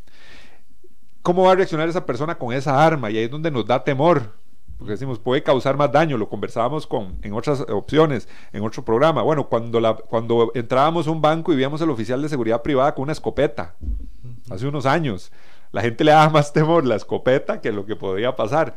cómo 1.23 1.45
va 1.45 1.53
a 1.53 1.55
reaccionar 1.55 1.89
esa 1.89 2.05
persona 2.05 2.37
con 2.37 2.53
esa 2.53 2.85
arma, 2.85 3.11
y 3.11 3.19
ahí 3.19 3.25
es 3.25 3.31
donde 3.31 3.51
nos 3.51 3.67
da 3.67 3.85
temor, 3.85 4.35
porque 4.79 4.93
decimos, 4.93 5.21
puede 5.21 5.45
causar 5.45 5.77
más 5.77 5.93
daño, 5.93 6.19
lo 6.19 6.29
conversábamos 6.29 6.89
con, 6.89 7.19
en 7.23 7.33
otras 7.35 7.61
opciones, 7.69 8.29
en 8.53 8.65
otro 8.65 8.85
programa. 8.85 9.23
Bueno, 9.23 9.49
cuando, 9.49 9.79
la, 9.79 9.95
cuando 9.95 10.51
entrábamos 10.55 11.07
a 11.07 11.13
un 11.13 11.23
banco 11.23 11.53
y 11.53 11.57
veíamos 11.57 11.81
al 11.83 11.91
oficial 11.91 12.21
de 12.21 12.29
seguridad 12.29 12.63
privada 12.63 12.93
con 12.93 13.05
una 13.05 13.13
escopeta, 13.13 13.77
hace 14.51 14.67
unos 14.67 14.85
años, 14.85 15.31
la 15.71 15.83
gente 15.83 16.03
le 16.03 16.11
daba 16.11 16.31
más 16.31 16.53
temor 16.53 16.85
la 16.85 16.97
escopeta 16.97 17.61
que 17.61 17.71
lo 17.71 17.87
que 17.87 17.95
podía 17.95 18.35
pasar. 18.35 18.75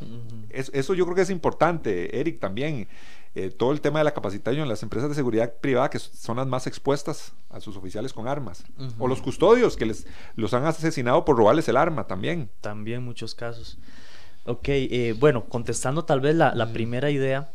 eso 0.52 0.94
yo 0.94 1.06
creo 1.06 1.16
que 1.16 1.24
es 1.24 1.32
importante, 1.32 2.20
Eric, 2.20 2.40
también. 2.40 2.88
Eh, 3.38 3.50
todo 3.50 3.74
el 3.74 3.82
tema 3.82 4.00
de 4.00 4.06
la 4.06 4.14
capacitación, 4.14 4.70
las 4.70 4.82
empresas 4.82 5.10
de 5.10 5.16
seguridad 5.16 5.56
privada 5.60 5.90
que 5.90 6.00
son 6.00 6.38
las 6.38 6.48
más 6.48 6.68
expuestas 6.68 7.34
a 7.50 7.60
sus 7.60 7.76
oficiales 7.76 8.14
con 8.14 8.30
armas. 8.30 8.64
O 8.98 9.10
los 9.10 9.22
custodios 9.22 9.76
que 9.76 9.86
les 9.86 10.08
los 10.38 10.54
han 10.54 10.66
asesinado 10.66 11.26
por 11.26 11.36
robarles 11.36 11.68
el 11.68 11.76
arma 11.76 12.08
también. 12.08 12.50
También 12.62 13.04
muchos 13.04 13.36
casos. 13.36 13.78
Ok, 14.46 14.70
eh, 14.70 15.14
bueno, 15.20 15.46
contestando 15.50 16.06
tal 16.06 16.22
vez 16.22 16.34
la, 16.34 16.56
la 16.56 16.72
primera 16.72 17.10
idea, 17.10 17.52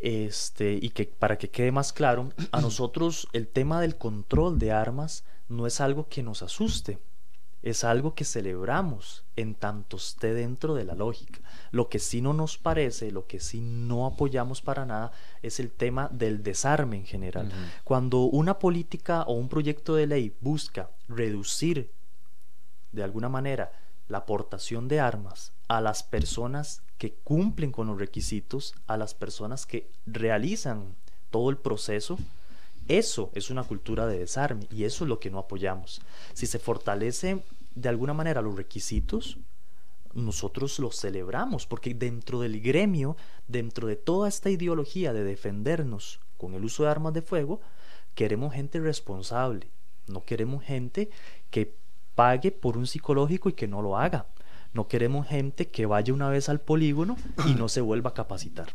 este, 0.00 0.78
y 0.82 0.90
que 0.90 1.04
para 1.04 1.38
que 1.38 1.48
quede 1.48 1.70
más 1.70 1.92
claro, 1.92 2.30
a 2.50 2.60
nosotros 2.60 3.28
el 3.32 3.46
tema 3.46 3.80
del 3.80 3.96
control 3.96 4.58
de 4.58 4.72
armas 4.72 5.22
no 5.48 5.68
es 5.68 5.80
algo 5.80 6.08
que 6.08 6.24
nos 6.24 6.42
asuste, 6.42 6.98
es 7.62 7.84
algo 7.84 8.14
que 8.14 8.24
celebramos 8.24 9.24
en 9.36 9.54
tanto 9.54 9.96
esté 9.96 10.34
dentro 10.34 10.74
de 10.74 10.84
la 10.84 10.94
lógica. 10.94 11.40
Lo 11.74 11.88
que 11.88 11.98
sí 11.98 12.20
no 12.20 12.32
nos 12.32 12.56
parece, 12.56 13.10
lo 13.10 13.26
que 13.26 13.40
sí 13.40 13.60
no 13.60 14.06
apoyamos 14.06 14.62
para 14.62 14.86
nada, 14.86 15.10
es 15.42 15.58
el 15.58 15.72
tema 15.72 16.08
del 16.12 16.44
desarme 16.44 16.98
en 16.98 17.04
general. 17.04 17.50
Cuando 17.82 18.20
una 18.20 18.60
política 18.60 19.22
o 19.22 19.32
un 19.32 19.48
proyecto 19.48 19.96
de 19.96 20.06
ley 20.06 20.36
busca 20.40 20.88
reducir 21.08 21.90
de 22.92 23.02
alguna 23.02 23.28
manera 23.28 23.72
la 24.06 24.18
aportación 24.18 24.86
de 24.86 25.00
armas 25.00 25.52
a 25.66 25.80
las 25.80 26.04
personas 26.04 26.80
que 26.96 27.14
cumplen 27.24 27.72
con 27.72 27.88
los 27.88 27.98
requisitos, 27.98 28.76
a 28.86 28.96
las 28.96 29.12
personas 29.14 29.66
que 29.66 29.90
realizan 30.06 30.94
todo 31.30 31.50
el 31.50 31.56
proceso, 31.56 32.18
eso 32.86 33.30
es 33.34 33.50
una 33.50 33.64
cultura 33.64 34.06
de 34.06 34.20
desarme 34.20 34.68
y 34.70 34.84
eso 34.84 35.02
es 35.02 35.08
lo 35.08 35.18
que 35.18 35.30
no 35.30 35.40
apoyamos. 35.40 36.02
Si 36.34 36.46
se 36.46 36.60
fortalece 36.60 37.42
de 37.74 37.88
alguna 37.88 38.14
manera 38.14 38.42
los 38.42 38.54
requisitos, 38.54 39.38
nosotros 40.14 40.78
los 40.78 40.98
celebramos, 40.98 41.66
porque 41.66 41.94
dentro 41.94 42.40
del 42.40 42.60
gremio, 42.60 43.16
dentro 43.48 43.88
de 43.88 43.96
toda 43.96 44.28
esta 44.28 44.50
ideología 44.50 45.12
de 45.12 45.24
defendernos 45.24 46.20
con 46.36 46.54
el 46.54 46.64
uso 46.64 46.84
de 46.84 46.90
armas 46.90 47.14
de 47.14 47.22
fuego, 47.22 47.60
queremos 48.14 48.54
gente 48.54 48.80
responsable, 48.80 49.68
no 50.06 50.24
queremos 50.24 50.64
gente 50.64 51.10
que 51.50 51.74
pague 52.14 52.52
por 52.52 52.76
un 52.76 52.86
psicológico 52.86 53.48
y 53.48 53.54
que 53.54 53.68
no 53.68 53.82
lo 53.82 53.96
haga. 53.98 54.26
No 54.72 54.88
queremos 54.88 55.28
gente 55.28 55.68
que 55.68 55.86
vaya 55.86 56.12
una 56.12 56.28
vez 56.28 56.48
al 56.48 56.60
polígono 56.60 57.16
y 57.46 57.54
no 57.54 57.68
se 57.68 57.80
vuelva 57.80 58.10
a 58.10 58.14
capacitar. 58.14 58.74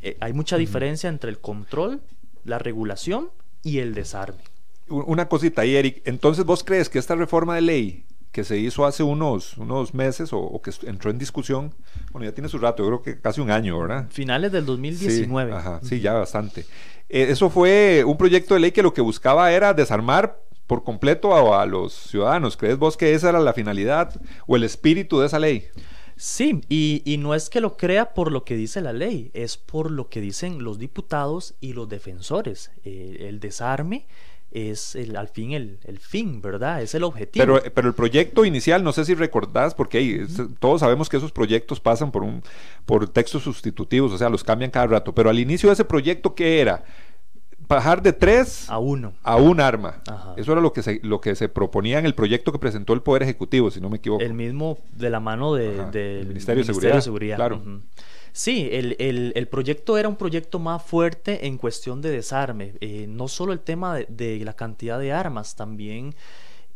Eh, 0.00 0.16
hay 0.20 0.32
mucha 0.32 0.56
diferencia 0.56 1.08
entre 1.08 1.30
el 1.30 1.40
control 1.40 2.00
la 2.44 2.58
regulación 2.58 3.30
y 3.62 3.78
el 3.78 3.94
desarme. 3.94 4.42
Una 4.88 5.28
cosita 5.28 5.62
ahí, 5.62 5.76
Eric. 5.76 6.02
Entonces, 6.06 6.44
¿vos 6.44 6.64
crees 6.64 6.88
que 6.88 6.98
esta 6.98 7.14
reforma 7.14 7.54
de 7.54 7.60
ley 7.60 8.04
que 8.32 8.44
se 8.44 8.58
hizo 8.58 8.84
hace 8.84 9.02
unos, 9.02 9.56
unos 9.56 9.94
meses 9.94 10.30
o, 10.32 10.60
que 10.62 10.70
entró 10.86 11.10
en 11.10 11.18
discusión, 11.18 11.74
bueno, 12.12 12.26
ya 12.26 12.34
tiene 12.34 12.48
su 12.48 12.58
rato, 12.58 12.82
yo 12.82 12.88
creo 12.88 13.02
que 13.02 13.20
casi 13.20 13.40
un 13.40 13.50
año, 13.50 13.78
¿verdad? 13.78 14.06
Finales 14.10 14.52
del 14.52 14.66
2019. 14.66 15.50
Sí, 15.50 15.56
ajá, 15.56 15.80
sí 15.82 16.00
ya 16.00 16.12
bastante. 16.14 16.66
Eh, 17.08 17.26
eso 17.30 17.50
fue 17.50 18.04
un 18.06 18.16
proyecto 18.16 18.54
de 18.54 18.60
ley 18.60 18.72
que 18.72 18.82
lo 18.82 18.92
que 18.92 19.00
buscaba 19.00 19.52
era 19.52 19.74
desarmar 19.74 20.40
por 20.66 20.84
completo 20.84 21.34
a, 21.34 21.62
a 21.62 21.66
los 21.66 21.94
ciudadanos. 21.94 22.56
¿Crees 22.56 22.78
vos 22.78 22.96
que 22.96 23.14
esa 23.14 23.30
era 23.30 23.40
la 23.40 23.54
finalidad 23.54 24.20
o 24.46 24.56
el 24.56 24.64
espíritu 24.64 25.20
de 25.20 25.26
esa 25.26 25.38
ley? 25.38 25.68
Sí, 26.18 26.62
y, 26.68 27.16
no 27.20 27.32
es 27.32 27.48
que 27.48 27.60
lo 27.60 27.76
crea 27.76 28.12
por 28.12 28.32
lo 28.32 28.44
que 28.44 28.56
dice 28.56 28.80
la 28.80 28.92
ley, 28.92 29.30
es 29.34 29.56
por 29.56 29.88
lo 29.92 30.08
que 30.08 30.20
dicen 30.20 30.64
los 30.64 30.80
diputados 30.80 31.54
y 31.60 31.74
los 31.74 31.88
defensores. 31.88 32.72
Eh, 32.84 33.28
el 33.28 33.38
desarme 33.38 34.08
es 34.50 34.94
el, 34.94 35.16
al 35.16 35.28
fin 35.28 35.52
el, 35.52 35.98
fin, 36.00 36.40
¿verdad? 36.40 36.82
Es 36.82 36.94
el 36.94 37.04
objetivo. 37.04 37.44
Pero, 37.44 37.74
pero 37.74 37.88
el 37.88 37.94
proyecto 37.94 38.44
inicial, 38.44 38.82
no 38.82 38.92
sé 38.92 39.04
si 39.04 39.14
recordás, 39.14 39.74
porque 39.74 40.26
todos 40.58 40.80
sabemos 40.80 41.08
que 41.08 41.18
esos 41.18 41.32
proyectos 41.32 41.80
pasan 41.80 42.10
por, 42.10 42.22
un, 42.22 42.42
por 42.86 43.08
textos 43.08 43.42
sustitutivos, 43.42 44.12
o 44.12 44.18
sea, 44.18 44.28
los 44.28 44.44
cambian 44.44 44.70
cada 44.70 44.86
rato, 44.86 45.14
pero 45.14 45.30
al 45.30 45.38
inicio 45.38 45.68
de 45.68 45.74
ese 45.74 45.84
proyecto, 45.84 46.34
¿qué 46.34 46.60
era? 46.60 46.84
bajar 47.68 48.02
de 48.02 48.12
tres 48.12 48.68
a 48.70 48.78
uno. 48.78 49.12
A 49.22 49.36
un 49.36 49.60
arma. 49.60 50.00
Ajá. 50.06 50.34
Eso 50.36 50.52
era 50.52 50.60
lo 50.60 50.72
que, 50.72 50.82
se, 50.82 51.00
lo 51.02 51.20
que 51.20 51.34
se 51.34 51.48
proponía 51.48 51.98
en 51.98 52.06
el 52.06 52.14
proyecto 52.14 52.50
que 52.50 52.58
presentó 52.58 52.94
el 52.94 53.02
Poder 53.02 53.22
Ejecutivo, 53.22 53.70
si 53.70 53.80
no 53.80 53.90
me 53.90 53.98
equivoco. 53.98 54.22
El 54.22 54.34
mismo 54.34 54.78
de 54.92 55.10
la 55.10 55.20
mano 55.20 55.54
de, 55.54 55.84
del 55.90 56.20
el 56.20 56.28
Ministerio 56.28 56.64
de 56.64 57.02
Seguridad, 57.02 57.36
claro. 57.36 57.62
Sí, 58.32 58.68
el, 58.72 58.96
el- 58.98 59.32
el 59.34 59.48
proyecto 59.48 59.96
era 59.98 60.08
un 60.08 60.16
proyecto 60.16 60.58
más 60.58 60.82
fuerte 60.82 61.46
en 61.46 61.58
cuestión 61.58 62.00
de 62.02 62.10
desarme. 62.10 62.74
Eh, 62.80 63.06
no 63.08 63.28
solo 63.28 63.52
el 63.52 63.60
tema 63.60 63.94
de, 63.96 64.06
de 64.08 64.38
la 64.44 64.54
cantidad 64.54 64.98
de 64.98 65.12
armas, 65.12 65.56
también, 65.56 66.14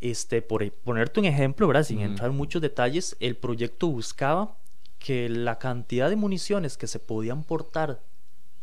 este, 0.01 0.41
por 0.41 0.63
e- 0.63 0.71
ponerte 0.71 1.19
un 1.19 1.25
ejemplo, 1.25 1.67
¿verdad? 1.67 1.83
Sin 1.83 1.99
entrar 2.01 2.29
en 2.29 2.35
muchos 2.37 2.61
detalles, 2.61 3.15
el 3.19 3.35
proyecto 3.37 3.87
buscaba 3.87 4.55
que 4.99 5.29
la 5.29 5.59
cantidad 5.59 6.09
de 6.09 6.15
municiones 6.15 6.77
que 6.77 6.87
se 6.87 6.99
podían 6.99 7.43
portar 7.43 8.01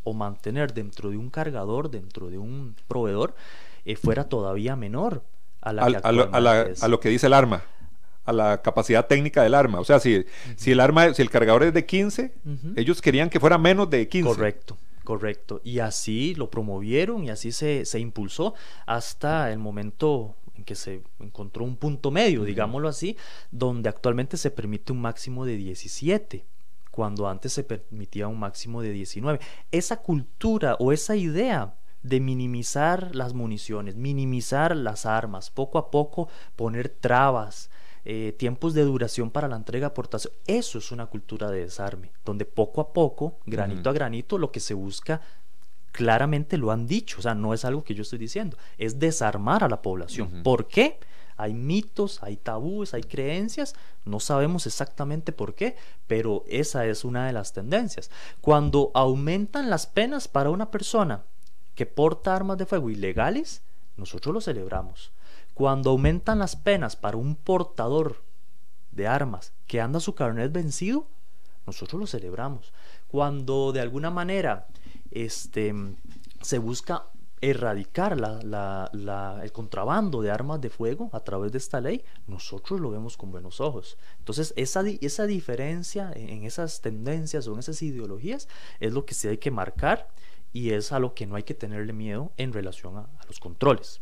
o 0.05 0.15
mantener 0.15 0.73
dentro 0.73 1.11
de 1.11 1.17
un 1.19 1.31
cargador, 1.31 1.91
dentro 1.91 2.31
de 2.31 2.39
un 2.39 2.75
proveedor, 2.89 3.35
eh, 3.85 3.97
fuera 3.97 4.29
todavía 4.29 4.77
menor 4.77 5.23
a 5.61 5.73
la 5.75 5.83
que 5.91 5.97
a, 6.09 6.13
lo, 6.13 6.23
a 6.37 6.41
la- 6.41 6.61
a 6.83 6.89
lo 6.89 7.01
que 7.01 7.09
dice 7.11 7.27
el 7.27 7.35
arma, 7.35 7.63
a 8.31 8.33
la 8.33 8.63
capacidad 8.63 9.07
técnica 9.07 9.43
del 9.43 9.55
arma. 9.55 9.79
O 9.81 9.85
sea, 9.85 10.01
si, 10.01 10.25
si 10.57 10.73
el 10.73 10.81
arma, 10.81 11.13
si 11.15 11.23
el 11.23 11.31
cargador 11.31 11.63
es 11.65 11.75
de 11.75 11.85
15, 11.85 12.33
Ujú. 12.45 12.73
ellos 12.77 13.03
querían 13.03 13.29
que 13.31 13.39
fuera 13.41 13.59
menos 13.59 13.91
de 13.91 14.09
15. 14.09 14.27
Correcto, 14.29 14.79
correcto. 15.05 15.61
Y 15.63 15.81
así 15.81 16.35
lo 16.35 16.51
promovieron 16.51 17.25
y 17.25 17.31
así 17.31 17.53
se, 17.53 17.85
se 17.85 17.99
impulsó 18.01 18.55
hasta 18.87 19.53
el 19.53 19.59
momento 19.59 20.37
en 20.57 20.65
que 20.65 20.75
se 20.75 21.03
encontró 21.21 21.65
un 21.65 21.77
punto 21.77 22.11
medio, 22.11 22.45
digámoslo 22.45 22.89
así, 22.89 23.17
donde 23.51 23.89
actualmente 23.89 24.37
se 24.37 24.51
permite 24.51 24.93
un 24.93 25.01
máximo 25.01 25.45
de 25.45 25.57
17 25.57 26.45
cuando 26.91 27.29
antes 27.29 27.53
se 27.53 27.63
permitía 27.65 28.29
un 28.29 28.39
máximo 28.39 28.83
de 28.83 28.93
19. 28.93 29.39
Esa 29.71 29.99
cultura 29.99 30.77
o 30.81 30.93
esa 30.93 31.17
idea 31.17 31.75
de 32.03 32.19
minimizar 32.19 33.15
las 33.15 33.33
municiones, 33.35 33.95
minimizar 33.97 34.75
las 34.77 35.07
armas, 35.07 35.51
poco 35.51 35.79
a 35.79 35.91
poco 35.91 36.29
poner 36.57 36.89
trabas, 36.89 37.71
eh, 38.13 38.33
tiempos 38.33 38.75
de 38.75 38.83
duración 38.83 39.31
para 39.31 39.47
la 39.47 39.55
entrega 39.55 39.87
aportación, 39.87 40.35
eso 40.49 40.79
es 40.79 40.91
una 40.91 41.07
cultura 41.07 41.49
de 41.49 41.61
desarme, 41.61 42.11
donde 42.25 42.45
poco 42.45 42.81
a 42.81 42.93
poco, 42.93 43.39
granito 43.47 43.89
a 43.89 43.93
granito, 43.93 44.37
lo 44.37 44.51
que 44.51 44.59
se 44.59 44.75
busca 44.75 45.21
claramente 45.93 46.57
lo 46.57 46.73
han 46.73 46.89
dicho, 46.89 47.21
o 47.21 47.23
sea, 47.23 47.37
no 47.37 47.55
es 47.55 47.65
algo 47.65 47.85
que 47.85 47.95
yo 47.95 48.03
estoy 48.03 48.19
diciendo, 48.19 48.57
es 48.79 48.99
desarmar 48.99 49.63
a 49.63 49.69
la 49.69 49.81
población. 49.81 50.43
¿Por 50.43 50.67
qué? 50.67 50.99
Hay 51.37 51.55
mitos, 51.55 52.21
hay 52.25 52.37
tabúes, 52.37 52.95
hay 52.95 53.05
creencias, 53.05 53.77
no 54.05 54.19
sabemos 54.19 54.67
exactamente 54.67 55.31
por 55.31 55.55
qué, 55.55 55.77
pero 56.09 56.43
esa 56.49 56.87
es 56.87 57.05
una 57.05 57.29
de 57.29 57.33
las 57.33 57.53
tendencias. 57.53 58.11
Cuando 58.41 58.91
aumentan 58.93 59.71
las 59.71 59.87
penas 59.87 60.27
para 60.27 60.51
una 60.51 60.73
persona 60.73 61.23
que 61.77 61.87
porta 61.87 62.35
armas 62.35 62.59
de 62.59 62.67
fuego 62.67 62.91
ilegales, 62.91 63.63
nosotros 63.97 64.35
lo 64.35 64.41
celebramos. 64.41 65.13
Cuando 65.61 65.91
aumentan 65.91 66.39
las 66.39 66.57
penas 66.57 66.97
para 66.97 67.19
un 67.19 67.37
portador 67.37 68.23
de 68.93 69.07
armas 69.07 69.53
que 69.67 69.83
anda 69.83 70.01
su 70.01 70.15
carnet 70.15 70.51
vencido, 70.51 71.07
nosotros 71.67 72.01
lo 72.01 72.07
celebramos. 72.07 72.73
Cuando 73.09 73.71
de 73.71 73.83
alguna 73.83 74.09
manera 74.11 74.69
este, 75.11 75.75
se 76.41 76.59
busca 76.59 77.05
erradicar 77.43 78.19
la- 78.19 78.41
la- 78.95 79.41
el 79.43 79.53
contrabando 79.53 80.23
de 80.23 80.31
armas 80.31 80.63
de 80.63 80.71
fuego 80.71 81.11
a 81.13 81.21
través 81.21 81.53
de 81.53 81.59
esta 81.59 81.83
ley, 81.83 82.03
nosotros 82.27 82.81
lo 82.81 82.91
vemos 82.91 83.19
con 83.19 83.31
buenos 83.31 83.61
ojos. 83.61 83.99
Entonces, 84.19 84.55
esa, 84.57 84.83
esa 85.03 85.27
diferencia 85.27 86.11
en 86.17 86.45
esas 86.45 86.81
tendencias 86.81 87.47
o 87.47 87.53
en 87.53 87.59
esas 87.59 87.83
ideologías 87.83 88.49
es 88.79 88.95
lo 88.95 89.05
que 89.05 89.13
sí 89.13 89.29
hay 89.29 89.37
que 89.37 89.51
marcar 89.51 90.09
y 90.55 90.71
es 90.71 90.91
a 90.91 90.99
lo 90.99 91.13
que 91.13 91.27
no 91.27 91.37
hay 91.37 91.43
que 91.43 91.53
tenerle 91.53 91.93
miedo 91.93 92.33
en 92.39 92.55
relación 92.55 92.97
a 92.97 93.11
los 93.29 93.41
controles. 93.41 94.01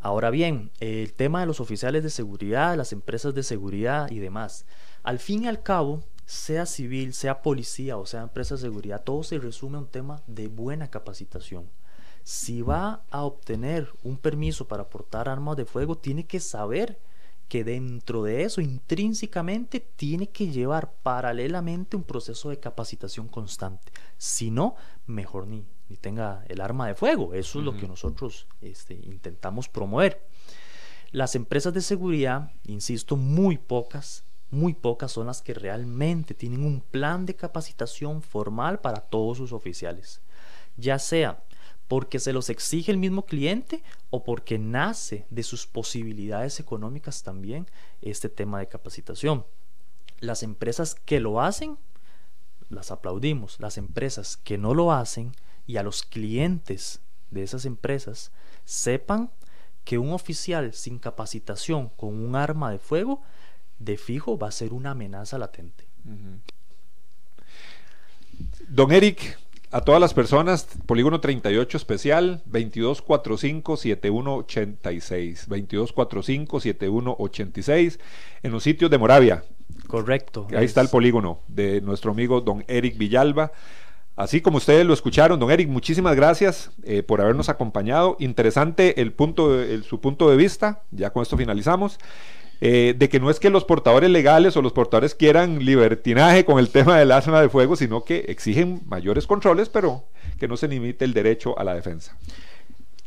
Ahora 0.00 0.30
bien, 0.30 0.70
el 0.80 1.12
tema 1.14 1.40
de 1.40 1.46
los 1.46 1.60
oficiales 1.60 2.02
de 2.02 2.10
seguridad, 2.10 2.76
las 2.76 2.92
empresas 2.92 3.34
de 3.34 3.42
seguridad 3.42 4.10
y 4.10 4.18
demás. 4.18 4.66
Al 5.02 5.18
fin 5.18 5.44
y 5.44 5.48
al 5.48 5.62
cabo, 5.62 6.02
sea 6.26 6.66
civil, 6.66 7.12
sea 7.12 7.42
policía 7.42 7.96
o 7.98 8.06
sea 8.06 8.22
empresa 8.22 8.54
de 8.54 8.62
seguridad, 8.62 9.02
todo 9.04 9.22
se 9.22 9.38
resume 9.38 9.76
a 9.76 9.80
un 9.80 9.88
tema 9.88 10.22
de 10.26 10.48
buena 10.48 10.90
capacitación. 10.90 11.68
Si 12.22 12.62
va 12.62 13.04
a 13.10 13.22
obtener 13.22 13.92
un 14.02 14.16
permiso 14.16 14.66
para 14.66 14.88
portar 14.88 15.28
armas 15.28 15.56
de 15.56 15.66
fuego, 15.66 15.98
tiene 15.98 16.26
que 16.26 16.40
saber 16.40 16.98
que 17.48 17.64
dentro 17.64 18.22
de 18.22 18.44
eso, 18.44 18.62
intrínsecamente, 18.62 19.80
tiene 19.80 20.30
que 20.30 20.50
llevar 20.50 20.94
paralelamente 21.02 21.96
un 21.96 22.02
proceso 22.02 22.48
de 22.48 22.58
capacitación 22.58 23.28
constante. 23.28 23.92
Si 24.16 24.50
no, 24.50 24.74
mejor 25.06 25.46
ni, 25.46 25.66
ni 25.88 25.96
tenga 25.96 26.44
el 26.48 26.60
arma 26.60 26.86
de 26.86 26.94
fuego. 26.94 27.34
Eso 27.34 27.58
es 27.58 27.64
lo 27.64 27.76
que 27.76 27.86
nosotros 27.86 28.46
este, 28.60 28.94
intentamos 28.94 29.68
promover. 29.68 30.26
Las 31.10 31.34
empresas 31.34 31.72
de 31.72 31.80
seguridad, 31.80 32.50
insisto, 32.66 33.16
muy 33.16 33.58
pocas, 33.58 34.24
muy 34.50 34.74
pocas 34.74 35.12
son 35.12 35.26
las 35.26 35.42
que 35.42 35.54
realmente 35.54 36.34
tienen 36.34 36.64
un 36.64 36.80
plan 36.80 37.26
de 37.26 37.36
capacitación 37.36 38.22
formal 38.22 38.80
para 38.80 39.00
todos 39.00 39.38
sus 39.38 39.52
oficiales. 39.52 40.20
Ya 40.76 40.98
sea 40.98 41.42
porque 41.88 42.18
se 42.18 42.32
los 42.32 42.48
exige 42.48 42.90
el 42.90 42.98
mismo 42.98 43.26
cliente 43.26 43.82
o 44.10 44.24
porque 44.24 44.58
nace 44.58 45.26
de 45.30 45.42
sus 45.42 45.66
posibilidades 45.66 46.58
económicas 46.58 47.22
también 47.22 47.66
este 48.00 48.28
tema 48.28 48.58
de 48.58 48.68
capacitación. 48.68 49.44
Las 50.20 50.42
empresas 50.42 50.94
que 50.94 51.20
lo 51.20 51.40
hacen, 51.40 51.78
las 52.70 52.90
aplaudimos. 52.90 53.60
Las 53.60 53.76
empresas 53.76 54.36
que 54.36 54.56
no 54.58 54.74
lo 54.74 54.92
hacen 54.92 55.32
y 55.66 55.76
a 55.76 55.82
los 55.82 56.02
clientes 56.02 57.00
de 57.30 57.42
esas 57.42 57.64
empresas 57.64 58.32
sepan 58.64 59.30
que 59.84 59.98
un 59.98 60.12
oficial 60.12 60.72
sin 60.72 60.98
capacitación 60.98 61.90
con 61.90 62.14
un 62.14 62.36
arma 62.36 62.70
de 62.70 62.78
fuego 62.78 63.22
de 63.78 63.96
fijo 63.96 64.38
va 64.38 64.48
a 64.48 64.52
ser 64.52 64.72
una 64.72 64.92
amenaza 64.92 65.36
latente. 65.38 65.84
Don 68.68 68.92
Eric, 68.92 69.38
a 69.70 69.80
todas 69.82 70.00
las 70.00 70.14
personas, 70.14 70.66
Polígono 70.86 71.20
38 71.20 71.76
especial, 71.76 72.42
2245-7186, 72.50 75.48
2245-7186, 75.48 77.98
en 78.42 78.52
los 78.52 78.62
sitios 78.62 78.90
de 78.90 78.98
Moravia. 78.98 79.44
Correcto. 79.86 80.46
Ahí 80.56 80.64
está 80.64 80.80
el 80.80 80.88
polígono 80.88 81.40
de 81.48 81.80
nuestro 81.80 82.12
amigo 82.12 82.40
don 82.40 82.64
Eric 82.68 82.96
Villalba. 82.96 83.50
Así 84.16 84.40
como 84.40 84.58
ustedes 84.58 84.86
lo 84.86 84.94
escucharon, 84.94 85.40
don 85.40 85.50
Eric, 85.50 85.68
muchísimas 85.68 86.14
gracias 86.14 86.70
eh, 86.84 87.02
por 87.02 87.20
habernos 87.20 87.48
acompañado. 87.48 88.16
Interesante 88.20 89.00
el 89.00 89.12
punto, 89.12 89.50
su 89.82 90.00
punto 90.00 90.30
de 90.30 90.36
vista, 90.36 90.82
ya 90.92 91.10
con 91.10 91.22
esto 91.22 91.36
finalizamos, 91.36 91.98
eh, 92.60 92.94
de 92.96 93.08
que 93.08 93.18
no 93.18 93.28
es 93.28 93.40
que 93.40 93.50
los 93.50 93.64
portadores 93.64 94.08
legales 94.10 94.56
o 94.56 94.62
los 94.62 94.72
portadores 94.72 95.14
quieran 95.14 95.64
libertinaje 95.64 96.44
con 96.44 96.60
el 96.60 96.70
tema 96.70 96.96
del 96.98 97.10
arma 97.10 97.40
de 97.40 97.48
fuego, 97.48 97.74
sino 97.74 98.04
que 98.04 98.26
exigen 98.28 98.82
mayores 98.86 99.26
controles, 99.26 99.68
pero 99.68 100.04
que 100.38 100.46
no 100.46 100.56
se 100.56 100.68
limite 100.68 101.04
el 101.04 101.12
derecho 101.12 101.58
a 101.58 101.64
la 101.64 101.74
defensa. 101.74 102.16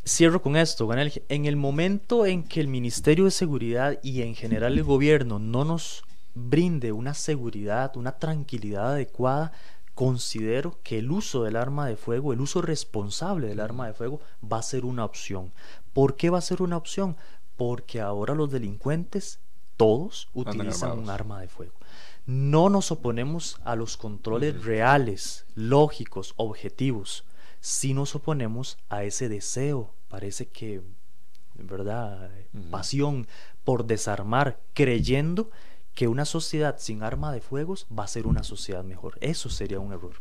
Cierro 0.06 0.42
con 0.42 0.56
esto, 0.56 0.88
Ganel. 0.88 1.24
En 1.30 1.46
el 1.46 1.56
momento 1.56 2.26
en 2.26 2.44
que 2.44 2.60
el 2.60 2.68
Ministerio 2.68 3.26
de 3.26 3.32
Seguridad 3.32 4.00
y 4.04 4.22
en 4.22 4.36
general 4.36 4.74
el 4.74 4.84
gobierno 4.84 5.40
no 5.40 5.66
nos 5.66 6.04
brinde 6.34 6.92
una 6.92 7.14
seguridad, 7.14 7.98
una 7.98 8.14
tranquilidad 8.14 8.92
adecuada, 8.92 9.52
considero 9.98 10.78
que 10.84 11.00
el 11.00 11.10
uso 11.10 11.44
del 11.44 11.56
arma 11.56 11.88
de 11.88 11.98
fuego, 11.98 12.32
el 12.32 12.40
uso 12.40 12.62
responsable 12.62 13.48
del 13.48 13.60
arma 13.60 13.88
de 13.88 13.96
fuego, 13.96 14.22
va 14.44 14.60
a 14.60 14.62
ser 14.62 14.86
una 14.86 15.04
opción. 15.04 15.52
¿Por 15.92 16.16
qué 16.16 16.30
va 16.30 16.38
a 16.38 16.42
ser 16.42 16.62
una 16.62 16.78
opción? 16.78 17.18
Porque 17.56 18.00
ahora 18.00 18.36
los 18.36 18.52
delincuentes, 18.52 19.40
todos, 19.76 20.30
utilizan 20.36 21.00
un 21.00 21.10
arma 21.10 21.42
de 21.42 21.48
fuego. 21.48 21.74
No 22.28 22.70
nos 22.70 22.92
oponemos 22.92 23.60
a 23.64 23.76
los 23.76 23.98
controles 23.98 24.64
reales, 24.64 25.48
lógicos, 25.56 26.36
objetivos. 26.38 27.24
Sí 27.60 27.96
nos 27.96 28.14
oponemos 28.14 28.78
a 28.90 29.04
ese 29.04 29.30
deseo, 29.30 29.96
parece 30.10 30.48
que, 30.48 30.84
¿verdad? 31.56 32.30
Pasión 32.70 33.26
por 33.64 33.88
desarmar, 33.88 34.60
creyendo 34.76 35.50
que 35.98 36.08
una 36.08 36.26
sociedad 36.26 36.76
sin 36.78 37.02
arma 37.02 37.32
de 37.32 37.42
fuegos 37.42 37.88
va 37.88 38.04
a 38.04 38.08
ser 38.08 38.28
una 38.28 38.44
sociedad 38.44 38.84
mejor. 38.84 39.18
Eso 39.20 39.50
sería 39.50 39.80
un 39.80 39.92
error. 39.92 40.14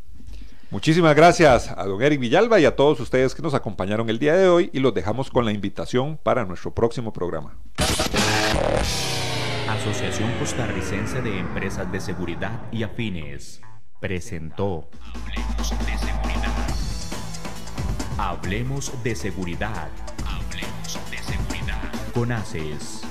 Muchísimas 0.70 1.14
gracias 1.14 1.70
a 1.70 1.84
don 1.84 2.00
Eric 2.00 2.18
Villalba 2.18 2.58
y 2.58 2.64
a 2.64 2.74
todos 2.74 2.98
ustedes 2.98 3.34
que 3.34 3.42
nos 3.42 3.52
acompañaron 3.52 4.08
el 4.08 4.18
día 4.18 4.34
de 4.34 4.48
hoy 4.48 4.70
y 4.72 4.78
los 4.78 4.94
dejamos 4.94 5.28
con 5.28 5.44
la 5.44 5.52
invitación 5.52 6.18
para 6.22 6.46
nuestro 6.46 6.72
próximo 6.72 7.12
programa. 7.12 7.58
Asociación 9.68 10.32
Costarricense 10.38 11.20
de 11.20 11.40
Empresas 11.40 11.92
de 11.92 12.00
Seguridad 12.00 12.58
y 12.72 12.82
Afines 12.82 13.60
presentó 14.00 14.88
Hablemos 15.12 15.74
de 15.84 15.98
Seguridad. 15.98 16.68
Hablemos 18.16 19.04
de 19.04 19.14
Seguridad. 19.14 19.88
Hablemos 20.24 21.10
de 21.10 21.18
Seguridad. 21.18 22.12
Con 22.14 22.32
ACES. 22.32 23.05